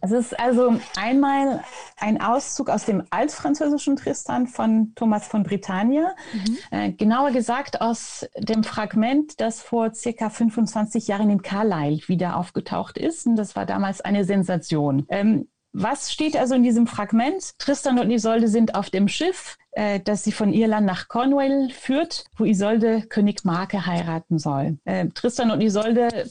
Es 0.00 0.10
ist 0.10 0.38
also 0.38 0.78
einmal 0.96 1.62
ein 1.98 2.20
Auszug 2.20 2.68
aus 2.68 2.84
dem 2.84 3.04
altfranzösischen 3.10 3.96
Tristan 3.96 4.46
von 4.46 4.92
Thomas 4.94 5.26
von 5.26 5.44
Britannia. 5.44 6.14
Mhm. 6.32 6.58
Äh, 6.70 6.92
genauer 6.92 7.30
gesagt 7.30 7.80
aus 7.80 8.26
dem 8.36 8.64
Fragment, 8.64 9.40
das 9.40 9.62
vor 9.62 9.94
circa 9.94 10.30
25 10.30 11.08
Jahren 11.08 11.30
in 11.30 11.42
Carlisle 11.42 12.06
wieder 12.08 12.36
aufgetaucht 12.36 12.98
ist. 12.98 13.26
Und 13.26 13.36
das 13.36 13.56
war 13.56 13.66
damals 13.66 14.00
eine 14.00 14.24
Sensation. 14.24 15.06
Ähm, 15.08 15.48
was 15.72 16.12
steht 16.12 16.36
also 16.36 16.54
in 16.54 16.62
diesem 16.62 16.86
Fragment? 16.86 17.58
Tristan 17.58 17.98
und 17.98 18.10
Isolde 18.10 18.48
sind 18.48 18.74
auf 18.74 18.90
dem 18.90 19.08
Schiff, 19.08 19.56
äh, 19.72 20.00
das 20.00 20.24
sie 20.24 20.32
von 20.32 20.52
Irland 20.52 20.86
nach 20.86 21.08
Cornwall 21.08 21.70
führt, 21.70 22.24
wo 22.36 22.44
Isolde 22.44 23.02
König 23.02 23.44
Marke 23.44 23.86
heiraten 23.86 24.38
soll. 24.38 24.78
Äh, 24.84 25.08
Tristan 25.08 25.50
und 25.50 25.60
Isolde 25.60 26.28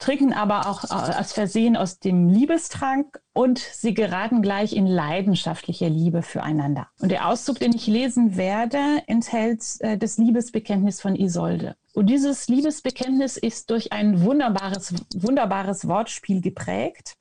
trinken 0.00 0.32
aber 0.32 0.66
auch 0.66 0.84
äh, 0.84 1.14
aus 1.14 1.32
Versehen 1.32 1.76
aus 1.76 2.00
dem 2.00 2.28
Liebestrank 2.28 3.20
und 3.32 3.58
sie 3.58 3.94
geraten 3.94 4.42
gleich 4.42 4.72
in 4.72 4.86
leidenschaftliche 4.86 5.88
Liebe 5.88 6.22
füreinander. 6.22 6.88
Und 7.00 7.12
der 7.12 7.28
Auszug, 7.28 7.60
den 7.60 7.72
ich 7.72 7.86
lesen 7.86 8.36
werde, 8.36 9.02
enthält 9.06 9.62
äh, 9.80 9.96
das 9.96 10.18
Liebesbekenntnis 10.18 11.00
von 11.00 11.14
Isolde. 11.14 11.76
Und 11.92 12.06
dieses 12.06 12.48
Liebesbekenntnis 12.48 13.36
ist 13.36 13.70
durch 13.70 13.92
ein 13.92 14.22
wunderbares, 14.22 14.94
wunderbares 15.14 15.86
Wortspiel 15.86 16.40
geprägt. 16.40 17.14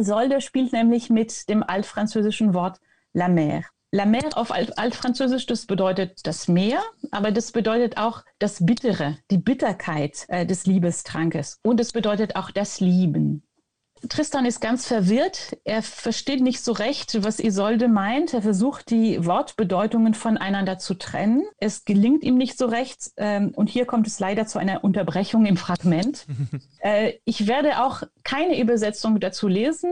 Isolde 0.00 0.40
spielt 0.40 0.72
nämlich 0.72 1.10
mit 1.10 1.48
dem 1.48 1.62
altfranzösischen 1.62 2.54
Wort 2.54 2.80
la 3.12 3.28
mer. 3.28 3.64
La 3.92 4.04
mer 4.06 4.36
auf 4.36 4.52
Altfranzösisch, 4.52 5.46
das 5.46 5.66
bedeutet 5.66 6.24
das 6.24 6.46
Meer, 6.46 6.80
aber 7.10 7.32
das 7.32 7.50
bedeutet 7.50 7.96
auch 7.96 8.24
das 8.38 8.64
Bittere, 8.64 9.18
die 9.32 9.38
Bitterkeit 9.38 10.26
äh, 10.28 10.46
des 10.46 10.64
Liebestrankes. 10.64 11.58
Und 11.64 11.80
es 11.80 11.90
bedeutet 11.90 12.36
auch 12.36 12.52
das 12.52 12.78
Lieben. 12.78 13.42
Tristan 14.08 14.46
ist 14.46 14.60
ganz 14.60 14.86
verwirrt. 14.86 15.58
Er 15.64 15.82
versteht 15.82 16.40
nicht 16.40 16.60
so 16.60 16.72
recht, 16.72 17.22
was 17.22 17.38
Isolde 17.38 17.88
meint. 17.88 18.32
Er 18.32 18.40
versucht, 18.40 18.90
die 18.90 19.24
Wortbedeutungen 19.26 20.14
voneinander 20.14 20.78
zu 20.78 20.94
trennen. 20.94 21.42
Es 21.58 21.84
gelingt 21.84 22.24
ihm 22.24 22.38
nicht 22.38 22.56
so 22.56 22.66
recht. 22.66 23.10
Ähm, 23.18 23.52
und 23.54 23.68
hier 23.68 23.84
kommt 23.84 24.06
es 24.06 24.18
leider 24.18 24.46
zu 24.46 24.58
einer 24.58 24.84
Unterbrechung 24.84 25.46
im 25.46 25.56
Fragment. 25.56 26.26
Äh, 26.82 27.18
ich 27.26 27.46
werde 27.46 27.84
auch 27.84 28.04
keine 28.24 28.58
Übersetzung 28.58 29.20
dazu 29.20 29.48
lesen, 29.48 29.90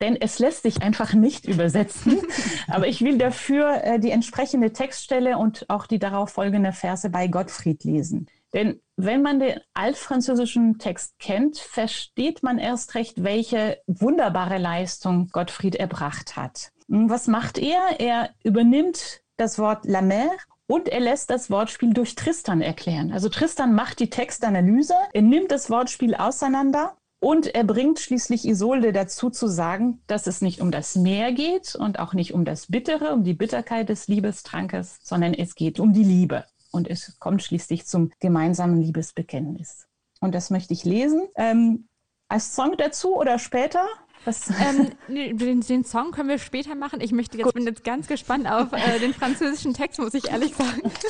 denn 0.00 0.14
es 0.14 0.38
lässt 0.38 0.62
sich 0.62 0.82
einfach 0.82 1.12
nicht 1.12 1.46
übersetzen. 1.46 2.20
Aber 2.68 2.86
ich 2.86 3.00
will 3.00 3.18
dafür 3.18 3.82
äh, 3.82 3.98
die 3.98 4.12
entsprechende 4.12 4.72
Textstelle 4.72 5.36
und 5.36 5.68
auch 5.68 5.88
die 5.88 5.98
darauf 5.98 6.30
folgende 6.30 6.70
Verse 6.70 7.10
bei 7.10 7.26
Gottfried 7.26 7.82
lesen. 7.82 8.28
Denn 8.54 8.80
wenn 8.96 9.22
man 9.22 9.40
den 9.40 9.60
altfranzösischen 9.74 10.78
Text 10.78 11.18
kennt, 11.18 11.58
versteht 11.58 12.42
man 12.42 12.58
erst 12.58 12.94
recht, 12.94 13.22
welche 13.22 13.78
wunderbare 13.86 14.58
Leistung 14.58 15.28
Gottfried 15.28 15.76
erbracht 15.76 16.36
hat. 16.36 16.70
Was 16.88 17.26
macht 17.26 17.58
er? 17.58 18.00
Er 18.00 18.30
übernimmt 18.42 19.20
das 19.36 19.58
Wort 19.58 19.84
la 19.84 20.00
mer 20.00 20.30
und 20.66 20.88
er 20.88 21.00
lässt 21.00 21.30
das 21.30 21.50
Wortspiel 21.50 21.92
durch 21.92 22.14
Tristan 22.14 22.60
erklären. 22.62 23.12
Also 23.12 23.28
Tristan 23.28 23.74
macht 23.74 24.00
die 24.00 24.10
Textanalyse, 24.10 24.94
er 25.12 25.22
nimmt 25.22 25.50
das 25.50 25.70
Wortspiel 25.70 26.14
auseinander 26.14 26.96
und 27.20 27.54
er 27.54 27.64
bringt 27.64 28.00
schließlich 28.00 28.46
Isolde 28.46 28.92
dazu 28.92 29.28
zu 29.28 29.48
sagen, 29.48 30.02
dass 30.06 30.26
es 30.26 30.40
nicht 30.40 30.60
um 30.60 30.70
das 30.70 30.94
Meer 30.96 31.32
geht 31.32 31.74
und 31.74 31.98
auch 31.98 32.14
nicht 32.14 32.32
um 32.32 32.44
das 32.44 32.66
Bittere, 32.68 33.12
um 33.12 33.24
die 33.24 33.34
Bitterkeit 33.34 33.88
des 33.88 34.08
Liebestrankes, 34.08 34.98
sondern 35.02 35.34
es 35.34 35.54
geht 35.54 35.78
um 35.80 35.92
die 35.92 36.04
Liebe 36.04 36.44
und 36.70 36.88
es 36.88 37.18
kommt 37.18 37.42
schließlich 37.42 37.86
zum 37.86 38.10
gemeinsamen 38.20 38.80
Liebesbekenntnis. 38.80 39.86
Und 40.20 40.34
das 40.34 40.50
möchte 40.50 40.72
ich 40.72 40.84
lesen. 40.84 41.28
Ähm, 41.36 41.88
als 42.28 42.54
Song 42.54 42.74
dazu 42.76 43.16
oder 43.16 43.38
später? 43.38 43.86
Ähm, 44.26 44.90
den, 45.38 45.60
den, 45.60 45.84
Song 45.84 46.10
können 46.10 46.28
wir 46.28 46.38
später 46.38 46.74
machen. 46.74 47.00
Ich 47.00 47.12
möchte 47.12 47.38
jetzt, 47.38 47.54
bin 47.54 47.64
jetzt 47.64 47.84
ganz 47.84 48.06
gespannt 48.06 48.50
auf 48.50 48.72
äh, 48.72 48.98
den 48.98 49.14
französischen 49.14 49.74
Text, 49.74 49.98
muss 49.98 50.14
ich 50.14 50.30
ehrlich 50.30 50.54
sagen. 50.54 50.90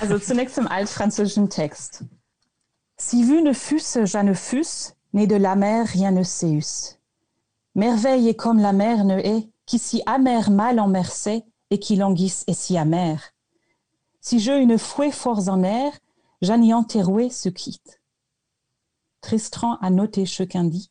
Also 0.00 0.18
zunächst 0.18 0.54
zum 0.54 0.66
altfranzösischen 0.66 1.50
Text. 1.50 2.04
Si 2.96 3.28
vu 3.28 3.42
ne 3.42 3.54
fusse, 3.54 4.04
ja 4.04 4.22
ne 4.22 4.34
fusse, 4.34 4.94
né 5.12 5.26
de 5.26 5.36
la 5.36 5.56
mer 5.56 5.84
rien 5.92 6.12
ne 6.12 6.24
seus. 6.24 6.98
Merveille 7.74 8.30
est 8.30 8.34
comme 8.34 8.60
la 8.60 8.72
mer 8.72 9.04
ne 9.04 9.18
est, 9.18 9.50
qui 9.66 9.78
si 9.78 10.02
amère 10.06 10.50
mal 10.50 10.78
en 10.80 10.88
mercé, 10.88 11.44
et 11.70 11.78
qui 11.78 11.96
languisse 11.96 12.44
est 12.46 12.54
si 12.54 12.78
amère. 12.78 13.32
Si 14.20 14.38
je 14.38 14.52
une 14.52 14.78
fouet 14.78 15.10
forts 15.10 15.48
en 15.48 15.62
air, 15.62 15.92
j'anéantiroué 16.42 17.30
se 17.30 17.48
quitte. 17.48 18.00
Tristran 19.20 19.76
a 19.80 19.90
noté 19.90 20.26
ce 20.26 20.42
qu'un 20.42 20.64
dit, 20.64 20.90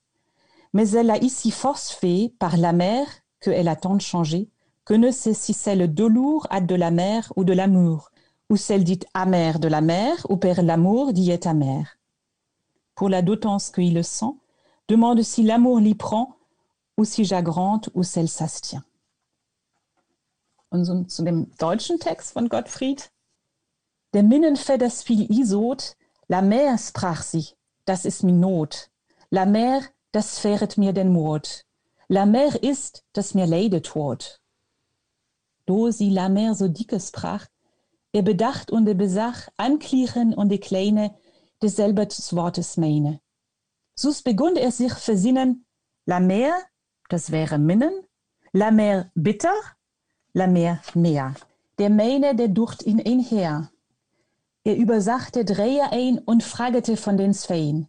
mais 0.73 0.89
elle 0.91 1.09
a 1.09 1.17
ici 1.17 1.51
force 1.51 1.91
fait 1.91 2.33
par 2.39 2.57
la 2.57 2.73
mer 2.73 3.07
que 3.39 3.49
elle 3.49 3.67
a 3.67 3.75
tant 3.75 3.97
changé, 3.99 4.49
que 4.85 4.93
ne 4.93 5.11
sait 5.11 5.33
si 5.33 5.53
celle 5.53 5.93
de 5.93 6.03
lourd 6.03 6.47
a 6.49 6.61
de 6.61 6.75
la 6.75 6.91
mer 6.91 7.31
ou 7.35 7.43
de 7.43 7.53
l'amour, 7.53 8.11
ou 8.49 8.57
celle 8.57 8.83
dite 8.83 9.05
amère 9.13 9.59
de 9.59 9.67
la 9.67 9.81
mer, 9.81 10.25
ou 10.29 10.37
père 10.37 10.61
l'amour 10.61 11.13
d'y 11.13 11.31
est 11.31 11.45
amère. 11.45 11.97
Pour 12.95 13.09
la 13.09 13.21
dotance 13.21 13.69
qu'il 13.69 13.93
le 13.93 14.03
sent, 14.03 14.33
demande 14.87 15.21
si 15.21 15.43
l'amour 15.43 15.79
l'y 15.79 15.95
prend, 15.95 16.35
ou 16.97 17.05
si 17.05 17.23
jagrante, 17.23 17.89
ou 17.93 18.03
celle 18.03 18.27
s'astient. 18.27 18.83
Und 20.71 20.85
dem 21.19 21.49
deutschen 21.57 21.97
Text 21.97 22.33
von 22.33 22.47
Gottfried. 22.47 23.09
Der 24.13 24.23
Minnenfeders 24.23 25.03
fiel 25.03 25.29
Isot, 25.31 25.95
la 26.27 26.41
mer 26.41 26.77
sprach 26.77 27.21
sie, 27.21 27.45
das 27.85 28.05
ist 28.05 28.23
mi 28.23 28.31
Not. 28.31 28.89
La 29.29 29.45
mer, 29.45 29.83
das 30.11 30.39
fähret 30.39 30.77
mir 30.77 30.93
den 30.93 31.13
Mord. 31.13 31.65
La 32.07 32.25
mer 32.25 32.63
ist, 32.63 33.03
das 33.13 33.35
mir 33.35 33.45
leide 33.45 33.83
tot. 33.83 34.41
Do 35.67 35.91
sie 35.91 36.09
la 36.09 36.29
mer 36.29 36.55
so 36.55 36.67
dicke 36.67 36.99
sprach, 36.99 37.45
er 38.11 38.23
bedacht 38.23 38.71
und 38.71 38.87
er 38.87 38.95
besach, 38.95 39.49
anklichen 39.57 40.33
und 40.33 40.49
die 40.49 40.59
Kleine, 40.59 41.15
desselbe 41.61 42.07
des 42.07 42.35
Wortes 42.35 42.77
meine. 42.77 43.21
Sus 43.93 44.23
begund 44.23 44.57
er 44.57 44.71
sich 44.71 44.93
versinnen, 44.93 45.65
la 46.05 46.19
mer, 46.19 46.55
das 47.09 47.29
wäre 47.31 47.59
Minnen, 47.59 47.93
la 48.51 48.71
mer 48.71 49.11
bitter, 49.13 49.53
la 50.33 50.47
mer 50.47 50.81
mehr. 50.95 51.35
Der 51.77 51.91
meine, 51.91 52.35
der 52.35 52.47
ducht 52.47 52.81
ihn 52.83 52.99
einher. 53.05 53.71
Er 54.63 54.75
übersachte 54.75 55.45
Dreher 55.45 55.91
ein 55.91 56.19
und 56.19 56.43
fragete 56.43 56.97
von 56.97 57.17
den 57.17 57.33
Svein. 57.33 57.87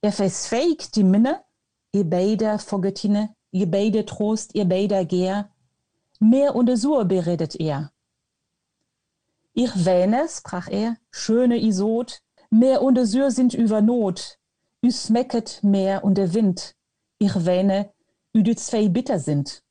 Er 0.00 0.12
versfeigt 0.12 0.96
die 0.96 1.04
Minne, 1.04 1.42
ihr 1.92 2.04
beider 2.04 2.58
Fogetine, 2.58 3.34
ihr 3.50 3.70
beide 3.70 4.04
Trost, 4.04 4.54
ihr 4.54 4.64
beider 4.64 5.04
Gehr. 5.04 5.50
Mehr 6.20 6.54
und 6.54 6.74
Sur 6.76 7.04
beredet 7.04 7.58
er. 7.58 7.90
Ich 9.52 9.84
wähne, 9.84 10.26
sprach 10.28 10.68
er, 10.68 10.96
schöne 11.10 11.58
Isot, 11.58 12.22
mehr 12.50 12.82
und 12.82 12.98
Sur 13.06 13.30
sind 13.30 13.54
über 13.54 13.80
Not. 13.80 14.38
Ü 14.84 14.90
smecket 14.90 15.60
mehr 15.62 16.04
und 16.04 16.18
der 16.18 16.34
Wind. 16.34 16.74
Ich 17.18 17.34
wähne, 17.46 17.92
ü 18.36 18.42
de 18.42 18.56
zwei 18.56 18.88
bitter 18.88 19.18
sind. 19.18 19.62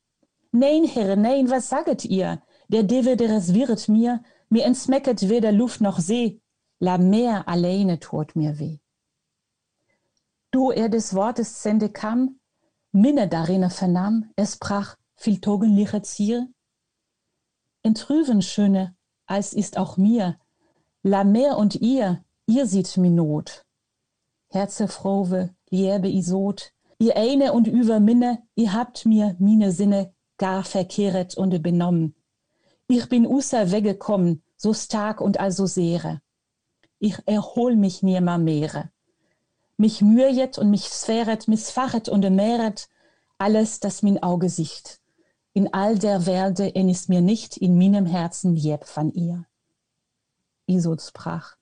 Nein, 0.50 0.84
Herr, 0.84 1.16
nein, 1.16 1.50
was 1.50 1.68
saget 1.68 2.04
ihr? 2.04 2.42
Der 2.68 2.82
Dewe, 2.82 3.16
der 3.16 3.30
es 3.30 3.54
wird 3.54 3.88
mir, 3.88 4.22
mir 4.48 4.64
entsmecket 4.64 5.28
weder 5.28 5.52
Luft 5.52 5.80
noch 5.80 5.98
See, 5.98 6.40
la 6.78 6.98
Meer 6.98 7.48
alleine 7.48 7.98
tut 7.98 8.36
mir 8.36 8.58
weh. 8.58 8.78
Du 10.50 10.70
er 10.70 10.88
des 10.88 11.14
Wortes 11.14 11.62
Sende 11.62 11.90
kam, 11.90 12.38
Minne 12.92 13.28
darin 13.28 13.68
vernahm, 13.70 14.30
es 14.36 14.56
brach 14.56 14.96
viel 15.16 15.40
togenliche 15.40 16.02
Zier. 16.02 16.48
Entrüven 17.82 18.40
schöne, 18.40 18.94
als 19.26 19.52
ist 19.52 19.76
auch 19.78 19.96
mir, 19.96 20.38
la 21.02 21.24
Meer 21.24 21.56
und 21.58 21.74
ihr, 21.76 22.24
ihr 22.46 22.66
sieht 22.66 22.96
mi 22.96 23.10
Not. 23.10 23.64
Herzefrowe, 24.48 25.54
liebe 25.70 26.08
Isot, 26.08 26.72
ihr 26.98 27.16
eine 27.16 27.52
und 27.52 27.66
über 27.66 27.98
Minne, 27.98 28.46
ihr 28.54 28.72
habt 28.72 29.06
mir 29.06 29.34
mine 29.40 29.72
Sinne 29.72 30.14
gar 30.38 30.62
verkehret 30.62 31.36
und 31.36 31.62
benommen 31.62 32.14
ich 32.86 33.08
bin 33.08 33.26
usser 33.26 33.70
weggekommen, 33.70 34.42
so 34.56 34.74
stark 34.74 35.20
und 35.20 35.40
also 35.40 35.66
sehre. 35.66 36.20
Ich 36.98 37.16
erhol 37.26 37.76
mich 37.76 38.02
nimmer 38.02 38.38
mehr. 38.38 38.90
Mich 39.76 40.00
mühet 40.02 40.58
und 40.58 40.70
mich 40.70 40.88
sphäret, 40.88 41.48
missfachet 41.48 42.08
und 42.08 42.28
mehret 42.30 42.88
alles, 43.38 43.80
das 43.80 44.02
min 44.02 44.22
Auge 44.22 44.48
sieht. 44.48 45.00
In 45.52 45.72
all 45.72 45.98
der 45.98 46.26
Werde 46.26 46.74
en 46.74 46.88
ist 46.88 47.08
mir 47.08 47.20
nicht 47.20 47.56
in 47.56 47.78
meinem 47.78 48.06
Herzen 48.06 48.54
lieb 48.54 48.84
von 48.84 49.12
ihr. 49.12 49.46
Isot 50.66 51.02
sprach, 51.02 51.56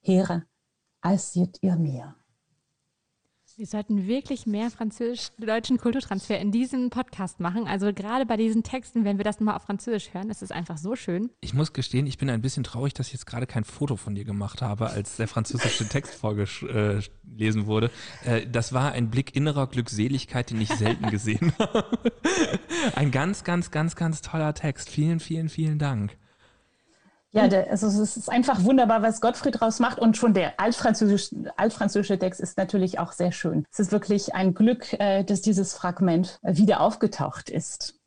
Heere, 0.00 0.44
als 1.00 1.32
seht 1.32 1.58
ihr 1.62 1.76
mir. 1.76 2.16
Wir 3.58 3.66
sollten 3.66 4.06
wirklich 4.06 4.46
mehr 4.46 4.70
französisch-deutschen 4.70 5.78
Kulturtransfer 5.78 6.38
in 6.38 6.52
diesem 6.52 6.90
Podcast 6.90 7.40
machen. 7.40 7.66
Also 7.66 7.92
gerade 7.92 8.24
bei 8.24 8.36
diesen 8.36 8.62
Texten, 8.62 9.04
wenn 9.04 9.16
wir 9.16 9.24
das 9.24 9.40
mal 9.40 9.56
auf 9.56 9.62
Französisch 9.62 10.14
hören, 10.14 10.30
ist 10.30 10.52
einfach 10.52 10.78
so 10.78 10.94
schön. 10.94 11.30
Ich 11.40 11.54
muss 11.54 11.72
gestehen, 11.72 12.06
ich 12.06 12.18
bin 12.18 12.30
ein 12.30 12.40
bisschen 12.40 12.62
traurig, 12.62 12.94
dass 12.94 13.08
ich 13.08 13.14
jetzt 13.14 13.26
gerade 13.26 13.48
kein 13.48 13.64
Foto 13.64 13.96
von 13.96 14.14
dir 14.14 14.24
gemacht 14.24 14.62
habe, 14.62 14.90
als 14.90 15.16
der 15.16 15.26
französische 15.26 15.88
Text 15.88 16.14
vorgelesen 16.14 17.66
wurde. 17.66 17.90
Äh, 18.24 18.46
das 18.46 18.72
war 18.72 18.92
ein 18.92 19.10
Blick 19.10 19.34
innerer 19.34 19.66
Glückseligkeit, 19.66 20.50
den 20.50 20.60
ich 20.60 20.68
selten 20.68 21.10
gesehen 21.10 21.52
habe. 21.58 21.84
Ein 22.94 23.10
ganz, 23.10 23.42
ganz, 23.42 23.72
ganz, 23.72 23.96
ganz 23.96 24.22
toller 24.22 24.54
Text. 24.54 24.88
Vielen, 24.88 25.18
vielen, 25.18 25.48
vielen 25.48 25.80
Dank. 25.80 26.16
Ja, 27.32 27.46
der, 27.46 27.70
also 27.70 27.86
es 27.86 28.16
ist 28.16 28.30
einfach 28.30 28.64
wunderbar, 28.64 29.02
was 29.02 29.20
Gottfried 29.20 29.56
daraus 29.56 29.80
macht. 29.80 29.98
Und 29.98 30.16
schon 30.16 30.32
der 30.32 30.58
altfranzösische, 30.58 31.52
altfranzösische 31.56 32.18
Text 32.18 32.40
ist 32.40 32.56
natürlich 32.56 32.98
auch 32.98 33.12
sehr 33.12 33.32
schön. 33.32 33.64
Es 33.70 33.80
ist 33.80 33.92
wirklich 33.92 34.34
ein 34.34 34.54
Glück, 34.54 34.94
äh, 34.98 35.24
dass 35.24 35.42
dieses 35.42 35.74
Fragment 35.74 36.38
wieder 36.42 36.80
aufgetaucht 36.80 37.50
ist 37.50 37.97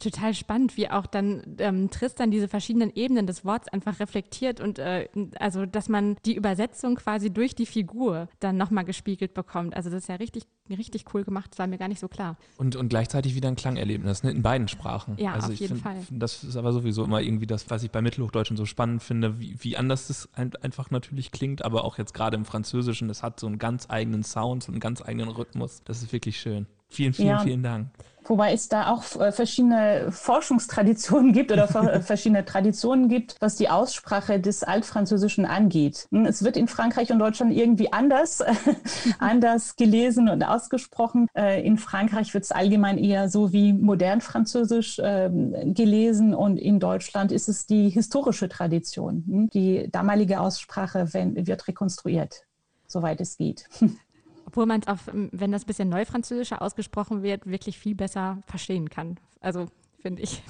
total 0.00 0.34
spannend, 0.34 0.76
wie 0.76 0.90
auch 0.90 1.06
dann 1.06 1.56
ähm, 1.58 1.90
Tristan 1.90 2.30
diese 2.30 2.48
verschiedenen 2.48 2.92
Ebenen 2.94 3.26
des 3.26 3.44
Worts 3.44 3.68
einfach 3.68 4.00
reflektiert 4.00 4.60
und 4.60 4.78
äh, 4.78 5.08
also, 5.38 5.66
dass 5.66 5.88
man 5.88 6.16
die 6.24 6.34
Übersetzung 6.34 6.96
quasi 6.96 7.30
durch 7.30 7.54
die 7.54 7.66
Figur 7.66 8.28
dann 8.40 8.56
nochmal 8.56 8.84
gespiegelt 8.84 9.34
bekommt. 9.34 9.76
Also 9.76 9.90
das 9.90 10.04
ist 10.04 10.08
ja 10.08 10.16
richtig, 10.16 10.44
richtig 10.68 11.04
cool 11.14 11.24
gemacht, 11.24 11.52
das 11.52 11.58
war 11.58 11.66
mir 11.66 11.78
gar 11.78 11.88
nicht 11.88 12.00
so 12.00 12.08
klar. 12.08 12.36
Und, 12.56 12.76
und 12.76 12.88
gleichzeitig 12.88 13.34
wieder 13.34 13.48
ein 13.48 13.56
Klangerlebnis, 13.56 14.22
ne? 14.22 14.30
in 14.30 14.42
beiden 14.42 14.68
Sprachen. 14.68 15.16
Ja, 15.18 15.34
also 15.34 15.52
auf 15.52 15.58
jeden 15.58 15.80
find, 15.80 15.82
Fall. 15.82 16.06
Das 16.10 16.42
ist 16.42 16.56
aber 16.56 16.72
sowieso 16.72 17.04
immer 17.04 17.20
irgendwie 17.20 17.46
das, 17.46 17.70
was 17.70 17.82
ich 17.82 17.90
bei 17.90 18.02
Mittelhochdeutschen 18.02 18.56
so 18.56 18.64
spannend 18.64 19.02
finde, 19.02 19.38
wie, 19.38 19.56
wie 19.60 19.76
anders 19.76 20.08
das 20.08 20.28
einfach 20.34 20.90
natürlich 20.90 21.30
klingt, 21.30 21.64
aber 21.64 21.84
auch 21.84 21.98
jetzt 21.98 22.14
gerade 22.14 22.36
im 22.36 22.44
Französischen, 22.44 23.08
das 23.08 23.22
hat 23.22 23.38
so 23.38 23.46
einen 23.46 23.58
ganz 23.58 23.86
eigenen 23.88 24.22
Sound, 24.22 24.64
so 24.64 24.72
einen 24.72 24.80
ganz 24.80 25.02
eigenen 25.02 25.28
Rhythmus. 25.28 25.82
Das 25.84 26.02
ist 26.02 26.12
wirklich 26.12 26.40
schön. 26.40 26.66
Vielen, 26.90 27.14
vielen, 27.14 27.28
ja. 27.28 27.38
vielen 27.40 27.62
Dank. 27.62 27.86
Wobei 28.30 28.52
es 28.52 28.68
da 28.68 28.92
auch 28.92 29.20
äh, 29.20 29.32
verschiedene 29.32 30.12
Forschungstraditionen 30.12 31.32
gibt 31.32 31.50
oder 31.50 31.66
verschiedene 32.02 32.44
Traditionen 32.44 33.08
gibt, 33.08 33.34
was 33.40 33.56
die 33.56 33.68
Aussprache 33.68 34.38
des 34.38 34.62
Altfranzösischen 34.62 35.46
angeht. 35.46 36.06
Hm, 36.12 36.26
es 36.26 36.44
wird 36.44 36.56
in 36.56 36.68
Frankreich 36.68 37.10
und 37.10 37.18
Deutschland 37.18 37.52
irgendwie 37.52 37.92
anders, 37.92 38.40
anders 39.18 39.74
gelesen 39.74 40.28
und 40.28 40.44
ausgesprochen. 40.44 41.26
Äh, 41.34 41.66
in 41.66 41.76
Frankreich 41.76 42.32
wird 42.32 42.44
es 42.44 42.52
allgemein 42.52 42.98
eher 42.98 43.28
so 43.28 43.52
wie 43.52 43.72
modern 43.72 44.20
Französisch 44.20 45.00
ähm, 45.02 45.74
gelesen 45.74 46.32
und 46.32 46.56
in 46.58 46.78
Deutschland 46.78 47.32
ist 47.32 47.48
es 47.48 47.66
die 47.66 47.88
historische 47.88 48.48
Tradition. 48.48 49.24
Hm, 49.26 49.50
die 49.50 49.88
damalige 49.90 50.40
Aussprache 50.40 51.12
wird 51.12 51.66
rekonstruiert, 51.66 52.44
soweit 52.86 53.20
es 53.20 53.38
geht. 53.38 53.64
obwohl 54.50 54.66
man 54.66 54.80
es 54.80 54.88
auch, 54.88 54.98
wenn 55.12 55.52
das 55.52 55.64
bisschen 55.64 55.88
Neufranzösischer 55.88 56.60
ausgesprochen 56.60 57.22
wird, 57.22 57.46
wirklich 57.46 57.78
viel 57.78 57.94
besser 57.94 58.38
verstehen 58.46 58.90
kann. 58.90 59.16
Also 59.40 59.66
finde 60.00 60.22
ich. 60.22 60.42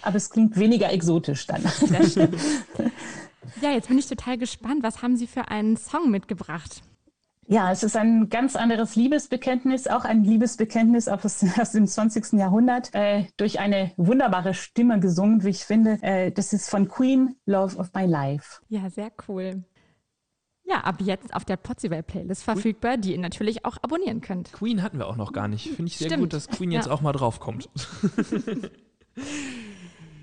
Aber 0.00 0.16
es 0.16 0.30
klingt 0.30 0.56
weniger 0.56 0.90
exotisch 0.90 1.46
dann. 1.46 1.62
ja, 3.60 3.72
jetzt 3.72 3.88
bin 3.88 3.98
ich 3.98 4.06
total 4.06 4.38
gespannt. 4.38 4.82
Was 4.82 5.02
haben 5.02 5.18
Sie 5.18 5.26
für 5.26 5.48
einen 5.48 5.76
Song 5.76 6.10
mitgebracht? 6.10 6.80
Ja, 7.46 7.70
es 7.70 7.82
ist 7.82 7.94
ein 7.94 8.30
ganz 8.30 8.56
anderes 8.56 8.96
Liebesbekenntnis, 8.96 9.86
auch 9.86 10.06
ein 10.06 10.24
Liebesbekenntnis 10.24 11.08
aus, 11.08 11.44
aus 11.60 11.72
dem 11.72 11.86
20. 11.86 12.38
Jahrhundert, 12.38 12.94
äh, 12.94 13.26
durch 13.36 13.60
eine 13.60 13.92
wunderbare 13.98 14.54
Stimme 14.54 14.98
gesungen, 14.98 15.44
wie 15.44 15.50
ich 15.50 15.64
finde. 15.66 15.98
Äh, 16.00 16.32
das 16.32 16.54
ist 16.54 16.70
von 16.70 16.88
Queen, 16.88 17.36
Love 17.44 17.76
of 17.76 17.90
My 17.94 18.06
Life. 18.06 18.62
Ja, 18.70 18.88
sehr 18.88 19.12
cool. 19.28 19.64
Ja, 20.64 20.78
ab 20.84 21.00
jetzt 21.00 21.34
auf 21.34 21.44
der 21.44 21.56
Potzival-Playlist 21.56 22.44
verfügbar, 22.44 22.96
die 22.96 23.12
ihr 23.12 23.18
natürlich 23.18 23.64
auch 23.64 23.76
abonnieren 23.82 24.20
könnt. 24.20 24.52
Queen 24.52 24.82
hatten 24.82 24.98
wir 24.98 25.08
auch 25.08 25.16
noch 25.16 25.32
gar 25.32 25.48
nicht. 25.48 25.66
Finde 25.68 25.90
ich 25.90 25.98
sehr 25.98 26.08
Stimmt. 26.08 26.22
gut, 26.22 26.32
dass 26.32 26.48
Queen 26.48 26.70
jetzt 26.70 26.86
ja. 26.86 26.92
auch 26.92 27.00
mal 27.00 27.12
draufkommt. 27.12 27.68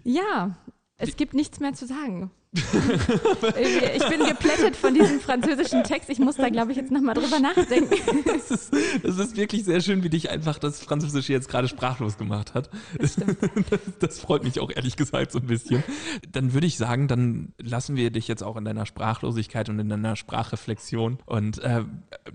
ja, 0.03 0.55
es 0.99 1.15
gibt 1.15 1.33
nichts 1.33 1.59
mehr 1.59 1.73
zu 1.73 1.87
sagen. 1.87 2.31
ich 2.51 4.07
bin 4.09 4.25
geplättet 4.25 4.75
von 4.75 4.93
diesem 4.93 5.19
französischen 5.19 5.83
Text. 5.83 6.09
Ich 6.09 6.17
muss 6.17 6.35
da, 6.35 6.49
glaube 6.49 6.71
ich, 6.71 6.77
jetzt 6.77 6.91
nochmal 6.91 7.13
drüber 7.13 7.39
nachdenken. 7.39 8.23
Das 8.25 8.49
ist, 8.49 8.73
das 9.03 9.17
ist, 9.19 9.37
wirklich 9.37 9.65
sehr 9.65 9.81
schön, 9.81 10.03
wie 10.03 10.09
dich 10.09 10.31
einfach 10.31 10.57
das 10.57 10.81
Französische 10.81 11.31
jetzt 11.31 11.47
gerade 11.47 11.67
sprachlos 11.67 12.17
gemacht 12.17 12.55
hat. 12.55 12.71
Das, 12.99 13.15
das, 13.15 13.79
das, 13.99 14.19
freut 14.19 14.43
mich 14.43 14.59
auch 14.59 14.71
ehrlich 14.75 14.95
gesagt 14.95 15.31
so 15.31 15.39
ein 15.39 15.45
bisschen. 15.45 15.83
Dann 16.31 16.53
würde 16.53 16.65
ich 16.65 16.77
sagen, 16.77 17.07
dann 17.07 17.53
lassen 17.59 17.95
wir 17.95 18.09
dich 18.09 18.27
jetzt 18.27 18.41
auch 18.41 18.57
in 18.57 18.65
deiner 18.65 18.87
Sprachlosigkeit 18.87 19.69
und 19.69 19.77
in 19.77 19.87
deiner 19.87 20.15
Sprachreflexion. 20.15 21.19
Und 21.27 21.59
äh, 21.59 21.83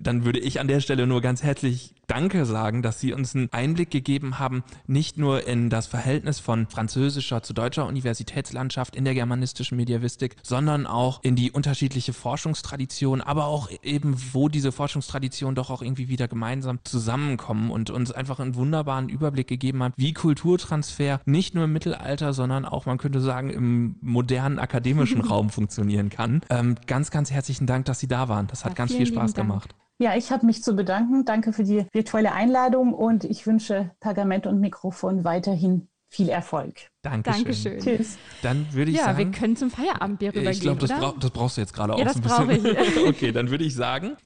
dann 0.01 0.25
würde 0.25 0.39
ich 0.39 0.61
an 0.61 0.69
der 0.69 0.79
Stelle 0.79 1.09
nur 1.09 1.23
ganz 1.23 1.43
herzlich 1.43 1.95
Danke 2.07 2.45
sagen, 2.47 2.83
dass 2.83 3.01
Sie 3.01 3.13
uns 3.13 3.35
einen 3.35 3.53
Einblick 3.53 3.91
gegeben 3.91 4.39
haben, 4.39 4.63
nicht 4.87 5.19
nur 5.19 5.47
in 5.47 5.71
das 5.71 5.87
Verhältnis 5.87 6.39
von 6.41 6.67
französischer 6.67 7.43
zu 7.43 7.53
deutscher 7.53 7.87
Universitätslandschaft 7.87 8.97
in 8.97 9.05
der 9.05 9.15
germanistischen 9.15 9.77
Mediavistik, 9.77 10.37
sondern 10.43 10.87
auch 10.87 11.23
in 11.23 11.37
die 11.37 11.51
unterschiedliche 11.51 12.13
Forschungstradition, 12.13 13.21
aber 13.21 13.47
auch 13.47 13.71
eben, 13.83 14.17
wo 14.33 14.49
diese 14.49 14.73
Forschungstraditionen 14.73 15.55
doch 15.55 15.71
auch 15.71 15.83
irgendwie 15.83 16.09
wieder 16.09 16.29
gemeinsam 16.29 16.79
zusammenkommen 16.85 17.71
und 17.71 17.91
uns 17.91 18.13
einfach 18.13 18.41
einen 18.41 18.55
wunderbaren 18.55 19.09
Überblick 19.09 19.49
gegeben 19.49 19.83
haben, 19.83 19.95
wie 19.97 20.13
Kulturtransfer 20.13 21.21
nicht 21.25 21.55
nur 21.55 21.65
im 21.65 21.73
Mittelalter, 21.73 22.33
sondern 22.33 22.65
auch, 22.65 22.87
man 22.87 22.99
könnte 22.99 23.21
sagen, 23.21 23.51
im 23.51 23.97
modernen 24.01 24.59
akademischen 24.59 25.21
Raum 25.25 25.51
funktionieren 25.51 26.11
kann. 26.11 26.43
Ähm, 26.51 26.77
ganz, 26.87 27.11
ganz 27.11 27.31
herzlichen 27.31 27.67
Dank, 27.67 27.87
dass 27.87 28.01
Sie 28.01 28.09
da 28.09 28.29
waren. 28.29 28.47
Das 28.47 28.65
hat 28.65 28.73
ja, 28.73 28.77
ganz 28.77 28.95
viel 28.95 29.07
Spaß 29.07 29.35
gemacht. 29.35 29.75
Ja, 29.99 30.17
ich 30.17 30.33
habe 30.33 30.45
mich 30.47 30.63
zu 30.63 30.75
bedanken. 30.75 31.25
Danke 31.25 31.53
für 31.53 31.65
die 31.65 31.87
virtuelle 31.93 32.33
Einladung 32.33 32.93
und 32.93 33.25
ich 33.25 33.47
wünsche 33.47 33.93
Pergament 34.01 34.47
und 34.47 34.61
Mikrofon 34.61 35.25
weiterhin 35.25 35.89
viel 36.09 36.29
Erfolg. 36.29 36.91
Dankeschön. 37.03 37.45
Dankeschön. 37.45 37.79
Tschüss. 37.81 38.19
Dann 38.43 38.67
würde 38.73 38.91
ich 38.91 38.99
ja, 38.99 39.05
sagen. 39.05 39.19
Ja, 39.19 39.27
wir 39.27 39.33
können 39.33 39.57
zum 39.57 39.71
Feierabendbier 39.71 40.31
rübergehen. 40.31 40.53
Ich 40.53 40.61
glaube, 40.61 40.81
das, 40.81 40.91
bra 40.91 41.15
das, 41.19 41.31
brauchst 41.31 41.57
du 41.57 41.61
jetzt 41.61 41.75
gerade 41.75 41.99
ja, 41.99 42.07
auch 42.07 42.13
so 42.13 42.35
ein 42.35 42.49
bisschen. 42.49 42.77
Ich. 42.77 43.07
okay, 43.09 43.33
dann 43.33 43.51
würde 43.51 43.65
ich 43.65 43.75
sagen, 43.75 44.17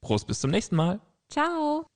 Prost, 0.00 0.26
bis 0.26 0.40
zum 0.40 0.50
nächsten 0.50 0.76
Mal. 0.76 1.00
Ciao. 1.30 1.86